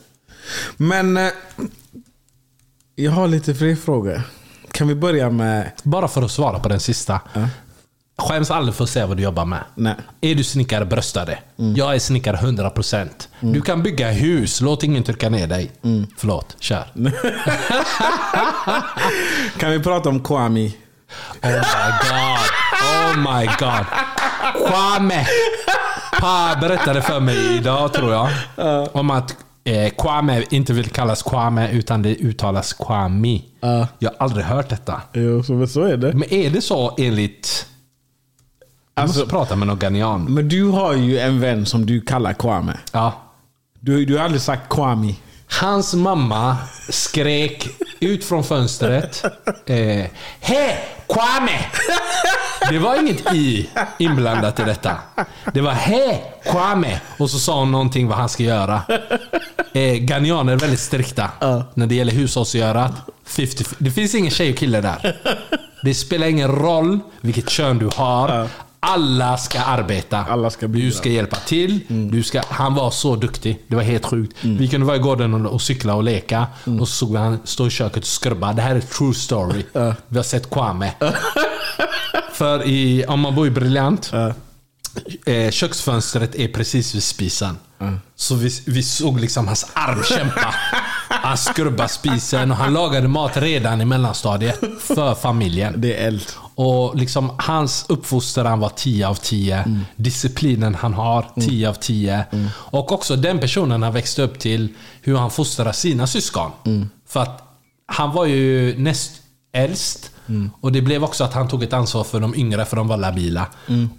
Men 0.77 1.17
eh, 1.17 1.29
jag 2.95 3.11
har 3.11 3.27
lite 3.27 3.55
fler 3.55 3.75
frågor. 3.75 4.21
Kan 4.71 4.87
vi 4.87 4.95
börja 4.95 5.29
med... 5.29 5.71
bara 5.83 6.07
för 6.07 6.21
att 6.21 6.31
svara 6.31 6.59
på 6.59 6.69
den 6.69 6.79
sista. 6.79 7.21
Skäms 8.21 8.51
aldrig 8.51 8.75
för 8.75 8.83
att 8.83 8.89
säga 8.89 9.07
vad 9.07 9.17
du 9.17 9.23
jobbar 9.23 9.45
med. 9.45 9.63
Nej. 9.75 9.95
Är 10.21 10.35
du 10.35 10.43
snickare, 10.43 10.85
brösta 10.85 11.25
det. 11.25 11.39
Jag 11.75 11.95
är 11.95 11.99
snickare 11.99 12.37
100%. 12.37 13.07
Du 13.39 13.61
kan 13.61 13.83
bygga 13.83 14.11
hus, 14.11 14.61
låt 14.61 14.83
ingen 14.83 15.03
trycka 15.03 15.29
ner 15.29 15.47
dig. 15.47 15.71
Förlåt, 16.17 16.55
kör. 16.59 16.83
Kan 19.59 19.71
vi 19.71 19.79
prata 19.79 20.09
om 20.09 20.19
Kwame? 20.23 20.71
Oh 21.43 21.43
my 21.43 21.51
god. 22.01 22.49
Oh 22.83 23.17
my 23.17 23.45
god. 23.45 23.85
Kwame. 24.67 25.27
Pa 26.19 26.55
berättade 26.61 27.01
för 27.01 27.19
mig 27.19 27.55
idag, 27.57 27.93
tror 27.93 28.11
jag, 28.13 28.29
om 28.95 29.11
att 29.11 29.35
eh, 29.63 29.89
Kwame 29.97 30.43
inte 30.49 30.73
vill 30.73 30.89
kallas 30.89 31.23
Kwame, 31.23 31.71
utan 31.71 32.01
det 32.01 32.15
uttalas 32.15 32.73
Kwame. 32.73 33.41
Ja. 33.59 33.87
Jag 33.99 34.09
har 34.09 34.15
aldrig 34.19 34.45
hört 34.45 34.69
detta. 34.69 35.01
Jo, 35.13 35.43
så, 35.43 35.67
så 35.67 35.81
är 35.83 35.97
det. 35.97 36.13
Men 36.13 36.33
är 36.33 36.49
det 36.49 36.61
så 36.61 36.95
enligt... 36.97 37.65
Alltså- 39.01 39.19
måste 39.19 39.31
prata 39.31 39.55
med 39.55 39.67
någon 39.67 39.79
ghanian. 39.79 40.23
Men 40.33 40.49
du 40.49 40.63
har 40.69 40.93
ju 40.93 41.19
en 41.19 41.39
vän 41.39 41.65
som 41.65 41.85
du 41.85 42.01
kallar 42.01 42.33
Kwame. 42.33 42.77
Ja. 42.91 43.13
Du, 43.79 44.05
du 44.05 44.17
har 44.17 44.23
aldrig 44.25 44.41
sagt 44.41 44.69
Kwame. 44.69 45.13
Hans 45.61 45.93
mamma 45.93 46.57
skrek 46.89 47.67
ut 47.99 48.25
från 48.25 48.43
fönstret. 48.43 49.23
Eh, 49.65 50.05
Hej! 50.39 50.77
Kwame! 51.09 51.59
Det 52.69 52.79
var 52.79 52.99
inget 52.99 53.33
i 53.33 53.69
inblandat 53.99 54.59
i 54.59 54.63
detta. 54.63 54.97
Det 55.53 55.61
var 55.61 55.71
Hej! 55.71 56.33
Kwame! 56.45 57.01
Och 57.19 57.29
så 57.29 57.39
sa 57.39 57.59
hon 57.59 57.71
någonting 57.71 58.07
vad 58.07 58.17
han 58.17 58.29
ska 58.29 58.43
göra. 58.43 58.81
Eh, 59.73 59.93
Ghanianer 59.93 60.53
är 60.53 60.57
väldigt 60.57 60.79
strikta 60.79 61.29
när 61.73 61.87
det 61.87 61.95
gäller 61.95 62.13
hushållsgörat. 62.13 62.91
50, 63.25 63.63
det 63.77 63.91
finns 63.91 64.15
ingen 64.15 64.31
tjej 64.31 64.51
och 64.51 64.57
kille 64.57 64.81
där. 64.81 65.17
Det 65.83 65.93
spelar 65.95 66.27
ingen 66.27 66.51
roll 66.51 66.99
vilket 67.21 67.49
kön 67.49 67.77
du 67.77 67.89
har. 67.95 68.47
Alla 68.79 69.37
ska 69.37 69.61
arbeta. 69.61 70.25
Alla 70.29 70.49
ska 70.49 70.67
bidra. 70.67 70.85
du 70.85 70.91
ska 70.91 71.09
hjälpa 71.09 71.35
till. 71.35 71.79
Du 71.87 72.23
ska, 72.23 72.41
han 72.49 72.75
var 72.75 72.91
så 72.91 73.15
duktig. 73.15 73.59
Det 73.67 73.75
var 73.75 73.83
helt 73.83 74.05
sjukt. 74.05 74.37
Vi 74.41 74.67
kunde 74.67 74.85
vara 74.87 74.97
i 74.97 74.99
gården 74.99 75.45
och, 75.45 75.53
och 75.53 75.61
cykla 75.61 75.95
och 75.95 76.03
leka. 76.03 76.47
Och 76.79 76.87
så 76.87 76.93
såg 76.93 77.11
vi 77.11 77.17
han 77.17 77.39
stå 77.43 77.67
i 77.67 77.69
köket 77.69 78.03
och 78.03 78.07
skrubba. 78.07 78.53
Det 78.53 78.61
här 78.61 78.75
är 78.75 78.81
true 78.81 79.13
story. 79.13 79.63
Vi 80.07 80.17
har 80.17 80.23
sett 80.23 80.49
Kwame. 80.49 80.93
För 82.33 82.67
i, 82.67 83.05
om 83.07 83.19
man 83.19 83.35
bor 83.35 83.47
i 83.47 83.49
Briljant. 83.49 84.11
Eh, 85.25 85.51
köksfönstret 85.51 86.35
är 86.35 86.47
precis 86.47 86.95
vid 86.95 87.03
spisen. 87.03 87.57
Så 88.15 88.35
vi, 88.35 88.49
vi 88.65 88.83
såg 88.83 89.19
liksom 89.19 89.47
hans 89.47 89.67
arm 89.73 90.03
kämpa. 90.03 90.55
Han 91.09 91.37
skrubbade 91.37 91.89
spisen 91.89 92.51
och 92.51 92.57
han 92.57 92.73
lagade 92.73 93.07
mat 93.07 93.37
redan 93.37 93.81
i 93.81 93.85
mellanstadiet. 93.85 94.59
För 94.81 95.15
familjen. 95.15 95.73
Det 95.81 95.93
är 95.97 96.07
eld. 96.07 96.23
Och 96.59 96.95
liksom 96.95 97.31
hans 97.37 97.85
uppfostran 97.89 98.59
var 98.59 98.69
10 98.69 99.07
av 99.07 99.15
10. 99.15 99.81
Disciplinen 99.95 100.75
han 100.75 100.93
har, 100.93 101.25
10 101.35 101.69
av 101.69 101.73
10. 101.73 102.25
Och 102.53 102.91
också 102.91 103.15
den 103.15 103.39
personen 103.39 103.83
han 103.83 103.93
växte 103.93 104.21
upp 104.21 104.39
till, 104.39 104.69
hur 105.01 105.17
han 105.17 105.31
fostrar 105.31 105.71
sina 105.71 106.07
syskon. 106.07 106.51
För 107.07 107.19
att 107.19 107.43
han 107.85 108.11
var 108.11 108.25
ju 108.25 108.77
näst 108.79 109.11
äldst. 109.53 110.11
Och 110.61 110.71
det 110.71 110.81
blev 110.81 111.03
också 111.03 111.23
att 111.23 111.33
han 111.33 111.47
tog 111.47 111.63
ett 111.63 111.73
ansvar 111.73 112.03
för 112.03 112.19
de 112.19 112.35
yngre, 112.35 112.65
för 112.65 112.75
de 112.75 112.87
var 112.87 112.97
labila. 112.97 113.47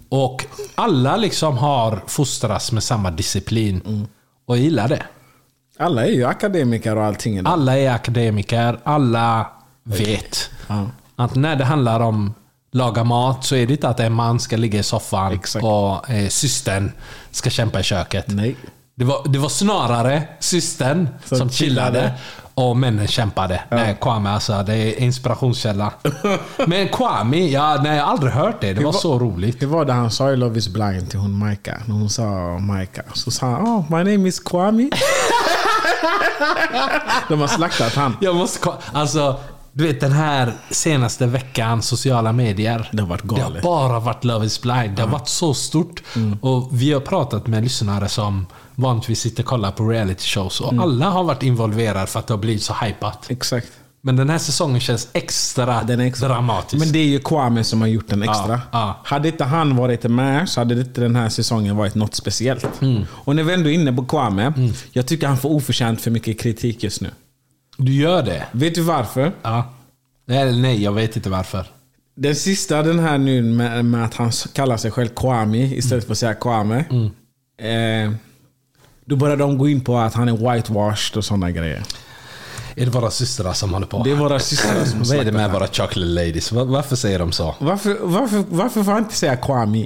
Och 0.09 0.45
alla 0.75 1.17
liksom 1.17 1.57
har 1.57 2.03
fostrats 2.07 2.71
med 2.71 2.83
samma 2.83 3.11
disciplin. 3.11 4.07
Och 4.45 4.57
jag 4.57 4.63
gillar 4.63 4.87
det. 4.87 5.03
Alla 5.79 6.05
är 6.05 6.11
ju 6.11 6.25
akademiker 6.25 6.95
och 6.95 7.03
allting. 7.03 7.37
idag. 7.37 7.53
Alla 7.53 7.77
är 7.77 7.89
akademiker, 7.91 8.79
alla 8.83 9.47
vet 9.83 10.49
att 11.15 11.35
när 11.35 11.55
det 11.55 11.65
handlar 11.65 11.99
om 11.99 12.33
laga 12.71 13.03
mat 13.03 13.45
så 13.45 13.55
är 13.55 13.67
det 13.67 13.73
inte 13.73 13.89
att 13.89 13.99
en 13.99 14.13
man 14.13 14.39
ska 14.39 14.57
ligga 14.57 14.79
i 14.79 14.83
soffan 14.83 15.33
Exakt. 15.33 15.65
och 15.65 16.09
eh, 16.09 16.29
systern 16.29 16.91
ska 17.31 17.49
kämpa 17.49 17.79
i 17.79 17.83
köket. 17.83 18.25
Nej. 18.27 18.55
Det 18.95 19.05
var, 19.05 19.21
det 19.27 19.39
var 19.39 19.49
snarare 19.49 20.23
systern 20.39 21.07
som, 21.25 21.37
Som 21.37 21.49
chillade 21.49 21.89
chillade. 21.99 22.13
och 22.53 22.77
männen 22.77 23.07
kämpade. 23.07 23.61
Nej, 23.69 23.97
Kwame 24.01 24.29
alltså, 24.29 24.63
det 24.63 24.75
är 24.75 24.99
inspirationskälla. 24.99 25.93
Men 26.67 26.87
Kwame, 26.89 27.37
ja, 27.37 27.79
nej, 27.83 27.97
jag 27.97 28.03
har 28.05 28.11
aldrig 28.11 28.33
hört 28.33 28.61
det. 28.61 28.73
Det 28.73 28.83
var 28.83 28.91
var- 28.91 28.99
så 28.99 29.19
roligt. 29.19 29.61
Hur 29.61 29.67
var 29.67 29.85
det 29.85 29.93
han 29.93 30.11
sa 30.11 30.31
i 30.31 30.37
Love 30.37 30.57
is 30.59 30.67
blind 30.67 31.09
till 31.09 31.19
hon 31.19 31.33
Maika? 31.37 31.77
När 31.85 31.95
hon 31.95 32.09
sa 32.09 32.23
Maika. 32.59 33.01
Så 33.13 33.31
sa 33.31 33.45
han 33.49 33.61
oh, 33.67 33.83
my 33.91 33.97
name 34.11 34.27
is 34.29 34.39
Kwame. 34.39 34.89
De 37.29 37.39
har 37.41 37.47
slaktat 37.47 37.95
han. 37.95 38.17
Jag 38.21 38.35
måste 38.35 38.69
Alltså, 38.93 39.35
du 39.73 39.87
vet 39.87 39.99
den 40.01 40.11
här 40.11 40.53
senaste 40.71 41.25
veckan, 41.25 41.81
sociala 41.81 42.31
medier. 42.31 42.89
Det 42.91 43.01
har 43.01 43.09
varit 43.09 43.21
galet. 43.23 43.61
Det 43.61 43.67
har 43.69 43.89
bara 43.89 43.99
varit 43.99 44.23
Love 44.23 44.45
is 44.45 44.61
blind. 44.61 44.95
Det 44.95 45.01
har 45.01 45.09
varit 45.09 45.27
så 45.29 45.53
stort. 45.53 46.03
Och 46.41 46.69
vi 46.71 46.93
har 46.93 46.99
pratat 47.01 47.47
med 47.47 47.63
lyssnare 47.63 48.09
som 48.09 48.45
vanligtvis 48.75 49.19
sitter 49.19 49.43
och 49.43 49.47
kollar 49.49 49.71
på 49.71 49.89
reality 49.89 50.23
shows. 50.25 50.61
Och 50.61 50.73
alla 50.73 51.09
har 51.09 51.23
varit 51.23 51.43
involverade 51.43 52.07
för 52.07 52.19
att 52.19 52.27
det 52.27 52.33
har 52.33 52.39
blivit 52.39 52.63
så 52.63 52.73
hypat. 52.81 53.25
Exakt. 53.29 53.67
Men 54.01 54.15
den 54.15 54.29
här 54.29 54.37
säsongen 54.37 54.79
känns 54.79 55.07
extra, 55.13 55.83
Den 55.83 55.99
är 55.99 56.05
extra. 56.05 56.27
dramatisk. 56.27 56.79
Men 56.83 56.91
det 56.93 56.99
är 56.99 57.05
ju 57.05 57.19
Kwame 57.19 57.63
som 57.63 57.81
har 57.81 57.87
gjort 57.87 58.07
den 58.09 58.23
extra. 58.23 58.61
ja. 58.71 58.99
Hade 59.03 59.27
inte 59.27 59.43
han 59.43 59.75
varit 59.75 60.03
med 60.03 60.49
så 60.49 60.61
hade 60.61 60.73
inte 60.81 61.01
den 61.01 61.15
här 61.15 61.29
säsongen 61.29 61.75
varit 61.77 61.95
något 61.95 62.15
speciellt. 62.15 62.81
Mm. 62.81 63.05
Och 63.11 63.35
när 63.35 63.43
vi 63.43 63.53
ändå 63.53 63.69
är 63.69 63.73
inne 63.73 63.93
på 63.93 64.05
Kwame. 64.05 64.53
Jag 64.91 65.07
tycker 65.07 65.27
han 65.27 65.37
får 65.37 65.49
oförtjänt 65.49 66.01
för 66.01 66.11
mycket 66.11 66.39
kritik 66.41 66.83
just 66.83 67.01
nu. 67.01 67.09
Du 67.79 67.93
gör 67.93 68.23
det? 68.23 68.45
Vet 68.51 68.75
du 68.75 68.81
varför? 68.81 69.31
Ja. 69.41 69.73
Nej, 70.25 70.59
nej, 70.61 70.83
jag 70.83 70.91
vet 70.91 71.15
inte 71.15 71.29
varför. 71.29 71.65
Den 72.15 72.35
sista 72.35 72.83
den 72.83 72.99
här 72.99 73.17
nu 73.17 73.41
med, 73.43 73.85
med 73.85 74.05
att 74.05 74.13
han 74.13 74.31
kallar 74.53 74.77
sig 74.77 74.91
själv 74.91 75.07
Kwame 75.07 75.57
istället 75.57 76.05
för 76.05 76.11
att 76.11 76.17
säga 76.17 76.33
Kwame. 76.33 76.77
Eh, 77.61 78.11
då 79.05 79.15
börjar 79.15 79.37
de 79.37 79.57
gå 79.57 79.69
in 79.69 79.81
på 79.81 79.97
att 79.97 80.13
han 80.13 80.29
är 80.29 80.53
whitewashed 80.53 81.17
och 81.17 81.25
sådana 81.25 81.51
grejer. 81.51 81.83
Är 82.75 82.85
det 82.85 82.91
våra 82.91 83.11
systrar 83.11 83.53
som 83.53 83.73
håller 83.73 83.87
på? 83.87 84.03
Det 84.03 84.11
är 84.11 84.15
våra 84.15 84.39
systrar 84.39 84.85
som 84.85 84.99
Vad 84.99 85.17
är 85.17 85.25
det 85.25 85.31
med 85.31 85.51
våra 85.51 85.67
chocolate 85.67 85.99
ladies? 85.99 86.51
Va- 86.51 86.63
Varför 86.63 86.95
säger 86.95 87.19
de 87.19 87.31
så? 87.31 87.55
Varför, 87.59 87.97
varför, 88.01 88.43
varför 88.49 88.83
får 88.83 88.91
han 88.91 89.03
inte 89.03 89.15
säga 89.15 89.35
Kwame? 89.35 89.85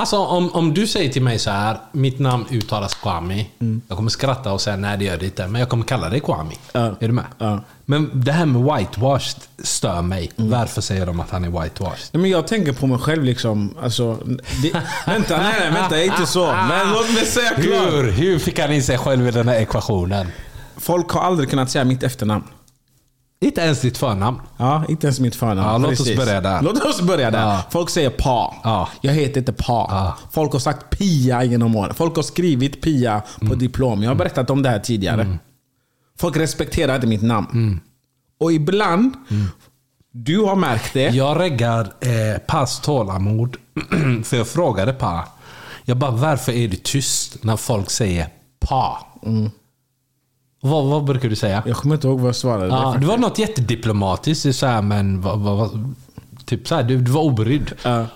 Alltså 0.00 0.16
om, 0.16 0.52
om 0.52 0.74
du 0.74 0.86
säger 0.86 1.12
till 1.12 1.22
mig 1.22 1.38
så 1.38 1.50
här, 1.50 1.76
mitt 1.92 2.18
namn 2.18 2.46
uttalas 2.50 2.94
Kwame. 2.94 3.46
Jag 3.88 3.96
kommer 3.96 4.10
skratta 4.10 4.52
och 4.52 4.60
säga 4.60 4.76
nej 4.76 4.98
det 4.98 5.04
gör 5.04 5.16
det 5.16 5.24
inte. 5.24 5.46
Men 5.46 5.60
jag 5.60 5.68
kommer 5.68 5.84
kalla 5.84 6.08
dig 6.08 6.20
Kwame. 6.20 6.52
Ja. 6.72 6.80
Är 6.80 7.08
du 7.08 7.12
med? 7.12 7.24
Ja. 7.38 7.60
Men 7.84 8.10
det 8.14 8.32
här 8.32 8.46
med 8.46 8.62
whitewashed 8.76 9.42
stör 9.58 10.02
mig. 10.02 10.30
Varför 10.36 10.80
säger 10.80 11.06
de 11.06 11.20
att 11.20 11.30
han 11.30 11.44
är 11.44 11.62
whitewashed? 11.62 12.08
Nej, 12.12 12.20
men 12.20 12.30
jag 12.30 12.46
tänker 12.46 12.72
på 12.72 12.86
mig 12.86 12.98
själv 12.98 13.24
liksom. 13.24 13.74
Alltså, 13.82 14.18
det, 14.62 14.72
vänta, 15.06 15.36
nej, 15.36 15.54
nej, 15.60 15.70
vänta, 15.72 16.02
inte 16.02 16.26
så. 16.26 16.46
Men 16.46 16.92
låt 16.92 17.14
mig 17.14 17.26
säga 17.26 17.50
klart. 17.50 17.64
Hur, 17.64 18.10
hur 18.10 18.38
fick 18.38 18.58
han 18.58 18.72
in 18.72 18.82
sig 18.82 18.98
själv 18.98 19.28
i 19.28 19.30
den 19.30 19.48
här 19.48 19.56
ekvationen? 19.56 20.26
Folk 20.76 21.10
har 21.10 21.20
aldrig 21.20 21.50
kunnat 21.50 21.70
säga 21.70 21.84
mitt 21.84 22.02
efternamn. 22.02 22.44
Inte 23.44 23.60
ens 23.60 23.80
ditt 23.80 23.98
förnamn. 23.98 24.40
Ja, 24.56 24.84
inte 24.88 25.06
ens 25.06 25.20
mitt 25.20 25.36
förnamn. 25.36 25.68
Ja, 25.68 25.78
låt 25.78 26.00
oss 26.00 26.16
börja 26.16 26.40
där. 26.40 26.62
Låt 26.62 26.84
oss 26.84 27.02
börja 27.02 27.30
där. 27.30 27.40
Ja. 27.40 27.62
Folk 27.70 27.90
säger 27.90 28.10
Pa. 28.10 28.54
Ja. 28.64 28.88
Jag 29.00 29.12
heter 29.12 29.38
inte 29.40 29.52
Pa. 29.52 30.16
Folk 30.30 30.52
har 30.52 30.60
sagt 30.60 30.98
Pia 30.98 31.44
genom 31.44 31.76
åren. 31.76 31.94
Folk 31.94 32.16
har 32.16 32.22
skrivit 32.22 32.82
Pia 32.82 33.22
på 33.38 33.44
Mm. 33.44 33.58
diplom. 33.58 34.02
Jag 34.02 34.10
har 34.10 34.14
berättat 34.14 34.50
om 34.50 34.62
det 34.62 34.68
här 34.68 34.78
tidigare. 34.78 35.38
Folk 36.18 36.36
respekterar 36.36 36.94
inte 36.94 37.06
mitt 37.06 37.22
namn. 37.22 37.48
Mm. 37.52 37.80
Och 38.40 38.52
ibland, 38.52 39.14
Du 40.12 40.38
har 40.38 40.56
märkt 40.56 40.92
det. 40.92 41.08
Jag 41.08 41.40
reggar 41.40 41.80
eh, 42.00 42.38
Pas 42.46 42.80
tålamod. 42.80 43.56
För 44.24 44.36
jag 44.36 44.48
frågade 44.48 44.92
Pa. 44.92 45.24
Jag 45.84 45.96
bara, 45.96 46.10
varför 46.10 46.52
är 46.52 46.68
du 46.68 46.76
tyst 46.76 47.44
när 47.44 47.56
folk 47.56 47.90
säger 47.90 48.28
Pa? 48.60 49.06
Vad, 50.60 50.84
vad 50.84 51.04
brukar 51.04 51.28
du 51.28 51.36
säga? 51.36 51.62
Jag 51.66 51.76
kommer 51.76 51.94
inte 51.94 52.06
ihåg 52.08 52.20
vad 52.20 52.28
jag 52.28 52.36
svarade. 52.36 52.66
Ja, 52.66 52.96
det 53.00 53.06
var 53.06 53.18
något 53.18 53.38
jättediplomatiskt. 53.38 54.56
Så 54.56 54.66
här, 54.66 54.82
men 54.82 55.20
vad, 55.20 55.38
vad, 55.38 55.94
typ 56.44 56.68
så 56.68 56.74
här, 56.74 56.82
du, 56.82 56.98
du 57.00 57.10
var 57.10 57.22
obrydd. 57.22 57.72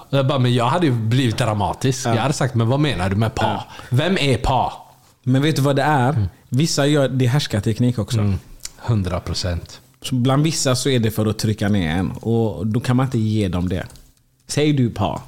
Och 0.09 0.17
Jag 0.19 0.27
bara, 0.27 0.39
men 0.39 0.55
jag 0.55 0.65
hade 0.67 0.87
ju 0.87 0.93
blivit 0.93 1.39
dramatisk. 1.39 2.07
Jag 2.07 2.17
hade 2.17 2.35
sagt, 2.35 2.55
men 2.55 2.69
vad 2.69 2.81
menar 2.81 3.11
du 3.11 3.17
med 3.17 3.35
Pa? 3.35 3.65
Vem 3.91 4.19
är 4.19 4.37
Pa? 4.37 4.73
Men 5.23 5.43
vet 5.43 5.57
du 5.57 5.63
vad 5.63 5.77
det 5.77 5.83
är? 5.83 6.29
Vissa 6.49 6.87
gör 6.87 7.09
det 7.09 7.25
är 7.25 7.29
härskarteknik 7.29 7.99
också. 7.99 8.33
100 8.87 9.21
procent. 9.21 9.81
Så 10.03 10.15
bland 10.15 10.43
vissa 10.43 10.75
så 10.77 10.89
är 10.89 10.99
det 10.99 11.11
för 11.11 11.27
att 11.27 11.39
trycka 11.39 11.69
ner 11.69 11.91
en. 11.91 12.11
Och 12.11 12.67
då 12.67 12.81
kan 12.81 12.97
man 12.97 13.07
inte 13.07 13.19
ge 13.19 13.49
dem 13.49 13.69
det. 13.69 13.87
Säg 14.47 14.73
du 14.73 14.91
pa. 14.91 15.23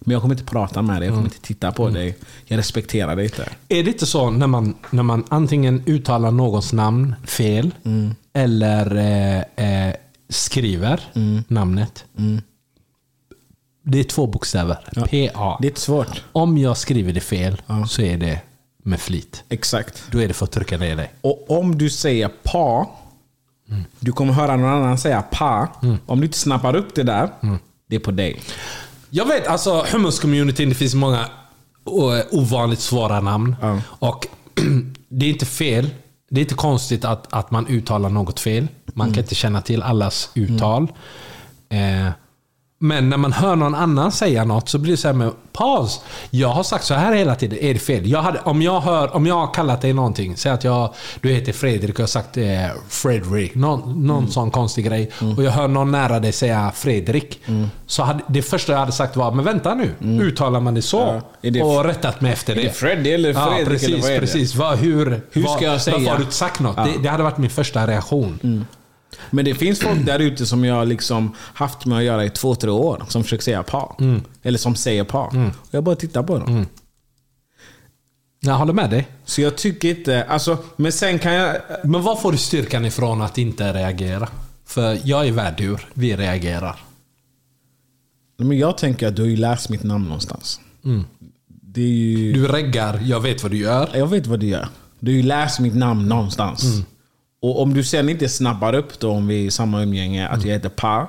Men 0.00 0.12
jag 0.12 0.22
kommer 0.22 0.34
inte 0.34 0.44
prata 0.44 0.82
med 0.82 1.00
dig, 1.00 1.06
jag 1.06 1.14
kommer 1.14 1.28
inte 1.28 1.40
titta 1.40 1.72
på 1.72 1.88
dig. 1.88 2.18
Jag 2.44 2.58
respekterar 2.58 3.16
dig 3.16 3.24
inte. 3.24 3.48
Är 3.68 3.82
det 3.82 3.90
inte 3.90 4.06
så 4.06 4.30
när 4.30 4.46
man, 4.46 4.74
när 4.90 5.02
man 5.02 5.24
antingen 5.28 5.82
uttalar 5.86 6.30
någons 6.30 6.72
namn 6.72 7.14
fel 7.24 7.74
eller 8.32 8.96
eh, 8.96 9.88
eh, 9.88 9.94
skriver 10.28 11.00
namnet? 11.48 12.04
Det 13.82 14.00
är 14.00 14.04
två 14.04 14.26
bokstäver. 14.26 14.74
PA. 14.94 15.56
Det 15.60 15.66
är 15.66 15.70
inte 15.70 15.80
svårt. 15.80 16.24
Om 16.32 16.58
jag 16.58 16.76
skriver 16.76 17.12
det 17.12 17.20
fel 17.20 17.62
så 17.88 18.02
är 18.02 18.16
det 18.16 18.40
med 18.84 19.00
flit. 19.00 19.44
Exakt. 19.48 20.02
Då 20.10 20.18
är 20.22 20.28
det 20.28 20.34
för 20.34 20.44
att 20.44 20.52
trycka 20.52 20.78
ner 20.78 20.96
dig. 20.96 21.10
Och 21.20 21.50
om 21.50 21.78
du 21.78 21.90
säger 21.90 22.30
pa, 22.42 22.90
du 24.00 24.12
kommer 24.12 24.32
höra 24.32 24.56
någon 24.56 24.70
annan 24.70 24.98
säga 24.98 25.22
pa. 25.22 25.68
Om 26.06 26.20
du 26.20 26.26
inte 26.26 26.38
snappar 26.38 26.76
upp 26.76 26.94
det 26.94 27.02
där, 27.02 27.28
det 27.92 27.96
är 27.96 28.00
på 28.00 28.10
dig. 28.10 28.40
Jag 29.10 29.26
vet, 29.26 29.46
alltså 29.46 29.84
hummus-communityn, 29.92 30.68
det 30.68 30.74
finns 30.74 30.94
många 30.94 31.20
eh, 31.20 32.38
ovanligt 32.38 32.80
svåra 32.80 33.20
namn. 33.20 33.56
Ja. 33.60 33.80
Och 33.86 34.26
det 35.08 35.26
är 35.26 35.30
inte 35.30 35.46
fel. 35.46 35.90
Det 36.30 36.40
är 36.40 36.42
inte 36.42 36.54
konstigt 36.54 37.04
att, 37.04 37.32
att 37.32 37.50
man 37.50 37.66
uttalar 37.66 38.08
något 38.08 38.40
fel. 38.40 38.68
Man 38.86 39.12
kan 39.12 39.22
inte 39.22 39.34
känna 39.34 39.60
till 39.60 39.82
allas 39.82 40.30
uttal. 40.34 40.92
Eh, 41.68 42.08
men 42.82 43.08
när 43.08 43.16
man 43.16 43.32
hör 43.32 43.56
någon 43.56 43.74
annan 43.74 44.12
säga 44.12 44.44
något 44.44 44.68
så 44.68 44.78
blir 44.78 44.92
det 44.92 44.96
så 44.96 45.08
här 45.08 45.14
med 45.14 45.30
paus. 45.52 46.00
Jag 46.30 46.48
har 46.48 46.62
sagt 46.62 46.84
så 46.84 46.94
här 46.94 47.14
hela 47.14 47.34
tiden. 47.34 47.58
Är 47.60 47.74
det 47.74 47.80
fel? 47.80 48.06
Jag 48.10 48.22
hade, 48.22 48.38
om, 48.38 48.62
jag 48.62 48.80
hör, 48.80 49.16
om 49.16 49.26
jag 49.26 49.34
har 49.34 49.54
kallat 49.54 49.80
dig 49.80 49.92
någonting. 49.92 50.36
Säg 50.36 50.52
att 50.52 50.64
jag, 50.64 50.94
du 51.20 51.28
heter 51.32 51.52
Fredrik 51.52 51.94
och 51.94 52.00
jag 52.00 52.02
har 52.02 52.08
sagt 52.08 52.36
eh, 52.36 52.44
Fredrik. 52.88 53.54
Någon, 53.54 54.06
någon 54.06 54.28
sån 54.30 54.50
konstig 54.50 54.84
grej. 54.84 55.10
Och 55.36 55.42
jag 55.44 55.50
hör 55.50 55.68
någon 55.68 55.90
nära 55.92 56.20
dig 56.20 56.32
säga 56.32 56.72
Fredrik. 56.74 57.40
Så 57.86 58.02
hade, 58.02 58.20
det 58.28 58.42
första 58.42 58.72
jag 58.72 58.78
hade 58.78 58.92
sagt 58.92 59.16
var, 59.16 59.32
men 59.32 59.44
vänta 59.44 59.74
nu. 59.74 59.94
Uttalar 60.22 60.60
man 60.60 60.74
det 60.74 60.82
så? 60.82 60.96
Ja. 60.96 61.20
Är 61.48 61.50
det- 61.50 61.62
och 61.62 61.84
rättat 61.84 62.20
mig 62.20 62.32
efter 62.32 62.54
det. 62.54 62.62
det 62.62 62.70
Freddy 62.72 63.10
eller 63.10 63.32
ja, 63.34 63.46
Fredrik 63.46 63.68
precis, 63.68 63.88
eller 63.88 64.00
vad 64.02 64.10
är 64.10 64.14
det? 64.14 64.20
precis. 64.20 64.54
Vad, 64.54 64.78
hur, 64.78 65.20
Hur 65.32 65.44
ska 65.44 65.64
jag 65.64 65.80
säga? 65.82 65.96
Varför 65.96 66.10
har 66.10 66.16
du 66.16 66.22
inte 66.22 66.34
sagt 66.36 66.60
något? 66.60 66.74
Ja. 66.76 66.84
Det, 66.84 67.02
det 67.02 67.08
hade 67.08 67.22
varit 67.22 67.38
min 67.38 67.50
första 67.50 67.86
reaktion. 67.86 68.66
Men 69.30 69.44
det 69.44 69.54
finns 69.54 69.80
folk 69.80 70.06
där 70.06 70.18
ute 70.18 70.46
som 70.46 70.64
jag 70.64 70.88
liksom 70.88 71.34
haft 71.38 71.86
med 71.86 71.98
att 71.98 72.04
göra 72.04 72.24
i 72.24 72.30
två, 72.30 72.54
tre 72.54 72.70
år. 72.70 73.04
Som 73.08 73.22
försöker 73.22 73.44
säga 73.44 73.62
pa. 73.62 73.96
Eller 74.42 74.58
som 74.58 74.74
säger 74.74 75.04
pa. 75.04 75.26
Och 75.60 75.68
jag 75.70 75.84
bara 75.84 75.96
tittar 75.96 76.22
på 76.22 76.38
dem. 76.38 76.66
Jag 78.40 78.54
håller 78.54 78.72
med 78.72 78.90
dig. 78.90 79.08
Så 79.24 79.40
jag 79.40 79.56
tycker 79.56 79.88
inte... 79.98 80.24
Alltså, 80.24 80.58
men 80.76 80.92
sen 80.92 81.18
kan 81.18 81.32
jag... 81.32 81.56
Men 81.84 82.02
var 82.02 82.16
får 82.16 82.32
du 82.32 82.38
styrkan 82.38 82.84
ifrån 82.84 83.22
att 83.22 83.38
inte 83.38 83.72
reagera? 83.72 84.28
För 84.66 84.98
jag 85.04 85.26
är 85.26 85.32
värdur. 85.32 85.88
Vi 85.94 86.16
reagerar. 86.16 86.80
Men 88.38 88.58
jag 88.58 88.78
tänker 88.78 89.08
att 89.08 89.16
du 89.16 89.22
har 89.22 89.28
ju 89.28 89.36
läst 89.36 89.68
mitt 89.68 89.82
namn 89.82 90.04
någonstans. 90.04 90.60
Är 91.74 91.80
ju... 91.80 92.32
Du 92.32 92.48
reggar, 92.48 93.00
jag 93.04 93.20
vet 93.20 93.42
vad 93.42 93.52
du 93.52 93.58
gör. 93.58 93.90
Jag 93.94 94.06
vet 94.06 94.26
vad 94.26 94.40
du 94.40 94.46
gör. 94.46 94.68
Du 95.00 95.12
har 95.12 95.16
ju 95.16 95.22
läst 95.22 95.60
mitt 95.60 95.74
namn 95.74 96.08
någonstans. 96.08 96.64
Och 97.42 97.62
om 97.62 97.74
du 97.74 97.84
sen 97.84 98.08
inte 98.08 98.28
snabbar 98.28 98.74
upp 98.74 99.00
då 99.00 99.10
om 99.10 99.26
vi 99.26 99.42
är 99.42 99.46
i 99.46 99.50
samma 99.50 99.82
umgänge 99.82 100.28
att 100.28 100.44
jag 100.44 100.52
heter 100.52 100.68
Pa. 100.68 101.08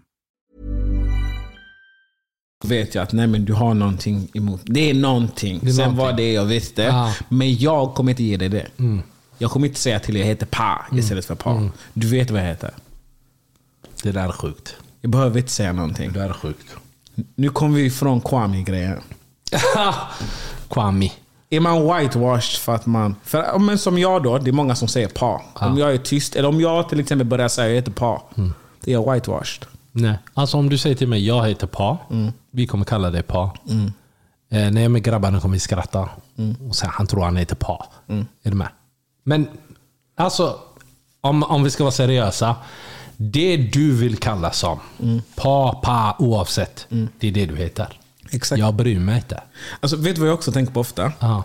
Vet 2.61 2.95
jag 2.95 3.01
att 3.03 3.11
nej 3.13 3.27
men 3.27 3.45
du 3.45 3.53
har 3.53 3.73
någonting 3.73 4.27
emot. 4.33 4.61
Det 4.63 4.89
är 4.89 4.93
någonting. 4.93 5.59
Det 5.63 5.69
är 5.69 5.73
Sen 5.73 5.83
någonting. 5.83 6.05
var 6.05 6.13
det 6.13 6.33
jag 6.33 6.45
visste. 6.45 6.81
Ja. 6.81 7.13
Men 7.29 7.55
jag 7.57 7.93
kommer 7.93 8.11
inte 8.11 8.23
ge 8.23 8.37
dig 8.37 8.49
det. 8.49 8.67
Jag 9.37 9.51
kommer 9.51 9.67
inte 9.67 9.79
säga 9.79 9.99
till 9.99 10.13
dig 10.13 10.21
att 10.23 10.27
jag 10.27 10.33
heter 10.35 10.45
Pa 10.45 10.85
istället 10.91 11.25
för 11.25 11.35
Pa. 11.35 11.69
Du 11.93 12.07
vet 12.07 12.31
vad 12.31 12.41
jag 12.41 12.45
heter. 12.47 12.71
Det 14.03 14.11
där 14.11 14.27
är 14.27 14.31
sjukt. 14.31 14.75
Jag 15.01 15.11
behöver 15.11 15.39
inte 15.39 15.51
säga 15.51 15.73
någonting. 15.73 16.11
Det 16.11 16.19
där 16.19 16.29
är 16.29 16.33
sjukt. 16.33 16.67
Nu 17.35 17.49
kommer 17.49 17.75
vi 17.75 17.85
ifrån 17.85 18.21
Kwame-grejen. 18.21 18.99
Kwame. 20.69 21.11
Är 21.49 21.59
man 21.59 21.97
whitewashed 21.97 22.59
för 22.59 22.75
att 22.75 22.85
man... 22.85 23.15
För, 23.23 23.43
ja, 23.43 23.57
men 23.57 23.77
som 23.77 23.97
jag 23.97 24.23
då, 24.23 24.37
det 24.37 24.49
är 24.49 24.53
många 24.53 24.75
som 24.75 24.87
säger 24.87 25.07
Pa. 25.07 25.41
Om 25.53 25.77
jag 25.77 25.93
är 25.93 25.97
tyst, 25.97 26.35
eller 26.35 26.49
om 26.49 26.61
jag 26.61 26.89
till 26.89 26.99
exempel 26.99 27.27
börjar 27.27 27.47
säga 27.47 27.65
att 27.65 27.69
jag 27.71 27.75
heter 27.75 27.91
Pa. 27.91 28.23
Det 28.81 28.91
är 28.91 28.93
jag 28.93 29.13
whitewashed. 29.13 29.65
Nej. 29.91 30.17
Alltså 30.33 30.57
om 30.57 30.69
du 30.69 30.77
säger 30.77 30.95
till 30.95 31.07
mig, 31.07 31.27
jag 31.27 31.47
heter 31.47 31.67
Pa. 31.67 31.97
Vi 32.51 32.67
kommer 32.67 32.85
kalla 32.85 33.11
dig 33.11 33.23
Pa. 33.23 33.55
Eh, 33.69 33.77
när 34.49 34.71
jag 34.71 34.83
är 34.83 34.89
med 34.89 35.03
grabbarna 35.03 35.39
kommer 35.39 35.53
vi 35.53 35.59
skratta. 35.59 36.09
Och 36.69 36.75
säga, 36.75 36.91
han 36.95 37.07
tror 37.07 37.23
han 37.23 37.37
heter 37.37 37.55
Pa. 37.55 37.87
Är 38.43 38.49
du 38.49 38.55
med? 38.55 38.67
Men 39.23 39.47
alltså, 40.17 40.59
om, 41.21 41.43
om 41.43 41.63
vi 41.63 41.69
ska 41.69 41.83
vara 41.83 41.91
seriösa. 41.91 42.55
Det 43.17 43.57
du 43.57 43.95
vill 43.95 44.17
kalla 44.17 44.51
som. 44.51 44.79
Pa, 45.35 45.79
Pa, 45.83 46.15
oavsett. 46.19 46.87
Det 47.19 47.27
är 47.27 47.31
det 47.31 47.45
du 47.45 47.55
heter. 47.55 47.99
Exakt. 48.31 48.59
Jag 48.59 48.73
bryr 48.73 48.99
mig 48.99 49.15
inte. 49.15 49.43
Alltså, 49.79 49.97
vet 49.97 50.15
du 50.15 50.21
vad 50.21 50.29
jag 50.29 50.35
också 50.35 50.51
tänker 50.51 50.73
på 50.73 50.79
ofta? 50.79 51.11
Ja. 51.19 51.43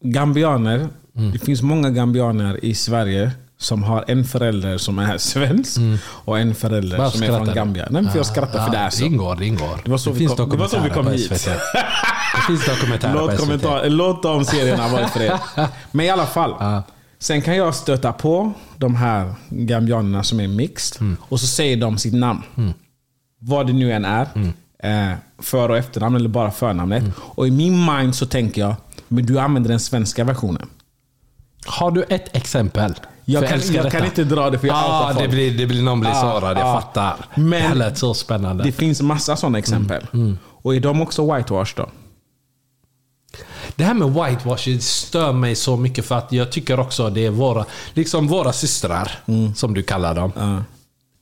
Gambianer. 0.00 0.88
Det 1.32 1.38
finns 1.38 1.62
många 1.62 1.90
gambianer 1.90 2.64
i 2.64 2.74
Sverige 2.74 3.30
som 3.60 3.82
har 3.82 4.04
en 4.08 4.24
förälder 4.24 4.78
som 4.78 4.98
är 4.98 5.18
svensk 5.18 5.80
och 6.04 6.38
en 6.38 6.54
förälder 6.54 6.98
Bara 6.98 7.10
som 7.10 7.22
är 7.22 7.26
från. 7.26 7.54
Gambia. 7.54 7.86
Nej, 7.90 8.08
för 8.08 8.16
jag 8.16 8.26
skrattar 8.26 8.64
för 8.64 8.72
det 8.72 8.78
är 8.78 8.90
så. 8.90 9.00
Det 9.00 9.06
ingår, 9.06 9.36
det 9.36 9.46
ingår. 9.46 9.80
Det 9.84 9.90
var 9.90 9.98
så 9.98 10.10
vi 10.12 10.18
finns 10.18 10.34
kom- 10.34 10.50
det 10.50 10.56
var 10.56 10.68
så 10.68 10.80
vi 10.80 10.90
kom 10.90 11.04
på 11.04 11.10
hit. 11.10 11.40
SVT. 11.40 11.46
Det 12.36 12.42
finns 12.46 12.66
dokumentärer 12.66 13.12
på 13.12 13.18
Låt, 13.20 13.30
SVT. 13.30 13.40
kommentar, 13.40 13.88
låt 13.88 14.22
de 14.22 14.44
serierna 14.44 14.88
vara 14.88 15.02
i 15.04 15.08
fred. 15.08 15.38
Men 15.92 16.06
i 16.06 16.10
alla 16.10 16.26
fall. 16.26 16.82
Sen 17.18 17.42
kan 17.42 17.56
jag 17.56 17.74
stöta 17.74 18.12
på 18.12 18.52
de 18.76 18.94
här 18.94 19.34
gambianerna 19.48 20.22
som 20.22 20.40
är 20.40 20.48
mixed. 20.48 21.00
Mm. 21.00 21.16
Och 21.20 21.40
så 21.40 21.46
säger 21.46 21.76
de 21.76 21.98
sitt 21.98 22.14
namn. 22.14 22.42
Vad 23.38 23.66
det 23.66 23.72
nu 23.72 23.92
än 23.92 24.04
är. 24.04 24.28
Mm. 24.34 24.52
Eh, 25.12 25.16
för 25.38 25.68
och 25.68 25.76
efternamn 25.78 26.16
eller 26.16 26.28
bara 26.28 26.50
förnamnet. 26.50 27.04
Och 27.18 27.48
i 27.48 27.50
min 27.50 27.84
mind 27.84 28.14
så 28.14 28.26
tänker 28.26 28.60
jag, 28.60 28.74
men 29.08 29.26
du 29.26 29.38
använder 29.38 29.70
den 29.70 29.80
svenska 29.80 30.24
versionen. 30.24 30.68
Har 31.66 31.90
du 31.90 32.02
ett 32.02 32.36
exempel? 32.36 32.94
Jag 33.32 33.48
kan- 33.48 33.74
jag 33.74 33.92
kan 33.92 34.04
inte 34.04 34.24
dra 34.24 34.50
det 34.50 34.58
för 34.58 34.66
jag 34.66 34.76
ah, 34.78 35.12
det 35.12 35.28
blir, 35.28 35.58
det 35.58 35.66
blir 35.66 35.82
någon 35.82 36.00
blir 36.00 36.10
Ah, 36.10 36.20
sårad, 36.40 36.56
jag 36.58 36.66
ah. 36.66 36.80
fattar. 36.80 37.14
Men- 37.34 37.50
det 37.50 37.56
här 37.58 37.74
lät 37.74 37.98
så 37.98 38.14
spännande. 38.14 38.64
Det 38.64 38.72
finns 38.72 39.00
massa 39.02 39.36
sådana 39.36 39.58
exempel. 39.58 40.06
Mm. 40.12 40.38
Och 40.62 40.74
är 40.74 40.80
de 40.80 41.02
också 41.02 41.34
whitewash 41.34 41.72
då? 41.76 41.88
Det 43.76 43.84
här 43.84 43.94
med 43.94 44.08
whitewashing 44.14 44.80
stör 44.80 45.32
mig 45.32 45.54
så 45.54 45.76
mycket 45.76 46.04
för 46.06 46.14
att 46.18 46.32
jag 46.32 46.52
tycker 46.52 46.80
också 46.80 47.10
det 47.10 47.26
är 47.26 47.30
våra, 47.30 47.64
liksom 47.94 48.28
våra 48.28 48.52
systrar, 48.52 49.12
Mm. 49.26 49.54
som 49.54 49.74
du 49.74 49.82
kallar 49.82 50.14
dem. 50.14 50.64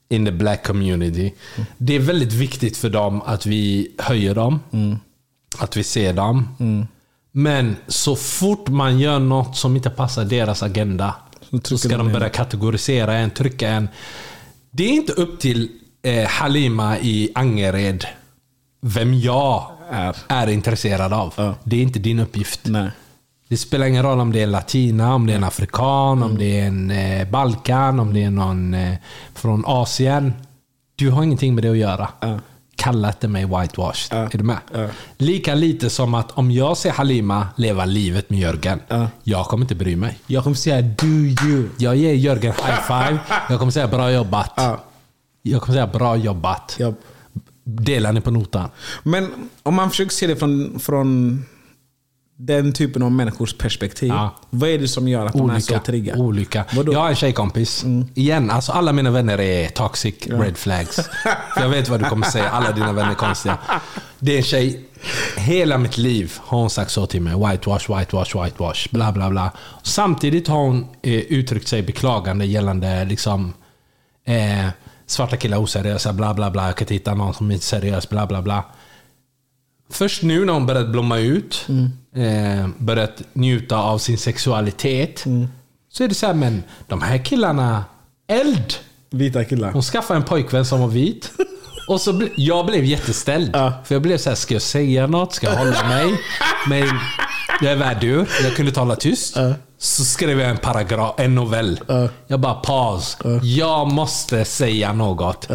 In 0.09 0.25
the 0.25 0.31
black 0.31 0.67
community. 0.67 1.33
Det 1.77 1.95
är 1.95 1.99
väldigt 1.99 2.33
viktigt 2.33 2.77
för 2.77 2.89
dem 2.89 3.21
att 3.25 3.45
vi 3.45 3.91
höjer 3.99 4.35
dem. 4.35 4.59
Mm. 4.71 4.97
Att 5.57 5.77
vi 5.77 5.83
ser 5.83 6.13
dem. 6.13 6.47
Men 7.31 7.75
så 7.87 8.15
fort 8.15 8.67
man 8.69 8.99
gör 8.99 9.19
något 9.19 9.57
som 9.57 9.75
inte 9.75 9.89
passar 9.89 10.25
deras 10.25 10.63
agenda. 10.63 11.15
Så, 11.63 11.77
ska 11.77 11.97
de 11.97 12.11
börja 12.11 12.29
kategorisera 12.29 13.13
en, 13.15 13.29
trycka 13.29 13.69
en. 13.69 13.89
Det 14.71 14.83
är 14.83 14.91
inte 14.93 15.13
upp 15.13 15.39
till 15.39 15.69
eh, 16.01 16.27
Halima 16.27 16.97
i 16.99 17.29
Angered 17.35 18.05
vem 18.81 19.13
jag 19.19 19.71
Är. 19.91 20.15
är, 20.27 20.49
intresserad 20.49 21.13
av. 21.13 21.33
Ja. 21.37 21.55
Det 21.63 21.75
är 21.75 21.81
inte 21.81 21.99
din 21.99 22.19
uppgift. 22.19 22.61
Nej. 22.63 22.89
Det 23.47 23.57
spelar 23.57 23.85
ingen 23.85 24.03
roll 24.03 24.19
om 24.19 24.31
det 24.31 24.41
är 24.41 24.47
latina, 24.47 25.15
om 25.15 25.27
det 25.27 25.33
är 25.33 25.37
en 25.37 25.43
afrikan, 25.43 26.17
Mm. 26.17 26.31
om 26.31 26.37
det 26.37 26.59
är 26.59 26.67
en 26.67 26.91
eh, 26.91 27.27
balkan, 27.29 27.99
om 27.99 28.13
det 28.13 28.23
är 28.23 28.29
någon 28.29 28.73
eh, 28.73 28.95
från 29.33 29.63
Asien. 29.67 30.33
Du 30.95 31.09
har 31.09 31.23
ingenting 31.23 31.55
med 31.55 31.63
det 31.63 31.69
att 31.71 31.77
göra. 31.77 32.09
Ja. 32.19 32.39
Kalla 32.79 33.07
inte 33.09 33.27
mig 33.27 33.45
whitewashed. 33.45 34.17
Ja. 34.19 34.25
Är 34.33 34.37
du 34.37 34.43
med? 34.43 34.57
Ja. 34.73 34.87
Lika 35.17 35.55
lite 35.55 35.89
som 35.89 36.13
att 36.13 36.31
om 36.31 36.51
jag 36.51 36.77
ser 36.77 36.91
Halima 36.91 37.47
leva 37.57 37.85
livet 37.85 38.29
med 38.29 38.39
Jörgen, 38.39 38.79
Ja. 38.87 39.07
jag 39.23 39.45
kommer 39.45 39.63
inte 39.63 39.75
bry 39.75 39.95
mig. 39.95 40.19
Jag 40.27 40.43
kommer 40.43 40.55
säga 40.55 40.81
do 40.81 41.07
you. 41.07 41.69
Jag 41.77 41.95
ger 41.95 42.13
Jörgen 42.13 42.53
high 42.53 42.81
five. 42.87 43.17
Jag 43.49 43.59
kommer 43.59 43.71
säga 43.71 43.87
bra 43.87 44.11
jobbat. 44.11 44.53
Ja. 44.55 44.79
Jag 45.41 45.61
kommer 45.61 45.73
säga 45.73 45.87
bra 45.87 46.15
jobbat. 46.15 46.75
Japp. 46.79 46.95
Delar 47.63 48.13
ni 48.13 48.21
på 48.21 48.31
notan? 48.31 48.69
Men 49.03 49.49
om 49.63 49.75
man 49.75 49.89
försöker 49.89 50.11
se 50.11 50.27
det 50.27 50.35
från, 50.35 50.79
från 50.79 51.45
den 52.41 52.73
typen 52.73 53.03
av 53.03 53.11
människors 53.11 53.53
perspektiv. 53.53 54.09
Ja. 54.09 54.35
Vad 54.49 54.69
är 54.69 54.77
det 54.77 54.87
som 54.87 55.07
gör 55.07 55.25
att 55.25 55.33
de 55.33 55.49
är 55.49 55.59
så 55.59 55.79
trigga? 55.79 56.15
Olika. 56.15 56.65
Vadå? 56.75 56.93
Jag 56.93 56.99
har 56.99 57.09
en 57.09 57.15
tjejkompis. 57.15 57.85
Igen, 58.13 58.49
alltså 58.49 58.71
alla 58.71 58.91
mina 58.91 59.11
vänner 59.11 59.39
är 59.39 59.69
toxic 59.69 60.27
red 60.27 60.57
flags. 60.57 60.99
Jag 61.55 61.69
vet 61.69 61.89
vad 61.89 61.99
du 61.99 62.09
kommer 62.09 62.27
säga. 62.27 62.49
Alla 62.49 62.71
dina 62.71 62.93
vänner 62.93 63.11
är 63.11 63.15
konstiga. 63.15 63.57
Det 64.19 64.33
är 64.33 64.37
en 64.37 64.43
tjej. 64.43 64.85
Hela 65.37 65.77
mitt 65.77 65.97
liv 65.97 66.33
har 66.39 66.59
hon 66.59 66.69
sagt 66.69 66.91
så 66.91 67.05
till 67.05 67.21
mig. 67.21 67.33
Whitewash, 67.33 67.99
whitewash, 67.99 68.43
whitewash. 68.43 68.87
Bla, 68.91 69.11
bla, 69.11 69.29
bla. 69.29 69.51
Samtidigt 69.83 70.47
har 70.47 70.57
hon 70.57 70.87
eh, 71.01 71.13
uttryckt 71.13 71.67
sig 71.67 71.81
beklagande 71.81 72.45
gällande 72.45 73.05
liksom 73.05 73.53
eh, 74.25 74.67
svarta 75.05 75.37
killar 75.37 75.57
oseriösa, 75.57 76.13
bla, 76.13 76.33
bla, 76.33 76.51
bla. 76.51 76.65
Jag 76.65 76.75
kan 76.75 76.83
inte 76.83 76.93
hitta 76.93 77.13
någon 77.13 77.33
som 77.33 77.51
är 77.51 77.57
seriös, 77.57 78.09
bla, 78.09 78.27
bla, 78.27 78.41
bla. 78.41 78.63
Först 79.91 80.23
nu 80.23 80.45
när 80.45 80.53
hon 80.53 80.65
börjat 80.65 80.89
blomma 80.89 81.17
ut, 81.17 81.67
eh, 82.15 82.67
börjat 82.77 83.21
njuta 83.33 83.77
av 83.77 83.97
sin 83.97 84.17
sexualitet. 84.17 85.23
Så 85.91 86.03
är 86.03 86.07
det 86.07 86.15
så 86.15 86.25
här, 86.27 86.33
men 86.33 86.63
de 86.87 87.01
här 87.01 87.17
killarna, 87.17 87.85
eld! 88.27 88.73
Vita 89.11 89.43
killar. 89.45 89.71
Hon 89.71 89.81
skaffade 89.81 90.17
en 90.19 90.23
pojkvän 90.25 90.65
som 90.65 90.79
var 90.81 90.87
vit. 90.87 91.31
Och 91.87 92.01
så 92.01 92.13
ble, 92.13 92.27
jag 92.35 92.65
blev 92.65 92.83
jätteställd. 92.85 93.49
Ja. 93.53 93.73
För 93.85 93.95
jag 93.95 94.01
blev 94.01 94.17
så 94.17 94.29
här, 94.29 94.35
ska 94.35 94.53
jag 94.55 94.61
säga 94.61 95.07
något? 95.07 95.33
Ska 95.33 95.47
jag 95.47 95.55
hålla 95.57 95.87
mig? 95.87 96.19
Men 96.67 96.87
jag 97.61 97.71
är 97.71 97.75
värdur. 97.75 98.29
Jag 98.43 98.55
kunde 98.55 98.71
tala 98.71 98.95
tyst. 98.95 99.37
Så 99.77 100.05
skrev 100.05 100.39
jag 100.39 100.49
en 100.49 100.57
paragraf, 100.57 101.15
en 101.19 101.35
novell. 101.35 101.79
Jag 102.27 102.39
bara 102.39 102.53
paus. 102.53 103.17
Jag 103.43 103.87
måste 103.91 104.45
säga 104.45 104.93
något. 104.93 105.47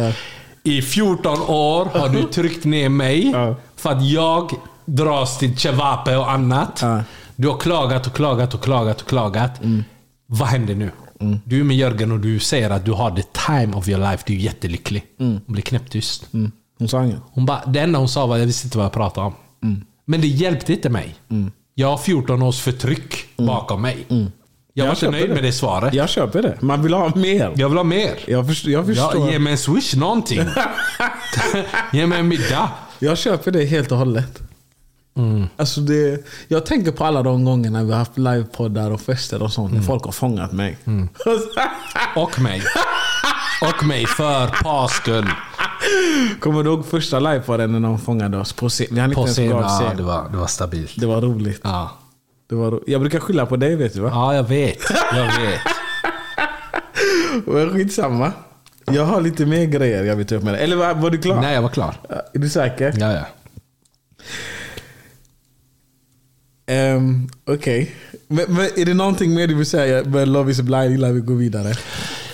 I 0.63 0.81
14 0.81 1.41
år 1.41 1.85
har 1.85 2.09
du 2.09 2.23
tryckt 2.33 2.65
ner 2.65 2.89
mig 2.89 3.31
Ja. 3.31 3.55
För 3.85 3.91
att 3.91 4.05
jag 4.05 4.51
dras 4.85 5.37
till 5.37 5.57
Chevape 5.57 6.17
och 6.17 6.31
annat. 6.31 6.79
Ja. 6.81 7.03
Du 7.35 7.47
har 7.47 7.57
klagat 7.57 8.07
och 8.07 8.13
klagat 8.13 8.53
och 8.53 8.63
klagat 8.63 9.01
och 9.01 9.07
klagat. 9.07 9.63
Mm. 9.63 9.83
Vad 10.27 10.47
händer 10.47 10.75
nu? 10.75 10.91
Du 11.43 11.59
är 11.59 11.63
med 11.63 11.77
Jörgen 11.77 12.11
och 12.11 12.19
du 12.19 12.39
säger 12.39 12.69
att 12.69 12.85
du 12.85 12.91
har 12.91 13.11
the 13.11 13.23
time 13.47 13.77
of 13.77 13.89
your 13.89 14.11
life. 14.11 14.23
Du 14.27 14.33
är 14.33 14.37
jättelycklig. 14.37 15.03
Hon 15.17 15.41
blir 15.45 15.61
knäpptyst. 15.61 16.33
Mm. 16.33 16.51
Hon 16.79 16.87
sa 16.87 17.03
inget. 17.03 17.19
Hon 17.31 17.45
bara, 17.45 17.65
det 17.65 17.79
enda 17.79 17.99
hon 17.99 18.09
sa 18.09 18.25
var 18.25 18.37
jag 18.37 18.45
visste 18.45 18.67
inte 18.67 18.77
vad 18.77 18.85
jag 18.85 18.93
pratade 18.93 19.27
om. 19.27 19.33
Men 20.05 20.21
det 20.21 20.27
hjälpte 20.27 20.73
inte 20.73 20.89
mig. 20.89 21.15
Jag 21.75 21.87
har 21.87 21.97
14 21.97 22.41
års 22.41 22.59
förtryck 22.59 23.37
bakom 23.37 23.81
mig. 23.81 24.05
Jag 24.73 24.85
var 24.85 24.91
inte 24.91 25.11
nöjd 25.11 25.29
det. 25.29 25.33
med 25.33 25.43
det 25.43 25.51
svaret. 25.51 25.93
Jag 25.93 26.09
köper 26.09 26.41
det. 26.41 26.57
Man 26.61 26.83
vill 26.83 26.93
ha 26.93 27.15
mer. 27.15 27.53
Jag 27.55 27.69
vill 27.69 27.77
ha 27.77 27.83
mer. 27.83 28.13
Jag, 28.27 28.47
förstår, 28.47 28.71
jag 28.71 28.85
förstår. 28.85 29.27
Ja, 29.27 29.31
ge 29.31 29.39
mig 29.39 29.51
en 29.51 29.57
swish, 29.57 29.95
någonting. 29.95 30.39
ge 31.93 32.07
mig 32.07 32.19
en 32.19 32.27
middag. 32.27 32.69
Jag 32.99 33.17
köper 33.17 33.51
det 33.51 33.65
helt 33.65 33.91
och 33.91 33.97
hållet. 33.97 34.39
Mm. 35.17 35.47
Alltså 35.57 35.81
det, 35.81 36.25
jag 36.47 36.65
tänker 36.65 36.91
på 36.91 37.05
alla 37.05 37.23
de 37.23 37.45
gångerna 37.45 37.83
vi 37.83 37.91
har 37.91 37.99
haft 37.99 38.17
livepoddar 38.17 38.91
och 38.91 39.01
fester 39.01 39.41
och 39.43 39.51
sånt. 39.51 39.71
Mm. 39.71 39.83
folk 39.83 40.03
har 40.05 40.11
fångat 40.11 40.51
mig. 40.51 40.77
Och 42.15 42.39
mig. 42.41 42.61
Och 43.61 43.85
mig 43.85 44.05
för 44.05 44.47
Pas 44.63 44.91
skull. 44.93 45.29
Kommer 46.39 46.63
du 46.63 46.69
ihåg 46.69 46.85
första 46.85 47.19
livepodden 47.19 47.71
när 47.71 47.79
de 47.79 47.99
fångade 47.99 48.37
oss 48.37 48.53
på 48.53 48.69
scen? 48.69 48.87
Vi 48.91 48.99
inte 49.01 49.15
På 49.15 49.25
scen, 49.27 49.45
ja, 49.49 49.91
det 49.97 50.03
var, 50.03 50.29
det 50.31 50.37
var 50.37 50.47
stabilt. 50.47 50.93
Det 50.97 51.05
var 51.05 51.21
roligt. 51.21 51.61
Ja. 51.63 51.91
Det 52.49 52.55
var 52.55 52.71
ro- 52.71 52.83
jag 52.87 53.01
brukar 53.01 53.19
skylla 53.19 53.45
på 53.45 53.55
dig 53.57 53.75
vet 53.75 53.93
du 53.93 54.01
va? 54.01 54.09
ja, 54.13 54.35
jag 54.35 54.43
vet. 54.43 54.79
Jag 55.13 55.25
vet. 55.25 55.61
Men 57.45 57.69
skitsamma. 57.73 58.31
Jag 58.91 59.05
har 59.05 59.21
lite 59.21 59.45
mer 59.45 59.65
grejer 59.65 60.03
jag 60.03 60.15
vill 60.15 60.25
ta 60.25 60.35
upp 60.35 60.43
med 60.43 60.53
dig. 60.53 60.63
Eller 60.63 60.75
var, 60.75 60.93
var 60.93 61.09
du 61.09 61.17
klar? 61.17 61.41
Nej, 61.41 61.53
jag 61.53 61.61
var 61.61 61.69
klar. 61.69 61.95
Är 62.33 62.39
du 62.39 62.49
säker? 62.49 62.93
Ja, 62.97 63.13
ja. 63.13 63.25
Um, 66.67 67.29
Okej. 67.45 67.95
Men, 68.27 68.45
men 68.47 68.65
är 68.75 68.85
det 68.85 68.93
någonting 68.93 69.33
mer 69.33 69.47
du 69.47 69.55
vill 69.55 69.65
säga 69.65 70.03
med 70.03 70.27
Love 70.27 70.51
is 70.51 70.61
blind 70.61 70.93
innan 70.93 71.13
vi 71.13 71.19
går 71.19 71.35
vidare? 71.35 71.73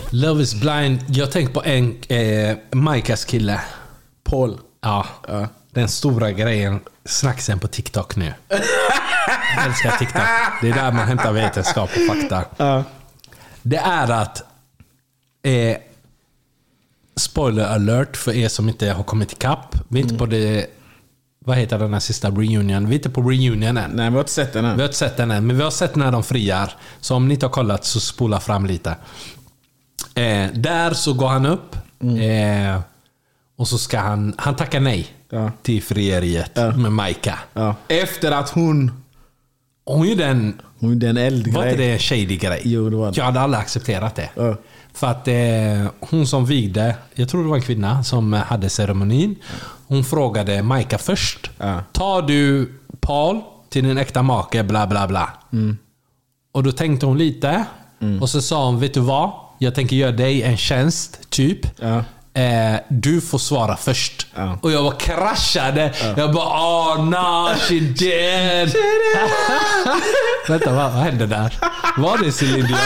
Love 0.10 0.43
is 0.43 0.56
blind. 0.56 0.99
Jag 1.08 1.32
tänker 1.32 1.54
på 1.54 1.64
en 1.64 1.95
eh, 2.08 2.58
Maikas 2.72 3.26
kille. 3.26 3.62
Paul. 4.24 4.60
Ja. 4.82 5.06
Ja. 5.28 5.47
Den 5.72 5.88
stora 5.88 6.32
grejen. 6.32 6.80
Snacksen 7.06 7.60
på 7.60 7.68
TikTok 7.68 8.16
nu. 8.16 8.34
Jag 9.56 9.66
älskar 9.66 9.97
TikTok. 9.99 10.22
Det 10.62 10.70
är 10.70 10.74
där 10.74 10.91
man 10.91 11.08
hämtar 11.08 11.34
vetenskap 11.34 11.89
och 11.95 12.16
fakta. 12.16 12.45
Ja. 12.58 12.84
Det 13.62 13.78
är 13.78 14.12
att... 14.12 14.43
Eh, 15.43 15.78
spoiler 17.22 17.65
alert 17.65 18.17
för 18.17 18.32
er 18.36 18.47
som 18.47 18.69
inte 18.69 18.91
har 18.91 19.03
kommit 19.03 19.32
ikapp. 19.32 19.76
Vi 19.88 19.99
är 19.99 20.03
inte 20.03 20.15
på 20.15 20.26
det... 20.26 20.65
Vad 21.45 21.57
heter 21.57 21.80
den 21.80 21.93
här 21.93 21.99
sista 21.99 22.30
reunion? 22.30 22.86
Vi 22.88 22.91
är 22.95 22.99
inte 22.99 23.09
på 23.09 23.22
reunion 23.22 23.63
än. 23.63 23.76
Nej, 23.93 24.09
vi 24.09 24.13
har 24.15 24.19
inte 24.19 24.32
sett 24.32 24.53
den 24.53 24.65
än. 24.65 24.76
Vi 24.76 24.82
har 24.82 24.88
inte 24.88 24.97
sett 24.97 25.17
den 25.17 25.32
än, 25.32 25.47
men 25.47 25.57
vi 25.57 25.63
har 25.63 25.72
sett 25.72 25.95
när 25.95 26.11
de 26.11 26.24
friar. 26.24 26.74
Så 26.99 27.15
om 27.15 27.28
ni 27.28 27.34
inte 27.34 27.45
har 27.45 27.51
kollat 27.51 27.86
så 27.86 27.99
spola 27.99 28.39
fram 28.39 28.65
lite. 28.65 28.89
Eh, 30.15 30.47
där 30.53 30.93
så 30.93 31.13
går 31.13 31.28
han 31.28 31.45
upp. 31.45 31.76
Eh, 32.01 32.82
och 33.57 33.67
så 33.67 33.78
ska 33.78 33.99
han... 33.99 34.34
Han 34.38 34.55
tackar 34.55 34.80
nej 34.80 35.07
Ja. 35.34 35.51
till 35.61 35.84
frieriet 35.84 36.55
med 36.55 36.91
Maika. 36.91 37.39
Ja. 37.53 37.76
Efter 37.88 38.32
att 38.32 38.49
hon... 38.49 38.91
Hon 39.86 40.07
gjorde 40.09 40.26
en... 40.26 40.61
Hon 40.80 40.89
gjorde 40.93 41.07
en 41.09 41.17
eldgrej. 41.17 41.55
Var 41.55 41.63
inte 41.65 41.78
det 41.78 41.91
en 41.93 41.99
shady 41.99 42.38
grej? 42.38 42.61
Jo, 42.65 42.89
det 42.89 42.95
var 42.95 43.11
det. 43.11 43.17
Jag 43.17 43.26
hade 43.26 43.39
aldrig 43.39 43.61
accepterat 43.61 44.15
det. 44.15 44.30
Ja. 44.36 44.55
För 44.93 45.07
att 45.07 45.27
eh, 45.27 45.91
hon 45.99 46.27
som 46.27 46.45
vigde, 46.45 46.95
jag 47.13 47.29
tror 47.29 47.43
det 47.43 47.49
var 47.49 47.55
en 47.55 47.61
kvinna 47.61 48.03
som 48.03 48.33
hade 48.33 48.69
ceremonin. 48.69 49.35
Hon 49.87 50.03
frågade 50.03 50.63
Maika 50.63 50.97
först. 50.97 51.51
Ja. 51.57 51.83
Tar 51.91 52.21
du 52.21 52.73
Paul 52.99 53.41
till 53.69 53.83
din 53.83 53.97
äkta 53.97 54.21
make, 54.21 54.63
bla 54.63 54.87
bla 54.87 55.07
bla. 55.07 55.29
Mm. 55.53 55.77
Och 56.51 56.63
då 56.63 56.71
tänkte 56.71 57.05
hon 57.05 57.17
lite. 57.17 57.65
Och 58.21 58.29
så 58.29 58.41
sa 58.41 58.65
hon, 58.65 58.79
vet 58.79 58.93
du 58.93 58.99
vad? 58.99 59.31
Jag 59.57 59.75
tänker 59.75 59.95
göra 59.95 60.11
dig 60.11 60.43
en 60.43 60.57
tjänst, 60.57 61.29
typ. 61.29 61.81
Ja. 61.81 62.03
Eh, 62.34 62.79
du 62.89 63.21
får 63.21 63.38
svara 63.38 63.77
först. 63.77 64.27
Ja. 64.36 64.59
Och 64.61 64.71
jag 64.71 64.84
var 64.84 64.99
kraschade. 64.99 65.93
Jag 66.17 66.34
bara, 66.34 66.45
oh 66.45 67.05
no, 67.05 67.55
she 67.55 67.73
did. 67.79 68.75
Vänta, 70.47 70.73
vad, 70.73 70.91
vad 70.93 71.01
hände 71.03 71.25
där? 71.25 71.57
Var 71.97 72.17
det 72.17 72.32
Céline 72.32 72.67
Dion? 72.67 72.77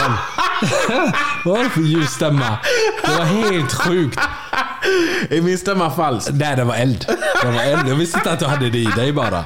Vad 1.44 1.56
var 1.56 1.64
det 1.64 1.70
för 1.70 1.80
ljus 1.80 2.10
stämma? 2.10 2.58
Det 3.04 3.16
var 3.18 3.24
helt 3.24 3.72
sjukt. 3.72 4.18
Är 5.30 5.40
min 5.40 5.58
stämma 5.58 5.90
falsk? 5.90 6.28
Nej, 6.32 6.56
det 6.56 6.64
var 6.64 6.74
eld. 6.74 7.06
Det 7.42 7.50
var 7.50 7.62
eld. 7.62 7.88
Jag 7.88 7.94
visste 7.94 8.18
inte 8.18 8.32
att 8.32 8.38
du 8.38 8.44
hade 8.44 8.70
det 8.70 8.78
i 8.78 8.84
dig 8.96 9.12
bara. 9.12 9.44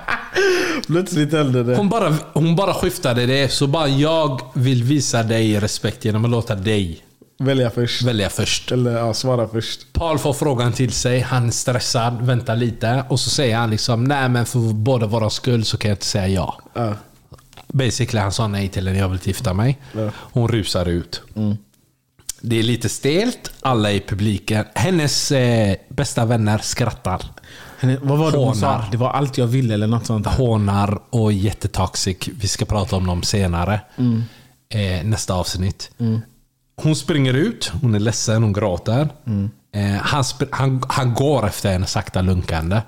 Plötsligt 0.86 1.32
händer 1.32 1.64
det. 1.64 1.76
Hon 1.76 1.88
bara, 1.88 2.14
hon 2.32 2.56
bara 2.56 2.74
skiftade 2.74 3.26
det. 3.26 3.52
Så 3.52 3.66
bara 3.66 3.88
jag 3.88 4.40
vill 4.54 4.82
visa 4.82 5.22
dig 5.22 5.60
respekt 5.60 6.04
genom 6.04 6.24
att 6.24 6.30
låta 6.30 6.54
dig 6.54 7.02
Välja 7.42 7.70
först. 7.70 8.02
välja 8.02 8.28
först. 8.30 8.72
Eller 8.72 8.90
ja, 8.98 9.14
svara 9.14 9.48
först. 9.48 9.92
Paul 9.92 10.18
får 10.18 10.32
frågan 10.32 10.72
till 10.72 10.92
sig, 10.92 11.20
han 11.20 11.46
är 11.46 11.50
stressad, 11.50 12.22
väntar 12.22 12.56
lite 12.56 13.04
och 13.08 13.20
så 13.20 13.30
säger 13.30 13.56
han 13.56 13.70
liksom 13.70 14.04
nej 14.04 14.28
men 14.28 14.46
för 14.46 14.58
båda 14.58 15.06
våra 15.06 15.30
skull 15.30 15.64
så 15.64 15.76
kan 15.76 15.88
jag 15.88 15.96
inte 15.96 16.06
säga 16.06 16.28
ja. 16.28 16.58
Ja. 16.74 16.94
Basically 17.68 18.20
han 18.22 18.32
sa 18.32 18.46
nej 18.48 18.68
till 18.68 18.86
henne, 18.86 18.98
jag 18.98 19.08
vill 19.08 19.20
gifta 19.22 19.54
mig. 19.54 19.78
Hon 20.14 20.48
rusar 20.48 20.86
ut. 20.86 21.22
Det 22.40 22.58
är 22.58 22.62
lite 22.62 22.88
stelt, 22.88 23.52
alla 23.60 23.92
i 23.92 24.00
publiken. 24.00 24.64
Hennes 24.74 25.32
eh, 25.32 25.76
bästa 25.88 26.24
vänner 26.24 26.58
skrattar. 26.58 27.22
Henne, 27.78 27.98
vad 28.02 28.18
var 28.18 28.32
det 28.32 28.38
hon 28.38 28.56
sa? 28.56 28.84
Det 28.90 28.96
var 28.96 29.10
allt 29.10 29.38
jag 29.38 29.46
ville 29.46 29.74
eller 29.74 29.86
något 29.86 30.06
sånt. 30.06 30.24
där. 30.24 30.32
Hånar 30.32 31.00
och 31.10 31.32
jättetoxic. 31.32 32.16
Vi 32.40 32.48
ska 32.48 32.64
prata 32.64 32.96
om 32.96 33.06
dem 33.06 33.22
senare. 33.22 33.80
Eh, 34.68 35.04
nästa 35.04 35.34
avsnitt. 35.34 35.90
Hon 36.82 36.96
springer 36.96 37.34
ut, 37.34 37.72
hon 37.82 37.94
är 37.94 37.98
ledsen, 37.98 38.42
hon 38.42 38.52
gråter. 38.52 39.08
Eh, 39.72 40.02
han, 40.02 40.24
han, 40.50 40.82
han 40.88 41.14
går 41.14 41.46
efter 41.46 41.72
henne 41.72 41.86
sakta 41.86 42.22
lunkande. 42.22 42.80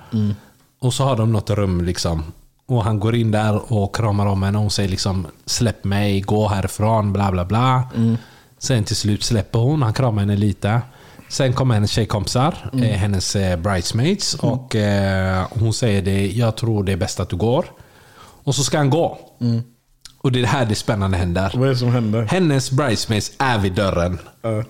Och 0.80 0.94
så 0.94 1.04
har 1.04 1.16
de 1.16 1.32
något 1.32 1.50
rum 1.50 1.84
liksom. 1.84 2.22
Och 2.66 2.84
han 2.84 3.00
går 3.00 3.14
in 3.14 3.30
där 3.30 3.72
och 3.72 3.96
kramar 3.96 4.26
om 4.26 4.42
henne 4.42 4.58
och 4.58 4.62
hon 4.62 4.70
säger 4.70 4.88
liksom 4.88 5.26
Släpp 5.46 5.84
mig, 5.84 6.20
gå 6.20 6.48
härifrån, 6.48 7.12
bla 7.12 7.30
bla 7.32 7.44
bla. 7.44 7.82
Sen 8.58 8.84
till 8.84 8.96
slut 8.96 9.22
släpper 9.22 9.58
hon, 9.58 9.82
han 9.82 9.92
kramar 9.92 10.20
henne 10.20 10.36
lite. 10.36 10.80
Sen 11.28 11.52
kommer 11.52 11.74
hennes 11.74 11.90
tjejkompisar, 11.90 12.70
eh, 12.72 12.78
hennes 12.98 13.36
eh, 13.36 13.56
bridesmaids. 13.58 14.34
Och 14.34 14.76
eh, 14.76 15.46
hon 15.50 15.72
säger 15.72 16.02
det, 16.02 16.26
jag 16.26 16.56
tror 16.56 16.84
det 16.84 16.92
är 16.92 16.96
bäst 16.96 17.20
att 17.20 17.28
du 17.28 17.36
går. 17.36 17.64
Och 18.44 18.54
så 18.54 18.64
ska 18.64 18.78
han 18.78 18.90
gå. 18.90 19.18
Och 20.22 20.32
det 20.32 20.40
är 20.40 20.46
här 20.46 20.66
det 20.66 20.74
spännande 20.74 21.16
händer. 21.16 21.52
Vad 21.56 21.64
är 21.68 21.70
det 21.72 21.76
som 21.76 21.88
händer? 21.88 22.22
Hennes 22.22 22.70
bridesmaids 22.70 23.32
är 23.38 23.58
vid 23.58 23.72
dörren. 23.72 24.18
Ja. 24.42 24.64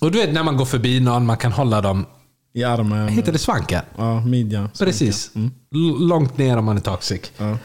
Och 0.00 0.10
du 0.12 0.18
vet 0.18 0.32
när 0.34 0.42
man 0.42 0.56
går 0.56 0.64
förbi 0.64 1.00
någon, 1.00 1.26
man 1.26 1.36
kan 1.36 1.52
hålla 1.52 1.80
dem... 1.80 2.06
I 2.54 2.64
armen. 2.64 3.08
Heter 3.08 3.32
det 3.32 3.38
svanken? 3.38 3.82
Ja, 3.96 4.20
midjan. 4.20 4.70
Precis. 4.78 5.30
L- 5.34 5.50
Långt 5.98 6.38
ner 6.38 6.56
om 6.56 6.64
man 6.64 6.76
är 6.76 6.80
toxic. 6.80 7.32
Ja. 7.38 7.58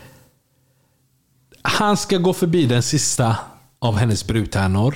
Han 1.61 1.97
ska 1.97 2.17
gå 2.17 2.33
förbi 2.33 2.65
den 2.65 2.83
sista 2.83 3.35
av 3.79 3.95
hennes 3.97 4.27
brudtärnor. 4.27 4.95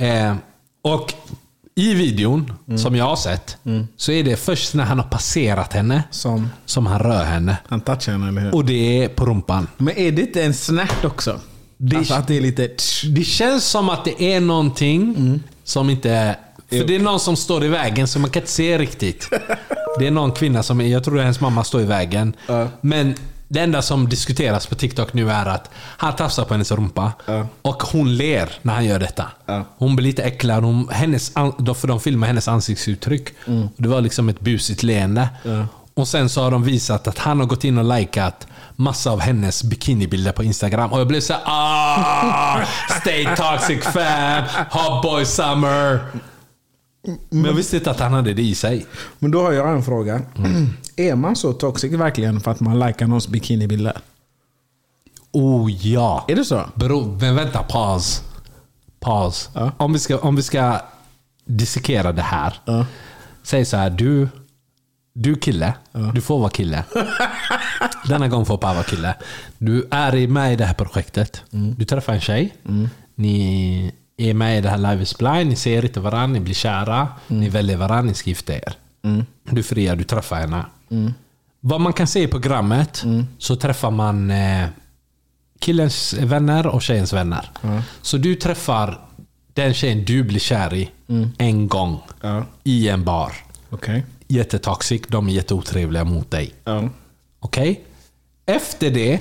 Eh, 0.00 0.34
och 0.82 1.14
i 1.78 1.94
videon, 1.94 2.52
som 2.78 2.96
jag 2.96 3.04
har 3.04 3.16
sett, 3.16 3.56
så 3.96 4.12
är 4.12 4.24
det 4.24 4.36
först 4.36 4.74
när 4.74 4.84
han 4.84 4.98
har 4.98 5.06
passerat 5.06 5.72
henne 5.72 6.02
Som 6.10 6.48
som 6.66 6.86
han 6.86 6.98
rör 6.98 7.24
henne. 7.24 7.56
han 7.68 7.80
touchar 7.80 8.12
henne, 8.12 8.28
eller 8.28 8.40
hur? 8.40 8.54
Och 8.54 8.64
det 8.64 9.04
är 9.04 9.08
på 9.08 9.26
rumpan. 9.26 9.66
Men 9.76 9.96
är 9.98 10.12
det 10.12 10.22
inte 10.22 10.42
en 10.44 10.54
snärt 10.54 11.04
också? 11.04 11.40
Det- 11.76 11.96
alltså 11.96 12.14
att 12.14 12.28
det 12.28 12.36
är 12.36 12.40
lite... 12.40 12.68
Det 13.14 13.24
känns 13.24 13.64
som 13.64 13.88
att 13.88 14.04
det 14.04 14.22
är 14.34 14.40
någonting 14.40 15.40
som 15.64 15.90
inte... 15.90 16.36
För 16.68 16.84
det 16.84 16.94
är 16.94 16.98
någon 17.00 17.20
som 17.20 17.36
står 17.36 17.64
i 17.64 17.68
vägen 17.68 18.08
så 18.08 18.18
man 18.18 18.30
kan 18.30 18.42
inte 18.42 18.52
se 18.52 18.78
riktigt. 18.78 19.28
Det 19.98 20.06
är 20.06 20.10
någon 20.10 20.32
kvinna 20.32 20.62
som, 20.62 20.80
jag 20.80 21.04
tror 21.04 21.18
hennes 21.18 21.40
mamma 21.40 21.64
står 21.64 21.80
i 21.80 21.84
vägen. 21.84 22.32
Men 22.80 23.14
det 23.48 23.60
enda 23.60 23.82
som 23.82 24.08
diskuteras 24.08 24.66
på 24.66 24.74
TikTok 24.74 25.12
nu 25.12 25.30
är 25.30 25.46
att 25.46 25.70
han 25.74 26.16
tafsar 26.16 26.44
på 26.44 26.54
hennes 26.54 26.72
rumpa. 26.72 27.12
Och 27.62 27.82
hon 27.82 28.16
ler 28.16 28.50
när 28.62 28.74
han 28.74 28.84
gör 28.84 28.98
detta. 28.98 29.24
Hon 29.78 29.96
blir 29.96 30.06
lite 30.06 30.22
äcklad. 30.22 30.64
Hon, 30.64 30.88
hennes, 30.92 31.32
för 31.76 31.86
de 31.86 32.00
filmar 32.00 32.26
hennes 32.26 32.48
ansiktsuttryck. 32.48 33.28
Och 33.76 33.82
det 33.82 33.88
var 33.88 34.00
liksom 34.00 34.28
ett 34.28 34.40
busigt 34.40 34.82
leende. 34.82 35.28
Och 35.94 36.08
sen 36.08 36.28
så 36.28 36.42
har 36.42 36.50
de 36.50 36.62
visat 36.64 37.08
att 37.08 37.18
han 37.18 37.40
har 37.40 37.46
gått 37.46 37.64
in 37.64 37.78
och 37.78 37.98
likat 37.98 38.46
massa 38.76 39.10
av 39.10 39.20
hennes 39.20 39.62
bikinibilder 39.64 40.32
på 40.32 40.44
Instagram. 40.44 40.92
Och 40.92 41.00
jag 41.00 41.06
blev 41.08 41.20
så 41.20 41.32
här, 41.32 41.42
ah, 41.44 42.60
Stay 43.00 43.24
toxic 43.36 43.84
fam, 43.84 44.44
hot 44.70 45.02
boy 45.02 45.24
summer. 45.24 46.00
Men 47.30 47.44
jag 47.44 47.52
visste 47.52 47.76
inte 47.76 47.90
att 47.90 48.00
han 48.00 48.12
hade 48.12 48.34
det 48.34 48.42
i 48.42 48.54
sig. 48.54 48.86
Men 49.18 49.30
då 49.30 49.42
har 49.42 49.52
jag 49.52 49.72
en 49.72 49.82
fråga. 49.82 50.22
Mm. 50.36 50.66
Är 50.96 51.14
man 51.14 51.36
så 51.36 51.52
toxic 51.52 51.92
verkligen 51.92 52.40
för 52.40 52.50
att 52.50 52.60
man 52.60 52.78
likar 52.78 53.06
någons 53.06 53.28
bikinibilder? 53.28 53.96
Oh 55.32 55.70
ja. 55.72 56.24
Är 56.28 56.36
det 56.36 56.44
så? 56.44 56.62
Bro, 56.74 57.18
men 57.20 57.34
vänta, 57.36 57.62
paus. 57.62 58.22
Paus. 59.00 59.50
Ja. 59.54 59.72
Om, 59.76 59.92
vi 59.92 59.98
ska, 59.98 60.18
om 60.18 60.36
vi 60.36 60.42
ska 60.42 60.80
dissekera 61.44 62.12
det 62.12 62.22
här. 62.22 62.60
Ja. 62.64 62.86
Säg 63.42 63.64
så 63.64 63.76
här, 63.76 63.90
du, 63.90 64.28
du 65.12 65.34
kille. 65.36 65.74
Du 66.14 66.20
får 66.20 66.38
vara 66.38 66.50
kille. 66.50 66.84
Denna 68.08 68.28
gång 68.28 68.46
får 68.46 68.56
pappa 68.56 68.74
vara 68.74 68.84
kille. 68.84 69.14
Du 69.58 69.88
är 69.90 70.14
i- 70.14 70.26
med 70.28 70.52
i 70.52 70.56
det 70.56 70.64
här 70.64 70.74
projektet. 70.74 71.42
Du 71.50 71.84
träffar 71.84 72.12
en 72.12 72.20
tjej. 72.20 72.54
Ni 73.14 73.92
är 74.18 74.34
med 74.34 74.58
i 74.58 74.60
det 74.60 74.68
här 74.68 74.78
Live 74.78 75.02
is 75.02 75.18
blind. 75.18 75.48
Ni 75.48 75.56
ser 75.56 75.84
inte 75.84 76.00
varandra, 76.00 76.26
ni 76.26 76.40
blir 76.40 76.54
kära. 76.54 77.08
Ni 77.26 77.48
väljer 77.48 77.76
varandra, 77.76 78.02
ni 78.02 78.14
ska 78.14 78.30
gifta 78.30 78.54
er. 78.54 78.74
Du 79.50 79.62
friar, 79.62 79.96
du 79.96 80.04
träffar 80.04 80.36
henne. 80.36 80.64
Vad 81.60 81.80
man 81.80 81.92
kan 81.92 82.06
se 82.06 82.22
i 82.22 82.28
programmet 82.28 83.04
så 83.38 83.56
träffar 83.56 83.90
man 83.90 84.30
eh, 84.30 84.66
killens 85.60 86.12
vänner 86.12 86.66
och 86.66 86.82
tjejens 86.82 87.12
vänner. 87.12 87.50
Så 88.02 88.16
du 88.16 88.34
träffar 88.34 88.98
den 89.54 89.74
tjejen 89.74 90.04
du 90.04 90.22
blir 90.22 90.40
kär 90.40 90.74
i 90.74 90.90
en 91.38 91.68
gång. 91.68 92.00
I 92.64 92.88
en 92.88 93.04
bar. 93.04 93.32
Okej. 93.70 94.04
Jättetoxic, 94.28 95.02
de 95.08 95.28
är 95.28 95.32
jätteotrevliga 95.32 96.04
mot 96.04 96.30
dig. 96.30 96.54
Okej? 97.40 97.84
Efter 98.46 98.90
det, 98.90 99.20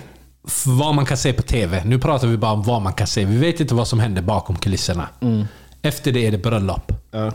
vad 0.66 0.95
man 0.95 1.06
kan 1.06 1.18
se 1.18 1.34
på 1.34 1.41
TV. 1.41 1.84
Nu 1.86 2.00
pratar 2.00 2.28
vi 2.28 2.38
bara 2.38 2.52
om 2.52 2.64
vad 2.64 2.82
man 2.82 2.93
kan 2.93 3.08
se. 3.08 3.26
Vi 3.26 3.38
vet 3.38 3.60
inte 3.60 3.76
vad 3.76 3.88
som 3.88 4.00
händer 4.00 4.22
bakom 4.22 4.56
kulisserna. 4.56 5.10
Efter 5.82 6.12
det 6.12 6.28
är 6.28 6.32
det 6.32 6.38
bröllop. 6.38 6.91
Ja. 7.12 7.32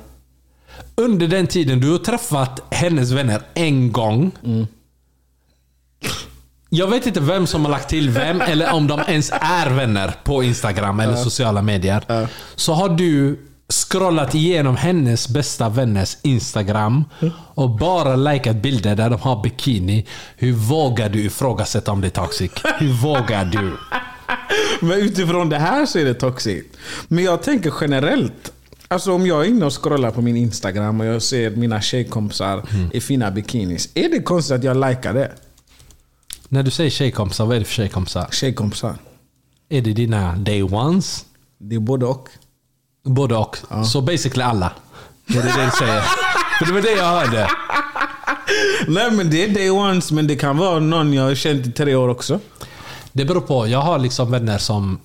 Under 0.94 1.28
den 1.28 1.46
tiden 1.46 1.80
du 1.80 1.90
har 1.90 1.98
träffat 1.98 2.60
hennes 2.70 3.10
vänner 3.10 3.42
en 3.54 3.92
gång. 3.92 4.30
Jag 6.68 6.86
vet 6.86 7.06
inte 7.06 7.20
vem 7.20 7.46
som 7.46 7.64
har 7.64 7.70
lagt 7.70 7.88
till 7.88 8.10
vem, 8.10 8.40
eller 8.50 8.72
om 8.72 8.86
de 8.86 9.00
ens 9.08 9.30
är 9.40 9.70
vänner 9.70 10.14
på 10.24 10.42
Instagram 10.42 11.00
eller 11.00 11.16
sociala 11.16 11.62
medier. 11.62 12.28
Så 12.54 12.72
har 12.72 12.88
du 12.88 13.40
scrollat 13.72 14.34
igenom 14.34 14.76
hennes 14.76 15.28
bästa 15.28 15.68
vänners 15.68 16.16
Instagram 16.22 17.04
och 17.54 17.70
bara 17.70 18.16
likat 18.16 18.56
bilder 18.56 18.96
där 18.96 19.10
de 19.10 19.20
har 19.20 19.42
bikini. 19.42 20.06
Hur 20.36 20.52
vågar 20.52 21.08
du 21.08 21.24
ifrågasätta 21.24 21.92
om 21.92 22.00
det 22.00 22.06
är 22.06 22.10
toxic? 22.10 22.50
Hur 22.78 22.92
vågar 22.92 23.44
du? 23.44 23.76
Men 24.80 24.98
utifrån 24.98 25.48
det 25.48 25.58
här 25.58 25.86
så 25.86 25.98
är 25.98 26.04
det 26.04 26.14
toxic. 26.14 26.64
Men 27.08 27.24
jag 27.24 27.42
tänker 27.42 27.72
generellt. 27.80 28.52
Alltså 28.88 29.12
om 29.12 29.26
jag 29.26 29.44
är 29.44 29.48
inne 29.48 29.66
och 29.66 29.82
scrollar 29.82 30.10
på 30.10 30.22
min 30.22 30.36
Instagram 30.36 31.00
och 31.00 31.06
jag 31.06 31.22
ser 31.22 31.50
mina 31.50 31.80
tjejkompisar 31.80 32.62
i 32.92 33.00
fina 33.00 33.30
bikinis. 33.30 33.88
Är 33.94 34.08
det 34.08 34.22
konstigt 34.22 34.56
att 34.56 34.64
jag 34.64 34.88
likar 34.88 35.14
det? 35.14 35.32
När 36.48 36.62
du 36.62 36.70
säger 36.70 36.90
tjejkompisar, 36.90 37.46
vad 37.46 37.56
är 37.56 37.60
det 37.60 37.64
för 37.66 37.74
tjejkompisar? 37.74 38.28
Tjejkompisar. 38.32 38.94
Är 39.68 39.80
det 39.80 39.92
dina 39.92 40.36
day 40.36 40.62
ones? 40.62 41.24
Det 41.58 41.74
är 41.74 41.80
både 41.80 42.06
och. 42.06 42.28
Både 43.04 43.36
och. 43.36 43.56
Så 43.86 44.00
basically 44.00 44.42
alla. 44.42 44.72
Det 45.26 45.38
är 45.38 45.42
det 45.42 45.64
du 45.64 45.70
säger. 45.70 46.02
För 46.58 46.66
det 46.66 46.72
var 46.72 46.80
det 46.80 46.92
jag 46.92 47.04
hörde. 47.04 47.48
Nej 48.88 49.10
men 49.10 49.30
det 49.30 49.44
är 49.44 49.48
day 49.54 49.70
ones, 49.70 50.12
men 50.12 50.26
det 50.26 50.36
kan 50.36 50.56
vara 50.56 50.78
någon 50.78 51.12
jag 51.12 51.22
har 51.22 51.34
känt 51.34 51.66
i 51.66 51.72
tre 51.72 51.94
år 51.94 52.08
också. 52.08 52.40
Det 53.12 53.24
beror 53.24 53.40
på. 53.40 53.66
Jag 53.68 53.78
har 53.78 53.98
liksom 53.98 54.30
vänner 54.30 54.58
som... 54.58 55.00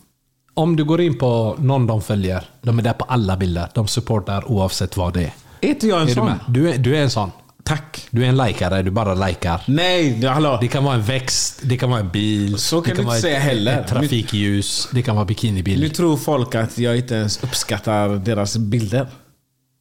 Om 0.53 0.75
du 0.75 0.83
går 0.83 1.01
in 1.01 1.17
på 1.17 1.55
någon 1.59 1.87
de 1.87 2.01
följer, 2.01 2.43
de 2.61 2.79
är 2.79 2.83
där 2.83 2.93
på 2.93 3.05
alla 3.05 3.37
bilder. 3.37 3.67
De 3.73 3.87
supportar 3.87 4.51
oavsett 4.51 4.97
vad 4.97 5.13
det 5.13 5.23
är. 5.23 5.33
Är 5.61 5.69
inte 5.69 5.87
jag 5.87 5.97
en 5.97 6.03
Är 6.03 6.07
du 6.07 6.13
sån? 6.13 6.25
med? 6.25 6.39
Du 6.47 6.69
är, 6.71 6.77
du 6.77 6.97
är 6.97 7.01
en 7.01 7.09
sån. 7.09 7.31
Tack. 7.68 8.07
Du 8.11 8.24
är 8.26 8.30
en 8.30 8.38
likare, 8.38 8.82
du 8.84 8.91
bara 8.91 9.13
likar. 9.28 9.61
Nej, 9.68 10.26
hallå. 10.26 10.57
Det 10.61 10.68
kan 10.68 10.84
vara 10.84 10.95
en 10.95 11.01
växt, 11.03 11.59
det 11.63 11.78
kan 11.78 11.89
vara 11.89 11.99
en 11.99 12.09
bil. 12.09 12.57
Så 12.57 12.82
kan 12.82 12.95
det 12.95 13.01
du 13.01 13.05
vara 13.05 13.15
inte 13.18 13.28
ett- 13.30 13.34
säga 13.34 13.39
heller. 13.43 13.80
Ett 13.82 13.88
trafikljus. 13.88 14.89
Det 14.91 15.01
kan 15.01 15.15
vara 15.15 15.26
bikinibild. 15.26 15.82
Nu 15.82 15.89
tror 15.89 16.18
folk 16.18 16.55
att 16.55 16.78
jag 16.78 16.97
inte 16.97 17.15
ens 17.15 17.43
uppskattar 17.43 18.09
deras 18.09 18.57
bilder. 18.57 19.07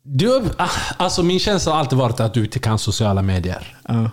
Du, 0.05 0.43
ah, 0.59 0.68
alltså 0.97 1.22
min 1.22 1.39
känsla 1.41 1.72
har 1.72 1.78
alltid 1.78 1.99
varit 1.99 2.20
att 2.20 2.34
du 2.34 2.45
inte 2.45 2.59
kan 2.59 2.78
sociala 2.78 3.22
medier. 3.22 3.76
Ja. 3.89 4.11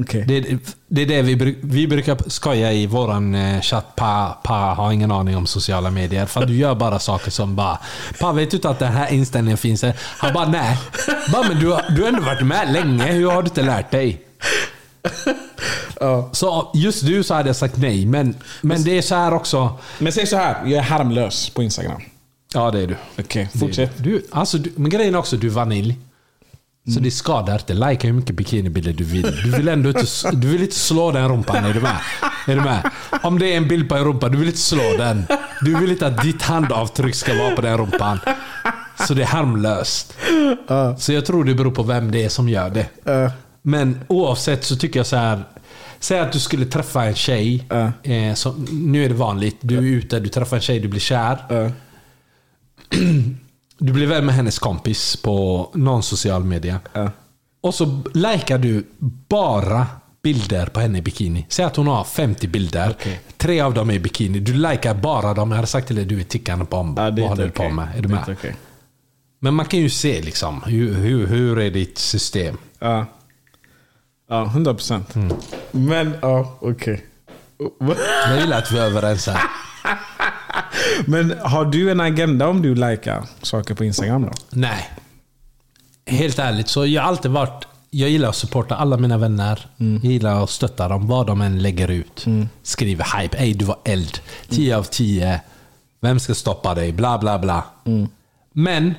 Okej. 0.00 0.24
Det, 0.28 0.58
det 0.88 1.02
är 1.02 1.06
det 1.06 1.22
vi, 1.22 1.58
vi 1.62 1.86
brukar 1.86 2.18
skoja 2.26 2.72
i 2.72 2.86
våran 2.86 3.34
eh, 3.34 3.60
chatt. 3.60 3.96
Pa, 3.96 4.38
pa 4.42 4.74
har 4.74 4.92
ingen 4.92 5.12
aning 5.12 5.36
om 5.36 5.46
sociala 5.46 5.90
medier. 5.90 6.26
För 6.26 6.46
du 6.46 6.56
gör 6.56 6.74
bara 6.74 6.98
saker 6.98 7.30
som 7.30 7.56
bara... 7.56 7.78
Pa, 8.20 8.32
vet 8.32 8.50
du 8.50 8.56
inte 8.56 8.68
att 8.68 8.78
den 8.78 8.92
här 8.92 9.12
inställningen 9.12 9.58
finns? 9.58 9.84
Han 9.96 10.32
bara, 10.32 10.48
nej. 10.48 10.78
Bara, 11.32 11.48
men 11.48 11.58
du, 11.58 11.76
du 11.96 12.02
har 12.02 12.08
ändå 12.08 12.22
varit 12.22 12.46
med 12.46 12.72
länge. 12.72 13.12
Hur 13.12 13.30
har 13.30 13.42
du 13.42 13.48
inte 13.48 13.62
lärt 13.62 13.90
dig? 13.90 14.22
Så 16.32 16.70
just 16.74 17.06
du 17.06 17.22
så 17.22 17.34
hade 17.34 17.48
jag 17.48 17.56
sagt 17.56 17.76
nej. 17.76 18.06
Men, 18.06 18.34
men 18.60 18.84
det 18.84 18.98
är 18.98 19.02
så 19.02 19.14
här 19.14 19.34
också. 19.34 19.78
Men 19.98 20.12
säg 20.12 20.26
så 20.26 20.36
här, 20.36 20.56
jag 20.64 20.72
är 20.72 20.82
harmlös 20.82 21.50
på 21.50 21.62
Instagram. 21.62 22.02
Ja, 22.54 22.70
det 22.70 22.80
är 22.80 22.86
du. 22.86 22.96
Okej, 23.18 23.48
är 23.52 23.58
fortsätt. 23.58 23.92
Du, 23.96 24.26
alltså, 24.30 24.58
du, 24.58 24.72
men 24.76 24.90
grejen 24.90 25.14
är 25.14 25.18
också 25.18 25.36
du 25.36 25.46
är 25.46 25.50
vanilj. 25.50 25.96
Så 26.88 27.00
det 27.00 27.10
skadar 27.10 27.54
inte. 27.54 27.74
Lika 27.74 28.06
hur 28.06 28.14
mycket 28.14 28.36
bikinibilder 28.36 28.92
du 28.92 29.04
vill. 29.04 29.22
Du 29.44 29.50
vill 29.50 29.68
ändå 29.68 29.88
inte, 29.88 30.06
du 30.32 30.48
vill 30.48 30.62
inte 30.62 30.74
slå 30.74 31.10
den 31.12 31.28
rumpan. 31.28 31.64
Är 31.64 31.74
du 31.74 31.80
med? 31.80 31.96
Är 32.46 32.54
du 32.56 32.60
med? 32.60 32.90
Om 33.22 33.38
det 33.38 33.52
är 33.52 33.56
en 33.56 33.68
bild 33.68 33.88
på 33.88 33.94
en 33.94 34.04
rumpa, 34.04 34.28
du 34.28 34.38
vill 34.38 34.48
inte 34.48 34.60
slå 34.60 34.96
den. 34.98 35.24
Du 35.60 35.78
vill 35.80 35.90
inte 35.90 36.06
att 36.06 36.22
ditt 36.22 36.42
handavtryck 36.42 37.14
ska 37.14 37.34
vara 37.34 37.56
på 37.56 37.62
den 37.62 37.78
rumpan. 37.78 38.18
Så 39.06 39.14
det 39.14 39.22
är 39.22 39.26
harmlöst. 39.26 40.14
Så 40.98 41.12
jag 41.12 41.26
tror 41.26 41.44
det 41.44 41.54
beror 41.54 41.70
på 41.70 41.82
vem 41.82 42.10
det 42.10 42.24
är 42.24 42.28
som 42.28 42.48
gör 42.48 42.70
det. 42.70 42.86
Men 43.62 44.00
oavsett 44.08 44.64
så 44.64 44.76
tycker 44.76 45.00
jag 45.00 45.06
så 45.06 45.16
här. 45.16 45.42
Säg 46.00 46.20
att 46.20 46.32
du 46.32 46.40
skulle 46.40 46.66
träffa 46.66 47.04
en 47.04 47.14
tjej. 47.14 47.64
Eh, 48.02 48.34
som, 48.34 48.66
nu 48.70 49.04
är 49.04 49.08
det 49.08 49.14
vanligt. 49.14 49.56
Du 49.60 49.78
är 49.78 49.82
ute, 49.82 50.20
du 50.20 50.28
träffar 50.28 50.56
en 50.56 50.62
tjej, 50.62 50.80
du 50.80 50.88
blir 50.88 51.00
kär. 51.00 51.72
Du 53.82 53.92
blir 53.92 54.06
vän 54.06 54.26
med 54.26 54.34
hennes 54.34 54.58
kompis 54.58 55.16
på 55.16 55.70
någon 55.74 56.02
social 56.02 56.44
media. 56.44 56.80
Och 57.60 57.74
så 57.74 58.02
likar 58.14 58.58
du 58.58 58.86
bara 59.28 59.86
bilder 60.22 60.66
på 60.66 60.80
henne 60.80 60.98
i 60.98 61.02
bikini. 61.02 61.46
Säg 61.48 61.64
att 61.64 61.76
hon 61.76 61.86
har 61.86 62.04
50 62.04 62.48
bilder. 62.48 62.96
Tre 63.36 63.60
av 63.60 63.74
dem 63.74 63.90
är 63.90 63.94
i 63.94 63.98
bikini. 64.00 64.40
Du 64.40 64.52
likar 64.54 64.94
bara 64.94 65.34
dem. 65.34 65.50
Jag 65.50 65.56
hade 65.56 65.66
sagt 65.66 65.86
till 65.86 65.96
dig 65.96 66.04
du 66.04 66.20
är 66.20 66.24
tickande 66.24 66.64
bomb. 66.64 66.98
Ja, 66.98 67.02
Vad 67.10 67.20
håller 67.20 67.44
du 67.44 67.50
på 67.50 67.62
okej. 67.62 67.72
med? 67.72 67.88
Är 67.96 68.02
du 68.02 68.08
med? 68.08 68.24
okej. 68.28 68.56
Men 69.38 69.54
man 69.54 69.66
kan 69.66 69.80
ju 69.80 69.90
se 69.90 70.22
liksom. 70.22 70.62
Hur, 70.66 70.94
hur, 70.94 71.26
hur 71.26 71.58
är 71.58 71.70
ditt 71.70 71.98
system? 71.98 72.56
Ja. 72.78 73.06
Ja, 74.28 74.44
100 74.44 74.74
procent. 74.74 75.14
Mm. 75.14 75.36
Men, 75.70 76.14
ja, 76.22 76.58
okej. 76.60 77.04
Jag 78.26 78.40
gillar 78.40 78.58
att 78.58 78.72
vi 78.72 78.78
är 78.78 78.84
överens 78.84 79.26
här. 79.26 79.40
Men 81.06 81.34
har 81.42 81.64
du 81.64 81.90
en 81.90 82.00
agenda 82.00 82.48
om 82.48 82.62
du 82.62 82.74
likar 82.74 83.24
saker 83.42 83.74
på 83.74 83.84
Instagram 83.84 84.22
då? 84.22 84.32
Nej. 84.50 84.90
Helt 86.06 86.38
ärligt, 86.38 86.68
så 86.68 86.86
jag 86.86 87.02
har 87.02 87.08
alltid 87.08 87.30
varit... 87.30 87.64
Jag 87.94 88.10
gillar 88.10 88.28
att 88.28 88.36
supporta 88.36 88.76
alla 88.76 88.96
mina 88.96 89.18
vänner. 89.18 89.66
Jag 89.76 90.12
gillar 90.12 90.44
att 90.44 90.50
stötta 90.50 90.88
dem, 90.88 91.06
vad 91.06 91.26
de 91.26 91.40
än 91.40 91.62
lägger 91.62 91.88
ut. 91.90 92.24
Skriver 92.62 93.20
hype. 93.20 93.36
Ey, 93.38 93.54
du 93.54 93.64
var 93.64 93.76
eld. 93.84 94.18
10 94.48 94.76
av 94.76 94.82
10. 94.82 95.40
Vem 96.00 96.20
ska 96.20 96.34
stoppa 96.34 96.74
dig? 96.74 96.92
Bla, 96.92 97.18
bla, 97.18 97.38
bla. 97.38 97.64
Men 98.52 98.94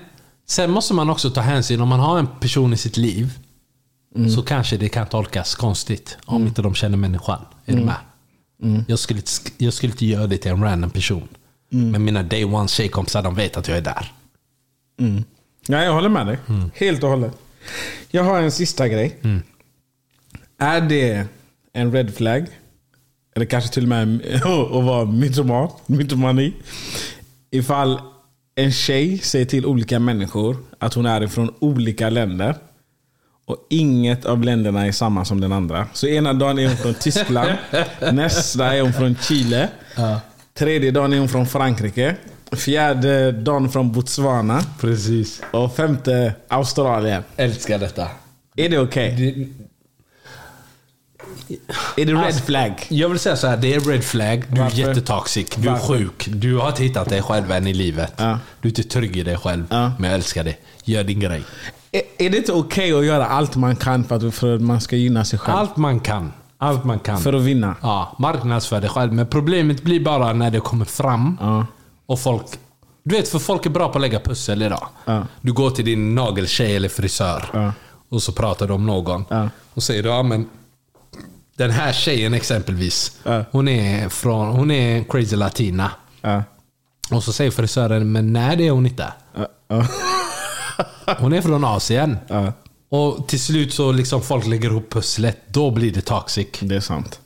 sen 0.48 0.72
måste 0.72 0.94
man 0.94 1.10
också 1.10 1.30
ta 1.30 1.42
hänsyn. 1.42 1.82
Om 1.82 1.88
man 1.88 2.00
har 2.00 2.20
en 2.20 2.28
person 2.40 2.74
i 2.74 2.78
sitt 2.78 2.98
liv 2.98 3.40
så 4.36 4.42
kanske 4.42 4.78
det 4.78 4.90
kan 4.90 5.08
tolkas 5.08 5.56
konstigt. 5.56 6.18
Om 6.26 6.48
inte 6.48 6.62
de 6.62 6.76
känner 6.76 6.98
människan. 6.98 7.40
Är 7.66 7.76
du 7.76 7.84
med? 7.84 7.96
Jag, 8.88 9.00
skulle, 9.00 9.22
jag 9.58 9.74
skulle 9.74 9.92
inte 9.92 10.06
göra 10.06 10.28
det 10.28 10.38
till 10.38 10.52
en 10.52 10.64
random 10.64 10.90
person. 10.90 11.28
Men 11.92 12.04
mina 12.04 12.24
day 12.24 12.46
one 12.46 12.68
tjejkompisar, 12.68 13.22
de 13.22 13.36
vet 13.36 13.58
att 13.58 13.68
jag 13.68 13.78
är 13.78 13.82
där. 13.82 14.12
Ja, 15.68 15.84
jag 15.84 15.94
håller 15.94 16.10
med 16.10 16.28
dig. 16.28 16.38
Mm. 16.50 16.72
Helt 16.76 17.04
och 17.04 17.10
hållet. 17.10 17.32
Jag 18.12 18.24
har 18.24 18.42
en 18.42 18.52
sista 18.52 18.88
grej. 18.88 19.20
Är 20.58 20.82
det 20.82 21.28
en 21.74 21.92
red 21.92 22.16
flag? 22.16 22.46
Eller 23.36 23.46
kanske 23.46 23.74
till 23.74 23.84
och 23.84 23.90
med 23.90 24.22
att 24.36 24.84
vara 24.84 25.06
mytoman, 25.06 25.70
mytomani. 25.86 26.54
Ifall 27.52 28.00
en 28.56 28.72
tjej 28.72 29.18
säger 29.18 29.46
till 29.46 29.66
olika 29.66 30.00
människor 30.00 30.58
att 30.80 30.94
hon 30.94 31.06
är 31.06 31.24
ifrån 31.24 31.54
olika 31.60 32.10
länder. 32.10 32.56
Och 33.46 33.68
inget 33.70 34.26
av 34.26 34.44
länderna 34.44 34.88
är 34.88 34.92
samma 34.92 35.26
som 35.26 35.42
den 35.42 35.52
andra. 35.52 35.88
Så 35.94 36.08
ena 36.08 36.34
dagen 36.34 36.60
är 36.60 36.68
hon 36.68 36.78
från 36.78 36.94
Tyskland. 36.94 37.52
nästa 38.12 38.76
är 38.76 38.82
hon 38.82 38.94
från 38.94 39.16
Chile. 39.16 39.70
Tredje 40.54 40.92
dagen 40.92 41.14
är 41.14 41.20
hon 41.20 41.30
från 41.30 41.46
Frankrike. 41.48 42.16
Fjärde 42.52 43.32
dagen 43.32 43.70
från 43.70 43.92
Botswana. 43.92 44.62
Precis. 44.80 45.42
Och 45.52 45.76
femte 45.76 46.34
Australien. 46.48 47.24
Älskar 47.38 47.80
detta. 47.80 48.08
Är 48.56 48.70
det 48.70 48.80
okej? 48.80 49.50
Är 51.98 52.06
det 52.06 52.14
red 52.14 52.18
Alltså, 52.18 52.44
flag? 52.44 52.74
Jag 52.90 53.10
vill 53.10 53.20
säga 53.20 53.36
så 53.36 53.48
här, 53.48 53.58
det 53.58 53.74
är 53.74 53.80
red 53.80 54.04
flag. 54.04 54.44
Du 54.50 54.60
Varför? 54.62 54.84
är 54.84 54.88
jättetoxic. 54.88 55.50
Du 55.56 55.70
är 55.70 55.80
sjuk. 55.80 56.26
Du 56.28 56.56
har 56.58 56.68
inte 56.70 56.84
hittat 56.84 57.10
dig 57.10 57.22
själv 57.22 57.52
än 57.52 57.68
i 57.68 57.74
livet. 57.74 58.14
Ja. 58.18 58.40
Du 58.62 58.68
är 58.68 58.72
inte 58.72 58.84
trygg 58.84 59.18
i 59.18 59.24
dig 59.24 59.38
själv. 59.38 59.66
Ja. 59.70 59.92
Men 60.00 60.10
jag 60.10 60.16
älskar 60.16 60.44
det. 60.44 60.56
Gör 60.84 61.04
din 61.04 61.20
grej. 61.20 61.44
Är, 61.92 62.02
är 62.18 62.30
det 62.30 62.38
inte 62.38 62.52
okej 62.54 62.94
att 62.94 63.06
göra 63.06 63.26
allt 63.26 63.56
man 63.56 63.76
kan 63.76 64.04
för 64.04 64.28
att, 64.28 64.34
för 64.36 64.56
att 64.56 64.62
man 64.62 64.82
ska 64.82 64.96
gynna 64.96 65.26
sig 65.26 65.40
själv? 65.40 65.58
Allt 65.58 65.78
man 65.78 66.00
kan. 66.00 66.32
Allt 66.58 66.84
man 66.84 67.00
kan. 67.00 67.18
För 67.20 67.34
att 67.34 67.42
vinna? 67.42 67.76
Ja, 67.82 68.16
marknadsför 68.20 68.82
dig 68.82 68.90
själv. 68.90 69.14
Men 69.14 69.28
problemet 69.28 69.84
blir 69.84 70.00
bara 70.04 70.34
när 70.34 70.52
det 70.52 70.60
kommer 70.60 70.86
fram 70.86 71.38
Ja. 71.42 71.66
och 72.06 72.20
folk... 72.20 72.46
Du 73.06 73.16
vet, 73.16 73.28
för 73.30 73.40
folk 73.40 73.66
är 73.66 73.70
bra 73.70 73.90
på 73.90 73.98
att 73.98 74.02
lägga 74.02 74.20
pussel 74.20 74.62
idag. 74.62 74.88
Ja. 75.06 75.26
Du 75.42 75.54
går 75.54 75.70
till 75.70 75.86
din 75.86 76.16
nageltjej 76.16 76.76
eller 76.76 76.90
frisör 76.90 77.46
Ja. 77.54 77.72
och 78.10 78.24
så 78.24 78.32
pratar 78.32 78.68
du 78.68 78.74
om 78.74 78.86
någon. 78.86 79.26
Och 79.74 79.84
säger 79.84 80.04
du, 80.04 80.10
ja 80.10 80.24
men 80.24 80.50
den 81.58 81.72
här 81.72 81.94
tjejen 81.94 82.34
exempelvis. 82.34 83.18
Hon, 83.52 83.68
är 83.68 84.10
från, 84.10 84.48
hon 84.48 84.72
är 84.72 84.98
en 84.98 85.06
crazy 85.06 85.36
latina. 85.36 85.92
Och 87.12 87.24
så 87.24 87.34
säger 87.34 87.52
frisören, 87.52 88.12
men 88.12 88.34
nej 88.34 88.58
det 88.58 88.68
är 88.68 88.72
hon 88.72 88.86
inte. 88.86 89.14
Hon 91.20 91.34
är 91.34 91.42
från 91.42 91.64
Asien. 91.64 92.18
Och 92.94 93.28
till 93.28 93.40
slut 93.40 93.74
så 93.74 93.92
liksom 93.92 94.22
folk 94.22 94.48
lägger 94.48 94.70
ihop 94.70 94.90
pusslet. 94.90 95.38
Då 95.48 95.72
blir 95.72 95.94
det 95.94 96.02
toxic. 96.02 96.48
Det 96.60 96.76
är 96.76 96.80
sant. 96.80 97.20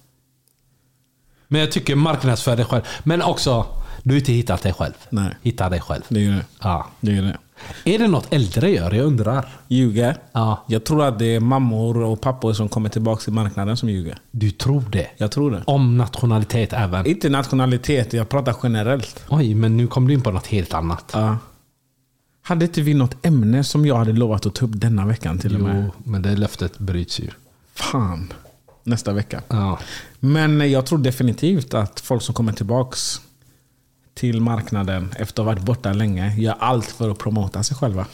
Men 1.48 1.62
jag 1.62 1.72
tycker 1.72 1.96
marknadsför 1.96 2.56
dig 2.56 2.66
själv. 2.66 2.84
Men 3.04 3.22
också, 3.22 3.66
du 4.04 4.14
har 4.14 4.20
inte 4.20 4.32
hittat 4.32 4.64
dig 4.64 4.74
själv. 4.74 4.94
Nej. 5.10 5.36
Hitta 5.42 5.70
dig 5.70 5.82
själv. 5.82 6.02
Det 6.08 6.26
är 6.26 6.32
det. 6.32 6.46
Ja. 6.62 6.88
Det 7.00 7.18
är 7.18 7.22
det. 7.22 7.38
Är 7.84 8.00
det 8.00 8.08
något 8.08 8.34
äldre 8.34 8.70
gör? 8.72 8.92
Jag 8.92 9.06
undrar. 9.06 9.48
Ljuger? 9.68 10.18
Ja. 10.32 10.66
Jag 10.68 10.86
tror 10.86 11.04
att 11.04 11.20
det 11.20 11.36
är 11.36 11.40
mammor 11.40 11.98
och 11.98 12.22
pappor 12.22 12.54
som 12.54 12.70
kommer 12.70 12.90
tillbaka 12.90 13.24
till 13.24 13.34
marknaden 13.34 13.78
som 13.78 13.90
ljuger. 13.90 14.18
Du 14.32 14.52
tror 14.52 14.82
det? 14.92 15.08
Jag 15.18 15.32
tror 15.32 15.52
det. 15.52 15.64
Om 15.66 15.98
nationalitet 15.98 16.74
även? 16.74 17.06
Inte 17.06 17.30
nationalitet, 17.30 18.14
jag 18.14 18.30
pratar 18.30 18.56
generellt. 18.64 19.26
Oj, 19.30 19.56
men 19.56 19.78
nu 19.78 19.88
kom 19.88 20.08
du 20.08 20.14
in 20.14 20.22
på 20.22 20.32
något 20.32 20.48
helt 20.48 20.74
annat. 20.74 21.12
Ja. 21.14 21.38
Hade 22.48 22.66
inte 22.66 22.82
vi 22.82 22.94
något 22.94 23.26
ämne 23.26 23.64
som 23.64 23.86
jag 23.86 23.96
hade 23.96 24.14
lovat 24.14 24.46
att 24.46 24.56
ta 24.56 24.66
upp 24.66 24.72
denna 24.74 25.06
veckan 25.06 25.40
till 25.40 25.56
och 25.56 25.62
med? 25.62 25.84
Jo, 25.86 25.92
men 26.12 26.22
det 26.22 26.36
löftet 26.36 26.80
bryts 26.80 27.20
ju. 27.20 27.30
Fan. 27.74 28.34
Nästa 28.84 29.14
vecka. 29.14 29.42
Ja. 29.48 29.80
Men 30.20 30.72
jag 30.72 30.86
tror 30.86 31.00
definitivt 31.00 31.74
att 31.74 32.00
folk 32.00 32.22
som 32.22 32.36
kommer 32.36 32.54
tillbaks 32.54 33.22
till 34.14 34.42
marknaden 34.42 35.10
efter 35.18 35.42
att 35.42 35.46
ha 35.48 35.54
varit 35.54 35.66
borta 35.66 35.94
länge 35.94 36.36
gör 36.38 36.56
allt 36.60 36.86
för 36.86 37.10
att 37.10 37.18
promota 37.18 37.64
sig 37.64 37.78
själva. 37.78 38.06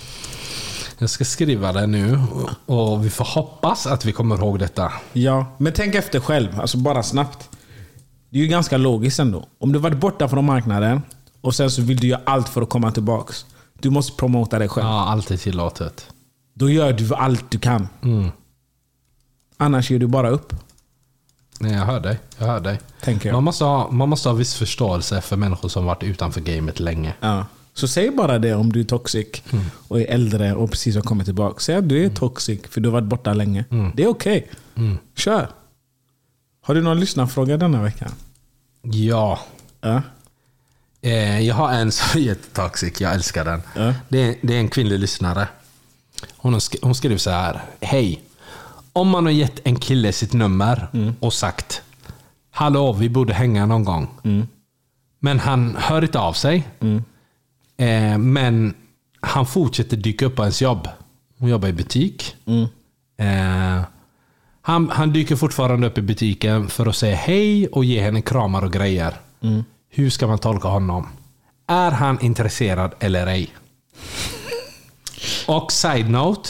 Jag 0.98 1.10
ska 1.10 1.26
skriva 1.26 1.74
det 1.74 1.88
nu 1.88 2.20
och 2.66 3.06
vi 3.06 3.10
får 3.10 3.26
hoppas 3.26 3.88
att 3.88 4.06
vi 4.06 4.12
kommer 4.12 4.38
ihåg 4.38 4.60
detta. 4.60 4.92
Ja, 5.14 5.46
men 5.58 5.74
tänk 5.74 5.96
efter 5.96 6.20
själv. 6.20 6.60
Alltså 6.60 6.78
bara 6.78 7.04
snabbt. 7.04 7.50
Det 8.30 8.38
är 8.38 8.42
ju 8.42 8.48
ganska 8.48 8.78
logiskt 8.78 9.20
ändå. 9.20 9.48
Om 9.60 9.72
du 9.72 9.80
varit 9.80 9.98
borta 9.98 10.28
från 10.30 10.46
marknaden 10.46 11.02
och 11.42 11.56
sen 11.56 11.72
så 11.72 11.82
vill 11.82 11.98
du 11.98 12.08
göra 12.08 12.22
allt 12.26 12.50
för 12.50 12.62
att 12.62 12.70
komma 12.70 12.92
tillbaks. 12.92 13.46
Du 13.84 13.90
måste 13.90 14.18
promota 14.18 14.60
dig 14.60 14.70
själv. 14.70 14.88
Ja, 14.88 15.06
allt 15.06 15.32
är 15.32 15.38
tillåtet. 15.38 16.08
Då 16.54 16.70
gör 16.70 16.94
du 16.94 17.16
allt 17.16 17.52
du 17.52 17.60
kan. 17.60 17.88
Mm. 18.04 18.32
Annars 19.58 19.92
ger 19.92 20.00
du 20.00 20.08
bara 20.08 20.30
upp. 20.30 20.56
Nej, 21.60 21.74
jag 21.74 21.86
hör 21.86 22.00
dig. 22.00 22.20
Jag 22.38 22.46
hör 22.48 22.60
dig. 22.60 22.80
Tänker 23.02 23.30
jag. 23.30 23.34
Man 23.34 23.44
måste, 23.44 23.64
ha, 23.64 23.92
man 23.92 24.10
måste 24.10 24.30
ha 24.30 24.36
viss 24.36 24.56
förståelse 24.56 25.22
för 25.22 25.38
människor 25.38 25.70
som 25.70 25.86
varit 25.86 26.04
utanför 26.04 26.42
gamet 26.42 26.80
länge. 26.80 27.14
Ja. 27.20 27.46
Så 27.74 27.88
säg 27.88 28.12
bara 28.12 28.40
det 28.40 28.56
om 28.56 28.72
du 28.72 28.80
är 28.80 28.84
toxic 28.84 29.28
och 29.88 30.02
är 30.02 30.06
äldre 30.06 30.54
och 30.54 30.72
precis 30.72 30.96
har 30.96 31.02
kommit 31.02 31.26
tillbaka. 31.26 31.60
Säg 31.60 31.76
att 31.76 31.90
du 31.90 32.06
är 32.06 32.10
toxic 32.10 32.60
för 32.70 32.82
du 32.82 32.90
har 32.90 32.94
varit 32.94 33.08
borta 33.08 33.34
länge. 33.34 33.66
Det 33.96 34.04
är 34.04 34.08
okej. 34.08 34.52
Kör. 35.16 35.48
Har 36.62 36.76
du 36.76 36.82
någon 36.82 37.00
lyssnarfråga 37.00 37.58
denna 37.58 37.84
vecka? 37.84 38.12
Ja. 38.82 39.40
Ja. 39.82 40.02
Eh, 41.04 41.40
jag 41.48 41.56
har 41.56 41.72
en 41.72 41.92
som 41.92 42.22
är 42.22 42.26
jättetoxic. 42.26 43.02
Jag 43.02 43.14
älskar 43.14 43.46
den. 43.46 43.62
Ja. 43.76 43.94
Det, 44.10 44.20
är, 44.20 44.36
det 44.42 44.56
är 44.56 44.60
en 44.60 44.70
kvinnlig 44.70 45.00
lyssnare. 45.00 45.48
Hon, 46.38 46.54
har 46.54 46.60
sk- 46.60 46.80
hon 46.82 46.96
skrev 46.96 47.18
så 47.18 47.30
här. 47.30 47.62
Hej. 47.82 48.22
Om 48.94 49.08
man 49.10 49.26
har 49.26 49.32
gett 49.32 49.60
en 49.64 49.76
kille 49.76 50.12
sitt 50.14 50.34
nummer 50.34 50.88
och 51.20 51.34
sagt 51.34 51.82
Hallå, 52.52 52.94
vi 52.94 53.10
borde 53.10 53.34
hänga 53.34 53.66
någon 53.66 53.84
gång. 53.84 54.08
Men 55.20 55.40
han 55.40 55.76
hör 55.80 56.02
inte 56.04 56.20
av 56.20 56.34
sig. 56.34 56.68
Eh, 57.78 58.18
men 58.18 58.74
han 59.22 59.46
fortsätter 59.46 59.98
dyka 59.98 60.26
upp 60.26 60.36
på 60.36 60.42
ens 60.42 60.62
jobb. 60.62 60.88
Hon 61.40 61.50
jobbar 61.50 61.68
i 61.68 61.74
butik. 61.74 62.36
Eh, 63.18 63.82
han, 64.62 64.90
han 64.90 65.14
dyker 65.14 65.36
fortfarande 65.36 65.88
upp 65.88 65.98
i 65.98 66.02
butiken 66.02 66.68
för 66.70 66.86
att 66.86 66.96
säga 66.96 67.16
hej 67.16 67.68
och 67.68 67.86
ge 67.86 68.02
henne 68.02 68.22
kramar 68.22 68.62
och 68.66 68.74
grejer. 68.74 69.14
Hur 69.96 70.10
ska 70.10 70.28
man 70.28 70.40
tolka 70.40 70.68
honom? 70.68 71.08
Är 71.68 71.92
han 71.92 72.22
intresserad 72.22 72.94
eller 73.00 73.28
ej? 73.28 73.56
Och 75.48 75.72
side 75.72 76.10
note. 76.10 76.50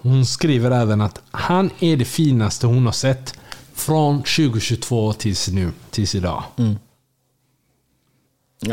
Hon 0.00 0.26
skriver 0.26 0.70
även 0.70 1.00
att 1.00 1.22
han 1.30 1.70
är 1.80 1.96
det 1.96 2.04
finaste 2.04 2.66
hon 2.66 2.86
har 2.86 2.92
sett 2.92 3.38
från 3.74 4.18
2022 4.18 5.12
tills 5.12 5.48
nu, 5.48 5.72
tills 5.90 6.14
idag. 6.14 6.42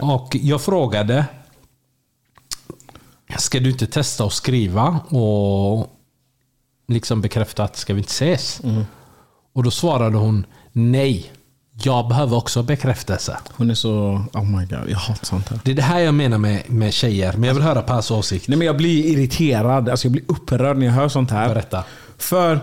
Och 0.01 0.36
jag 0.36 0.62
frågade 0.62 1.26
Ska 3.38 3.60
du 3.60 3.70
inte 3.72 3.88
testa 3.88 4.24
att 4.24 4.34
skriva 4.34 4.99
och 4.99 5.88
liksom 6.88 7.22
bekräfta 7.22 7.64
att 7.64 7.76
ska 7.76 7.93
vi 7.93 7.99
inte 7.99 8.12
ses? 8.12 8.62
Och 9.54 9.64
då 9.64 9.72
svarade 9.72 10.18
hon 10.18 10.45
nej. 10.72 11.32
Jag 11.84 12.08
behöver 12.08 12.38
också 12.38 12.64
bekräftelse. 12.64 13.38
Hon 13.54 13.70
är 13.70 13.74
så... 13.74 14.22
Oh 14.34 14.44
my 14.46 14.66
god, 14.66 14.80
jag 14.90 14.98
hatar 14.98 15.26
sånt 15.26 15.50
här. 15.50 15.60
Det 15.64 15.72
är 15.72 15.76
det 15.76 15.82
här 15.82 16.00
jag 16.00 16.14
menar 16.14 16.38
med, 16.38 16.64
med 16.68 16.94
tjejer. 16.94 17.34
Men 17.34 17.44
jag 17.44 17.54
vill 17.54 17.64
höra 17.64 17.82
Pers 17.82 18.12
åsikt. 18.12 18.48
Nej 18.48 18.58
men 18.58 18.68
jag 18.68 18.78
blir 18.78 19.06
irriterad. 19.06 19.90
Alltså 19.90 20.06
jag 20.06 20.12
blir 20.12 20.24
upprörd 20.28 20.78
när 20.78 20.86
jag 20.86 20.94
hör 20.94 21.10
sånt 21.10 21.32
här. 21.32 21.50
Berätta. 21.50 21.84
För 22.18 22.60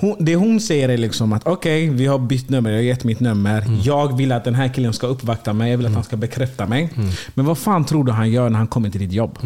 hon, 0.00 0.16
det 0.20 0.34
hon 0.36 0.60
säger 0.60 0.88
är 0.88 0.98
liksom 0.98 1.32
att 1.32 1.46
okej, 1.46 1.88
vi 1.90 2.06
har 2.06 2.18
bytt 2.18 2.48
nummer. 2.50 2.70
Jag 2.70 2.76
har 2.78 2.82
gett 2.82 3.04
mitt 3.04 3.20
nummer. 3.20 3.60
Mm. 3.62 3.80
Jag 3.82 4.16
vill 4.16 4.32
att 4.32 4.44
den 4.44 4.54
här 4.54 4.68
killen 4.74 4.92
ska 4.92 5.06
uppvakta 5.06 5.52
mig. 5.52 5.70
Jag 5.70 5.78
vill 5.78 5.86
att 5.86 5.94
han 5.94 6.04
ska 6.04 6.16
bekräfta 6.16 6.66
mig. 6.66 6.90
Mm. 6.96 7.10
Men 7.34 7.44
vad 7.46 7.58
fan 7.58 7.84
tror 7.84 8.04
du 8.04 8.12
han 8.12 8.30
gör 8.30 8.50
när 8.50 8.58
han 8.58 8.66
kommer 8.66 8.90
till 8.90 9.00
ditt 9.00 9.12
jobb? 9.12 9.38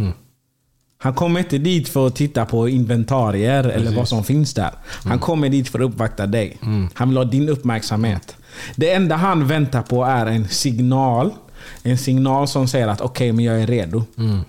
Han 0.99 1.15
kommer 1.15 1.41
inte 1.41 1.59
dit 1.59 1.89
för 1.89 2.07
att 2.07 2.17
titta 2.17 2.45
på 2.47 2.69
inventarier 2.69 3.65
eller 3.65 3.97
vad 3.97 4.09
som 4.09 4.25
finns 4.25 4.55
där. 4.55 4.71
Han 4.87 5.13
Mm. 5.13 5.19
kommer 5.19 5.49
dit 5.49 5.69
för 5.69 5.79
att 5.81 5.91
uppvakta 5.91 6.27
dig. 6.27 6.59
Han 6.95 7.09
vill 7.09 7.17
ha 7.17 7.25
din 7.25 7.49
uppmärksamhet. 7.49 8.37
Det 8.77 8.93
enda 8.93 9.17
han 9.17 9.47
väntar 9.47 9.83
på 9.83 10.05
är 10.05 10.27
en 10.27 10.49
signal. 10.49 11.35
En 11.83 11.99
signal 11.99 12.49
som 12.49 12.69
säger 12.69 12.89
att 12.89 13.01
okej, 13.01 13.33
men 13.33 13.45
jag 13.45 13.63
är 13.63 13.67
redo. 13.67 14.05
Mm. 14.19 14.41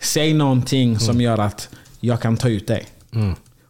Säg 0.00 0.34
någonting 0.34 0.98
som 0.98 1.20
gör 1.20 1.38
att 1.38 1.68
jag 2.00 2.20
kan 2.20 2.36
ta 2.36 2.48
ut 2.48 2.66
dig. 2.66 2.86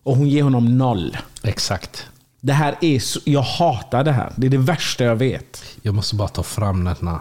Och 0.02 0.16
hon 0.16 0.28
ger 0.28 0.42
honom 0.42 0.78
noll. 0.78 1.16
Exakt. 1.42 2.06
Det 2.40 2.52
här 2.52 2.74
är 2.80 2.98
så, 2.98 3.20
jag 3.24 3.42
hatar 3.42 4.04
det 4.04 4.12
här. 4.12 4.32
Det 4.36 4.46
är 4.46 4.50
det 4.50 4.58
värsta 4.58 5.04
jag 5.04 5.16
vet. 5.16 5.62
Jag 5.82 5.94
måste 5.94 6.14
bara 6.16 6.28
ta 6.28 6.42
fram 6.42 6.84
den 6.84 7.08
här. 7.08 7.18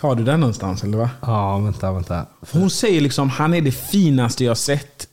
Har 0.00 0.14
du 0.14 0.24
den 0.24 0.40
någonstans 0.40 0.84
eller 0.84 0.98
va? 0.98 1.10
Ja, 1.20 1.58
vänta, 1.58 1.92
vänta. 1.92 2.26
Hon 2.52 2.70
säger 2.70 3.00
liksom 3.00 3.30
han 3.30 3.54
är 3.54 3.60
det 3.60 3.72
finaste 3.72 4.44
jag 4.44 4.58
sett. 4.58 5.08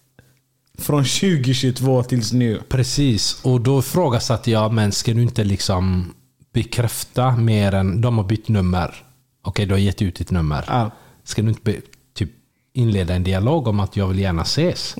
Från 0.77 1.03
2022 1.03 2.03
tills 2.03 2.33
nu. 2.33 2.61
Precis, 2.69 3.39
och 3.43 3.61
då 3.61 3.79
ifrågasatte 3.79 4.51
jag, 4.51 4.73
men 4.73 4.91
ska 4.91 5.13
du 5.13 5.21
inte 5.21 5.43
liksom 5.43 6.13
bekräfta 6.53 7.35
mer 7.35 7.73
än... 7.73 8.01
De 8.01 8.17
har 8.17 8.23
bytt 8.25 8.47
nummer. 8.47 9.03
Okej, 9.41 9.65
du 9.65 9.73
har 9.73 9.79
gett 9.79 10.01
ut 10.01 10.15
ditt 10.15 10.31
nummer. 10.31 10.65
Ja. 10.67 10.91
Ska 11.23 11.41
du 11.41 11.49
inte 11.49 11.61
be, 11.63 11.81
typ 12.13 12.31
inleda 12.73 13.15
en 13.15 13.23
dialog 13.23 13.67
om 13.67 13.79
att 13.79 13.97
jag 13.97 14.07
vill 14.07 14.19
gärna 14.19 14.41
ses? 14.41 14.95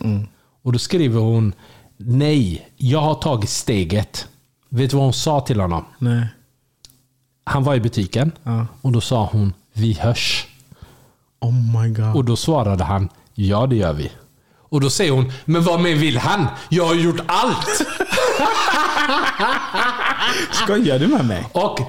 Och 0.62 0.74
då 0.74 0.80
skriver 0.80 1.20
hon, 1.20 1.54
nej, 1.98 2.70
jag 2.78 3.02
har 3.02 3.16
tagit 3.16 3.50
steget. 3.50 4.28
Vet 4.70 4.90
du 4.92 4.96
vad 4.98 5.04
hon 5.04 5.14
sa 5.14 5.42
till 5.42 5.60
honom? 5.60 5.86
Nej. 6.00 6.26
Han 7.44 7.64
var 7.64 7.76
i 7.76 7.80
butiken 7.80 8.32
Ja. 8.44 8.68
och 8.82 8.92
då 8.92 9.02
sa 9.02 9.30
hon, 9.32 9.54
vi 9.74 9.94
hörs. 9.94 10.48
Oh 11.40 11.82
my 11.82 11.90
god. 11.94 12.16
Och 12.16 12.26
då 12.26 12.36
svarade 12.36 12.84
han, 12.84 13.10
ja 13.34 13.68
det 13.68 13.76
gör 13.76 13.94
vi. 13.94 14.12
Och 14.72 14.82
då 14.82 14.90
säger 14.90 15.12
hon, 15.12 15.32
men 15.46 15.64
vad 15.64 15.80
mer 15.82 15.96
vill 15.96 16.18
han? 16.18 16.48
Jag 16.70 16.86
har 16.86 16.96
gjort 16.96 17.20
allt! 17.28 17.68
Skojar 20.52 21.00
du 21.00 21.08
med 21.08 21.26
mig? 21.26 21.46
Och 21.52 21.80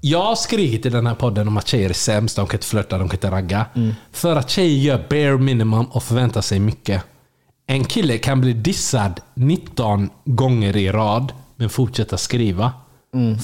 jag 0.00 0.22
har 0.22 0.34
skrivit 0.34 0.86
i 0.86 0.88
den 0.88 1.06
här 1.06 1.14
podden 1.14 1.48
om 1.48 1.56
att 1.56 1.66
tjejer 1.68 1.88
är 1.90 1.94
sämst, 1.94 2.36
de 2.36 2.46
kan 2.46 2.58
inte 2.58 2.66
flörta, 2.66 2.98
de 2.98 3.08
kan 3.08 3.16
inte 3.16 3.30
ragga. 3.30 3.66
För 4.12 4.36
att 4.36 4.50
tjejer 4.50 4.78
gör 4.78 5.06
bare 5.10 5.38
minimum 5.38 5.84
och 5.86 6.02
förväntar 6.02 6.40
sig 6.40 6.58
mycket. 6.58 7.02
En 7.66 7.84
kille 7.84 8.18
kan 8.18 8.40
bli 8.40 8.52
dissad 8.52 9.20
19 9.34 10.10
gånger 10.24 10.76
i 10.76 10.90
rad, 10.90 11.32
men 11.56 11.68
fortsätta 11.70 12.16
skriva. 12.16 12.72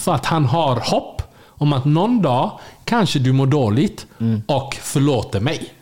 För 0.03 0.15
att 0.15 0.27
han 0.27 0.45
har 0.45 0.77
hopp 0.77 1.23
om 1.47 1.73
att 1.73 1.85
någon 1.85 2.23
dag 2.23 2.59
kanske 2.85 3.19
du 3.19 3.33
mår 3.33 3.47
dåligt 3.47 4.07
och 4.47 4.75
förlåter 4.81 5.41
mig. 5.41 5.73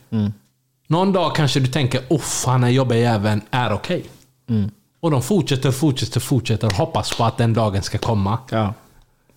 Någon 0.91 1.13
dag 1.13 1.37
kanske 1.37 1.61
du 1.61 1.67
tänker, 1.67 2.01
uff, 2.11 2.45
han 2.47 2.65
är 2.65 2.69
jobbiga 2.69 2.99
jäveln 2.99 3.41
är 3.51 3.73
okej. 3.73 4.05
Och 5.01 5.11
de 5.11 5.23
fortsätter, 5.23 5.71
fortsätter, 5.71 6.21
fortsätter 6.21 6.67
och 6.67 6.73
hoppas 6.73 7.17
på 7.17 7.25
att 7.25 7.37
den 7.39 7.55
dagen 7.55 7.83
ska 7.83 7.99
komma. 7.99 8.39
Ja. 8.51 8.75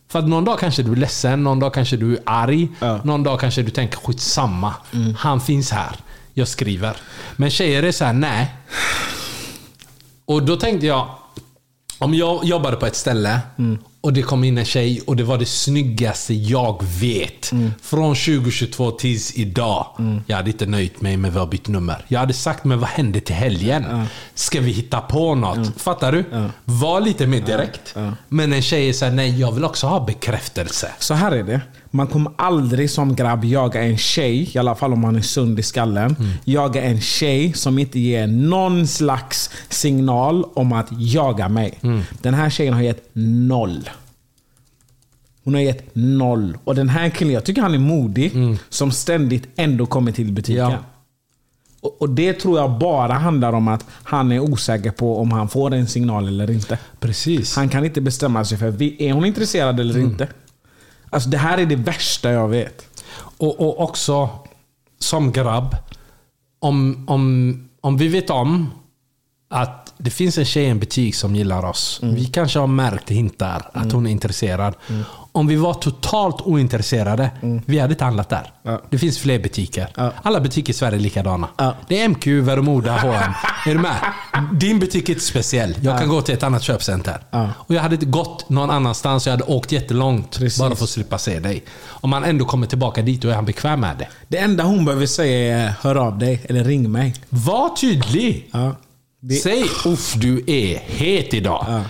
För 0.08 0.20
att 0.20 0.28
någon 0.28 0.46
dag 0.46 0.60
kanske 0.60 0.84
du 0.84 0.92
är 0.92 0.96
ledsen, 0.96 1.44
någon 1.44 1.60
dag 1.60 1.74
kanske 1.74 1.98
du 1.98 2.14
är 2.14 2.22
arg. 2.26 2.68
Ja. 2.80 3.00
Någon 3.04 3.24
dag 3.24 3.40
kanske 3.40 3.62
du 3.62 3.70
tänker 3.70 3.98
skitsamma. 3.98 4.74
Han 5.18 5.42
finns 5.42 5.72
här. 5.72 5.96
Jag 6.34 6.48
skriver. 6.48 6.98
Men 7.36 7.50
tjejer 7.50 7.84
är 7.84 7.92
så 7.92 8.06
här, 8.06 8.14
nej. 8.14 8.56
Och 10.26 10.44
då 10.44 10.56
tänkte 10.56 10.86
jag, 10.86 11.10
om 12.00 12.14
jag 12.14 12.46
jobbade 12.46 12.78
på 12.78 12.86
ett 12.86 12.96
ställe 12.96 13.40
och 14.04 14.14
det 14.14 14.22
kom 14.22 14.44
in 14.44 14.58
en 14.58 14.66
tjej 14.66 15.02
och 15.08 15.16
det 15.16 15.24
var 15.24 15.38
det 15.38 15.46
snyggaste 15.46 16.34
jag 16.34 16.84
vet. 16.84 17.52
Från 17.82 18.16
2022 18.16 18.92
tills 18.92 19.36
idag. 19.38 19.88
Jag 20.28 20.36
hade 20.36 20.50
inte 20.50 20.66
nöjt 20.66 21.02
mig 21.02 21.18
med 21.18 21.30
att 21.30 21.36
vi 21.36 21.40
har 21.40 21.48
bytt 21.48 21.68
nummer. 21.68 22.06
Jag 22.08 22.20
hade 22.20 22.34
sagt, 22.34 22.64
men 22.64 22.80
vad 22.80 22.90
hände 22.90 23.20
till 23.20 23.36
helgen? 23.36 24.06
Ska 24.34 24.62
vi 24.62 24.72
hitta 24.72 25.02
på 25.02 25.36
något? 25.36 25.82
Fattar 25.82 26.12
du? 26.12 26.26
Var 26.66 27.02
lite 27.02 27.28
mer 27.28 27.42
direkt. 27.42 27.96
Men 28.28 28.54
en 28.54 28.62
tjej 28.62 28.94
säger 28.94 29.14
nej, 29.14 29.40
jag 29.40 29.52
vill 29.52 29.66
också 29.66 29.88
ha 29.88 30.06
bekräftelse. 30.06 30.92
Så 31.00 31.14
här 31.14 31.32
är 31.32 31.44
det. 31.44 31.62
Man 31.96 32.08
kommer 32.08 32.32
aldrig 32.36 32.90
som 32.90 33.16
grabb 33.16 33.46
jaga 33.46 33.84
en 33.84 33.98
tjej, 33.98 34.52
i 34.56 34.58
alla 34.58 34.76
fall 34.76 34.94
om 34.94 35.00
man 35.00 35.16
är 35.16 35.22
sund 35.22 35.60
i 35.60 35.64
skallen, 35.64 36.16
jaga 36.44 36.82
en 36.82 37.02
tjej 37.02 37.54
som 37.54 37.80
inte 37.80 38.00
ger 38.00 38.28
någon 38.28 38.88
slags 38.88 39.50
signal 39.70 40.46
om 40.54 40.74
att 40.74 40.88
jaga 40.92 41.50
mig. 41.50 41.80
Den 42.22 42.34
här 42.34 42.50
tjejen 42.50 42.74
har 42.74 42.82
gett 42.82 43.10
noll. 43.14 43.90
Hon 45.44 45.54
har 45.54 45.62
gett 45.62 45.96
noll. 45.96 46.58
Och 46.64 46.76
den 46.76 46.90
här 46.90 47.10
killen, 47.10 47.34
jag 47.34 47.44
tycker 47.44 47.62
han 47.62 47.74
är 47.74 47.80
modig, 47.80 48.34
som 48.70 48.92
ständigt 48.92 49.48
ändå 49.56 49.86
kommer 49.86 50.12
till 50.12 50.32
butiken. 50.32 50.72
Ja. 50.72 50.78
Och, 52.00 52.10
det 52.10 52.34
tror 52.34 52.60
jag 52.60 52.80
bara 52.80 53.14
handlar 53.14 53.54
om 53.54 53.68
att 53.68 53.86
han 53.90 54.32
är 54.32 54.40
osäker 54.40 54.92
på 54.92 55.18
om 55.18 55.32
han 55.32 55.50
får 55.50 55.74
en 55.74 55.88
signal 55.88 56.28
eller 56.28 56.52
inte. 56.52 56.80
Precis. 57.00 57.56
Han 57.56 57.70
kan 57.70 57.86
inte 57.86 58.02
bestämma 58.02 58.46
sig 58.46 58.58
för, 58.58 58.82
är 59.02 59.14
hon 59.14 59.26
intresserad 59.26 59.80
eller 59.80 60.00
inte? 60.00 60.28
Alltså 61.14 61.30
det 61.30 61.38
här 61.38 61.58
är 61.58 61.66
det 61.66 61.76
värsta 61.76 62.32
jag 62.32 62.48
vet. 62.48 63.04
Och, 63.38 63.60
och 63.60 63.80
också 63.82 64.30
som 65.00 65.32
grabb, 65.32 65.76
om, 66.60 67.06
om, 67.08 67.70
om 67.82 67.98
vi 67.98 68.08
vet 68.08 68.30
om 68.30 68.70
att 69.54 69.94
det 69.98 70.10
finns 70.10 70.38
en 70.38 70.46
tjej 70.46 70.64
i 70.64 70.70
en 70.70 70.80
butik 70.80 71.16
som 71.16 71.36
gillar 71.36 71.66
oss. 71.66 72.00
Vi 72.04 72.26
kanske 72.26 72.60
har 72.60 72.68
märkt 72.68 73.10
hintar 73.10 73.70
att 73.74 73.92
hon 73.92 74.08
är 74.08 74.12
intresserad. 74.12 74.74
Om 75.32 75.48
vi 75.48 75.56
var 75.56 75.74
totalt 75.74 76.42
ointresserade, 76.42 77.30
vi 77.66 77.80
hade 77.80 77.94
inte 77.94 78.04
handlat 78.04 78.30
där. 78.30 78.52
Ja. 78.64 78.82
Det 78.90 78.98
finns 78.98 79.20
fler 79.20 79.40
butiker. 79.40 79.88
Ja. 79.96 80.12
Alla 80.22 80.40
butiker 80.40 80.74
i 80.74 80.76
Sverige 80.76 80.98
är 80.98 81.00
likadana. 81.00 81.48
Ja. 81.58 81.76
Det 81.88 82.02
är 82.02 82.10
MQ, 82.10 82.28
Värömoda, 82.28 82.98
H&M. 83.02 83.32
Är 83.66 83.74
du 83.74 83.80
med? 83.80 83.96
Din 84.60 84.80
butik 84.80 85.10
är 85.10 85.14
inte 85.14 85.26
speciell. 85.26 85.76
Jag 85.82 86.00
kan 86.00 86.10
gå 86.10 86.22
till 86.22 86.34
ett 86.34 86.44
annat 86.44 86.64
köpcenter. 86.64 87.18
Och 87.52 87.76
jag 87.76 87.82
hade 87.82 87.96
inte 87.96 88.06
gått 88.06 88.50
någon 88.50 88.70
annanstans. 88.70 89.26
Jag 89.26 89.32
hade 89.34 89.44
åkt 89.44 89.72
jättelångt 89.72 90.38
Precis. 90.38 90.60
bara 90.60 90.76
för 90.76 90.84
att 90.84 90.90
slippa 90.90 91.18
se 91.18 91.40
dig. 91.40 91.64
Om 91.86 92.10
man 92.10 92.24
ändå 92.24 92.46
kommer 92.46 92.68
tillbaka 92.68 93.02
dit, 93.02 93.22
då 93.22 93.30
är 93.30 93.36
han 93.36 93.46
bekväm 93.46 93.80
med 93.80 93.98
det. 93.98 94.08
Det 94.28 94.38
enda 94.38 94.64
hon 94.64 94.86
behöver 94.86 95.06
säga 95.06 95.58
är 95.58 95.74
hör 95.82 95.96
av 95.96 96.18
dig 96.20 96.42
eller 96.50 96.64
ring 96.64 96.92
mig. 96.92 97.16
Var 97.30 97.70
tydlig! 97.70 98.50
Det, 99.26 99.36
Säg 99.36 99.64
uff 99.86 100.14
du 100.14 100.44
är 100.48 100.78
het 100.78 101.34
idag. 101.34 101.66
Ja. 101.68 101.82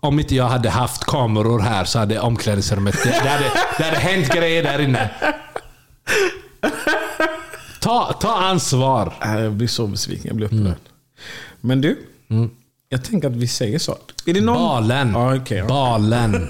Om 0.00 0.20
inte 0.20 0.34
jag 0.34 0.48
hade 0.48 0.70
haft 0.70 1.04
kameror 1.04 1.58
här 1.58 1.84
så 1.84 1.98
hade 1.98 2.20
omklädningsrummet... 2.20 2.94
Det, 3.04 3.08
det, 3.08 3.28
hade, 3.28 3.44
det 3.78 3.84
hade 3.84 3.96
hänt 3.96 4.28
grejer 4.28 4.62
där 4.62 4.78
inne. 4.80 5.10
Ta, 7.80 8.12
ta 8.12 8.34
ansvar. 8.34 9.12
Äh, 9.22 9.40
jag 9.40 9.52
blir 9.52 9.68
så 9.68 9.86
besviken, 9.86 10.26
jag 10.26 10.36
blir 10.36 10.46
upprörd. 10.46 10.76
Men 11.60 11.80
du, 11.80 11.98
jag 12.88 13.04
tänker 13.04 13.28
att 13.28 13.36
vi 13.36 13.48
säger 13.48 13.78
så. 13.78 13.96
Är 14.26 14.34
det 14.34 14.40
någon... 14.40 14.54
Balen. 14.54 15.12
Ja, 15.12 15.36
okej, 15.36 15.58
ja. 15.58 15.66
Balen. 15.66 16.48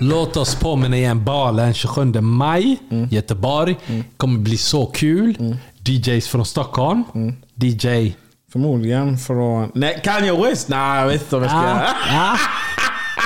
Låt 0.00 0.36
oss 0.36 0.54
påminna 0.54 0.96
igen. 0.96 1.24
Balen 1.24 1.74
27 1.74 2.04
maj. 2.20 2.78
Mm. 2.90 3.08
Göteborg. 3.10 3.76
Kommer 4.16 4.38
bli 4.38 4.56
så 4.56 4.86
kul. 4.86 5.56
DJs 5.84 6.28
från 6.28 6.46
Stockholm. 6.46 7.04
Mm. 7.14 7.34
DJ... 7.54 8.12
Förmodligen 8.52 9.18
från... 9.18 9.70
Nej, 9.74 10.00
Kanye 10.04 10.42
West? 10.42 10.68
Nej, 10.68 11.00
jag 11.00 11.06
vet 11.06 11.22
inte 11.22 11.36
om 11.36 11.42
jag 11.42 11.50
ska... 11.50 11.60
Ja, 11.60 11.86
ja. 12.08 12.36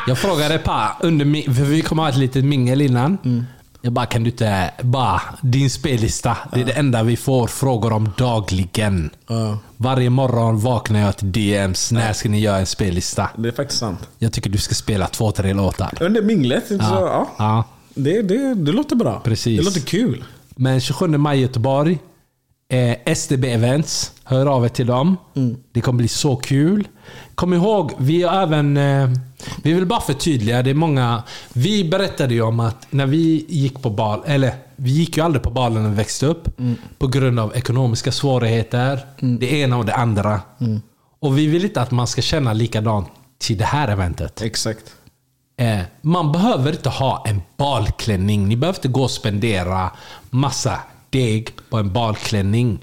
Jag 0.06 0.18
frågade 0.18 0.58
Pa, 0.58 0.96
under, 1.00 1.52
för 1.54 1.64
vi 1.64 1.82
kommer 1.82 2.02
ha 2.02 2.10
ett 2.10 2.16
litet 2.16 2.44
mingel 2.44 2.80
innan. 2.80 3.18
Mm. 3.24 3.44
Jag 3.80 3.92
bara, 3.92 4.06
kan 4.06 4.24
du 4.24 4.30
inte... 4.30 4.70
Bara, 4.82 5.20
din 5.40 5.70
spellista. 5.70 6.36
Det 6.52 6.60
är 6.60 6.64
det 6.64 6.72
enda 6.72 7.02
vi 7.02 7.16
får 7.16 7.46
frågor 7.46 7.92
om 7.92 8.12
dagligen. 8.16 9.10
Ja. 9.26 9.58
Varje 9.76 10.10
morgon 10.10 10.58
vaknar 10.58 11.00
jag 11.00 11.16
till 11.16 11.32
DMs. 11.32 11.92
När 11.92 12.12
ska 12.12 12.28
ni 12.28 12.40
göra 12.40 12.58
en 12.58 12.66
spellista? 12.66 13.30
Det 13.36 13.48
är 13.48 13.52
faktiskt 13.52 13.80
sant. 13.80 14.08
Jag 14.18 14.32
tycker 14.32 14.50
du 14.50 14.58
ska 14.58 14.74
spela 14.74 15.06
två, 15.06 15.32
tre 15.32 15.52
låtar. 15.52 15.92
Under 16.00 16.22
minglet, 16.22 16.68
så, 16.68 16.74
ja. 16.80 17.28
ja. 17.38 17.64
Det, 17.94 18.22
det, 18.22 18.54
det 18.54 18.72
låter 18.72 18.96
bra. 18.96 19.20
Precis. 19.20 19.58
Det 19.58 19.64
låter 19.64 19.80
kul. 19.80 20.24
Men 20.48 20.80
27 20.80 21.08
maj 21.08 21.38
i 21.38 21.42
Göteborg. 21.42 21.98
Eh, 22.74 22.96
STB 23.04 23.44
Events. 23.52 24.12
Hör 24.24 24.46
av 24.46 24.64
er 24.64 24.68
till 24.68 24.86
dem. 24.86 25.16
Det 25.72 25.80
kommer 25.80 25.96
bli 25.96 26.08
så 26.08 26.36
kul. 26.36 26.88
Kom 27.34 27.54
ihåg, 27.54 27.92
vi 27.98 28.22
har 28.22 28.42
även... 28.42 28.76
Eh, 28.76 29.10
vi 29.62 29.72
vill 29.72 29.86
bara 29.86 30.00
förtydliga, 30.00 30.62
det 30.62 30.70
är 30.70 30.74
många... 30.74 31.22
Vi 31.52 31.90
berättade 31.90 32.34
ju 32.34 32.42
om 32.42 32.60
att 32.60 32.86
när 32.90 33.06
vi 33.06 33.46
gick 33.48 33.82
på 33.82 33.90
bal, 33.90 34.22
eller 34.26 34.54
vi 34.76 34.90
gick 34.90 35.16
ju 35.16 35.22
aldrig 35.22 35.42
på 35.42 35.50
balen 35.50 35.82
när 35.82 35.90
vi 35.90 35.96
växte 35.96 36.26
upp. 36.26 36.48
På 36.98 37.06
grund 37.06 37.40
av 37.40 37.56
ekonomiska 37.56 38.12
svårigheter. 38.12 39.00
Det 39.38 39.52
ena 39.52 39.76
och 39.76 39.86
det 39.86 39.94
andra. 39.94 40.40
Och 41.20 41.38
vi 41.38 41.46
vill 41.46 41.64
inte 41.64 41.80
att 41.80 41.90
man 41.90 42.06
ska 42.06 42.22
känna 42.22 42.52
likadant 42.52 43.08
till 43.38 43.58
det 43.58 43.64
här 43.64 43.88
eventet. 43.88 44.42
Exakt. 44.42 44.84
Eh, 45.56 45.80
man 46.00 46.32
behöver 46.32 46.72
inte 46.72 46.88
ha 46.88 47.24
en 47.26 47.42
balklänning. 47.56 48.48
Ni 48.48 48.56
behöver 48.56 48.78
inte 48.78 48.88
gå 48.88 49.02
och 49.02 49.10
spendera 49.10 49.90
massa 50.30 50.80
deg 51.18 51.48
på 51.70 51.76
en 51.76 51.92
balklänning. 51.92 52.78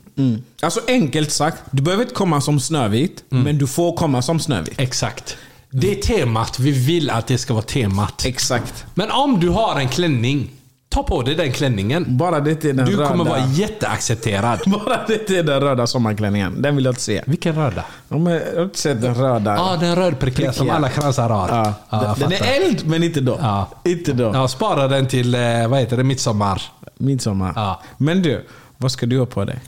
Alltså 0.61 0.79
enkelt 0.87 1.31
sagt, 1.31 1.63
du 1.71 1.81
behöver 1.81 2.03
inte 2.03 2.15
komma 2.15 2.41
som 2.41 2.59
Snövit, 2.59 3.23
men 3.29 3.57
du 3.57 3.67
får 3.67 3.97
komma 3.97 4.21
som 4.21 4.39
Snövit. 4.39 4.73
Exakt. 4.79 5.37
Det 5.71 5.91
är 5.91 5.95
temat. 5.95 6.59
Vi 6.59 6.71
vill 6.71 7.09
att 7.09 7.27
det 7.27 7.37
ska 7.37 7.53
vara 7.53 7.63
temat. 7.63 8.25
Exakt. 8.25 8.85
Men 8.93 9.11
om 9.11 9.39
du 9.39 9.49
har 9.49 9.79
en 9.79 9.89
klänning, 9.89 10.49
ta 10.89 11.03
på 11.03 11.21
dig 11.21 11.35
den 11.35 11.51
klänningen. 11.51 12.17
Bara 12.17 12.39
det 12.39 12.51
inte 12.51 12.69
är 12.69 12.73
den 12.73 12.85
Du 12.85 12.95
röda. 12.95 13.07
kommer 13.07 13.25
vara 13.25 13.45
jätteaccepterad. 13.45 14.59
Bara 14.65 14.99
det 15.07 15.13
inte 15.13 15.37
är 15.37 15.43
den 15.43 15.61
röda 15.61 15.87
sommarklänningen. 15.87 16.61
Den 16.61 16.75
vill 16.75 16.85
jag 16.85 16.91
inte 16.91 17.01
se. 17.01 17.21
Vilken 17.25 17.55
röda? 17.55 17.85
Jag 18.09 18.17
har 18.17 18.63
inte 18.63 18.79
sett 18.79 19.01
den 19.01 19.15
röda. 19.15 19.55
Ja, 19.55 19.73
ah, 19.73 19.77
den 19.77 19.95
rödprickiga 19.95 20.53
som 20.53 20.69
alla 20.69 20.89
kransar 20.89 21.29
har. 21.29 21.49
Ja. 21.49 21.73
Ja, 21.89 22.05
jag 22.05 22.17
den, 22.19 22.29
den 22.29 22.47
är 22.47 22.65
eld, 22.65 22.87
men 22.87 23.03
inte 23.03 23.21
då. 23.21 23.37
Ja. 23.41 23.69
Inte 23.85 24.13
då. 24.13 24.31
Ja, 24.33 24.47
spara 24.47 24.87
den 24.87 25.07
till, 25.07 25.35
eh, 25.35 25.67
vad 25.67 25.79
heter 25.79 25.97
det, 25.97 26.03
midsommar. 26.03 26.61
Midsommar. 27.01 27.53
Ja. 27.55 27.81
Men 27.97 28.21
du, 28.21 28.45
vad 28.77 28.91
ska 28.91 29.05
du 29.05 29.19
ha 29.19 29.25
på 29.25 29.45
dig? 29.45 29.59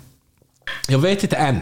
Jag 0.88 1.00
vet 1.00 1.24
inte 1.24 1.36
än. 1.36 1.60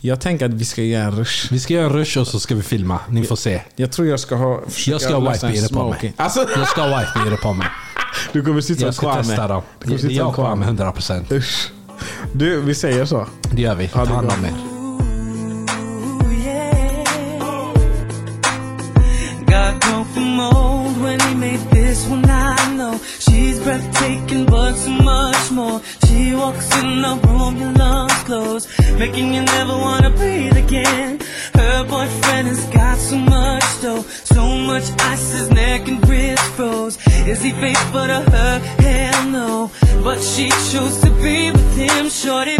Jag 0.00 0.20
tänker 0.20 0.46
att 0.46 0.52
vi 0.54 0.64
ska 0.64 0.82
göra 0.82 1.04
en 1.04 1.16
rush. 1.16 1.52
Vi 1.52 1.60
ska 1.60 1.74
göra 1.74 1.86
en 1.86 1.92
rush 1.92 2.18
och 2.18 2.26
så 2.26 2.40
ska 2.40 2.54
vi 2.54 2.62
filma. 2.62 2.98
Ni 3.08 3.24
får 3.24 3.36
se. 3.36 3.62
Jag 3.76 3.92
tror 3.92 4.08
jag 4.08 4.20
ska 4.20 4.34
ha... 4.36 4.60
Jag 4.86 5.00
ska 5.00 5.14
ha 5.16 5.30
white 5.30 5.74
på 5.74 5.88
mig. 5.90 6.14
Alltså, 6.16 6.46
Jag 6.56 6.68
ska 6.68 6.82
ha 6.82 6.88
beater 6.88 7.36
på 7.42 7.52
mig. 7.52 7.66
du 8.32 8.42
kommer 8.44 8.60
sitta 8.60 8.84
Jag 8.84 8.94
som 8.94 9.02
ska 9.02 9.12
Kwame. 9.12 9.28
testa 9.28 9.48
dem. 9.48 9.62
Du 9.78 9.84
kommer 9.84 9.98
sitta 9.98 10.12
Jag 10.12 10.28
och 10.28 10.34
Kwame 10.34 10.64
Kwame. 10.76 10.92
100%. 10.92 11.32
Usch. 11.32 11.70
Du, 12.32 12.60
vi 12.60 12.74
säger 12.74 13.04
så. 13.04 13.26
Det 13.52 13.62
gör 13.62 13.74
vi. 13.74 13.88
Ta 13.88 14.04
hand 14.04 14.30
om 14.30 14.44
er. 14.44 14.73
Walks 26.44 26.76
in 26.76 27.00
the 27.00 27.14
room, 27.26 27.56
your 27.56 27.72
lungs 27.72 28.22
close, 28.28 28.64
making 28.98 29.32
you 29.32 29.42
never 29.56 29.72
wanna 29.86 30.10
breathe 30.10 30.56
again. 30.66 31.18
Her 31.54 31.76
boyfriend 31.84 32.48
has 32.48 32.64
got 32.66 32.98
so 32.98 33.16
much 33.16 33.68
dough, 33.82 34.04
so 34.34 34.42
much 34.70 34.86
ice 35.12 35.26
his 35.38 35.48
neck 35.50 35.88
and 35.88 36.06
wrist 36.08 36.46
froze. 36.56 36.98
Is 37.32 37.40
he 37.46 37.52
faithful 37.64 38.06
to 38.12 38.20
her? 38.34 38.52
Hell 38.84 39.20
no, 39.38 39.70
but 40.06 40.18
she 40.32 40.46
chose 40.70 40.96
to 41.04 41.10
be 41.24 41.50
with 41.50 41.74
him. 41.82 42.04
Shorty, 42.10 42.56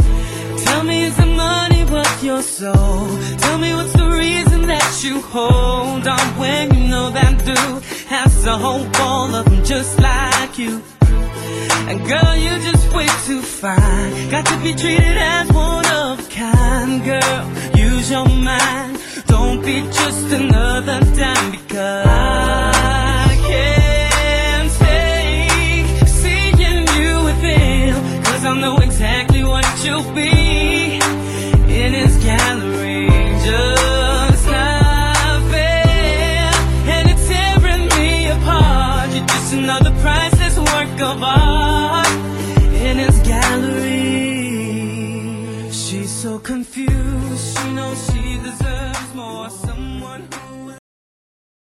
tell 0.65 0.83
me 0.83 0.97
is 1.09 1.17
the 1.23 1.27
money 1.27 1.85
worth 1.93 2.25
your 2.25 2.43
soul? 2.43 3.07
Tell 3.45 3.59
me 3.59 3.71
what's 3.75 3.95
the 4.03 4.09
reason 4.25 4.61
that 4.73 4.91
you 5.05 5.21
hold 5.21 6.07
on 6.17 6.27
when 6.41 6.75
you 6.75 6.85
know 6.89 7.11
that 7.11 7.35
dude 7.49 7.83
has 8.15 8.47
a 8.47 8.57
whole 8.65 8.87
ball 8.97 9.35
of 9.35 9.45
them 9.45 9.63
just 9.63 10.01
like 10.01 10.59
you. 10.59 10.83
And 11.89 12.07
girl, 12.07 12.37
you're 12.37 12.59
just 12.59 12.93
way 12.95 13.07
too 13.27 13.43
fine. 13.43 14.31
Got 14.31 14.47
to 14.47 14.57
be 14.63 14.75
treated 14.75 15.17
as 15.17 15.51
one 15.53 15.87
of 15.87 16.19
a 16.19 16.31
kind, 16.31 17.05
girl. 17.05 17.43
Use 17.77 18.11
your 18.11 18.29
mind. 18.29 18.99
Don't 19.27 19.63
be 19.63 19.81
just 19.83 20.33
another 20.33 21.01
dime 21.15 21.51
because 21.53 22.07
I 22.07 23.37
can't 23.51 24.71
take 24.85 26.09
seeing 26.09 26.59
you 26.99 27.25
with 27.25 27.41
him. 27.41 28.25
Cause 28.25 28.45
I 28.45 28.61
know 28.61 28.77
exactly 28.79 29.45
what 29.45 29.67
you'll 29.85 30.11
be 30.15 30.44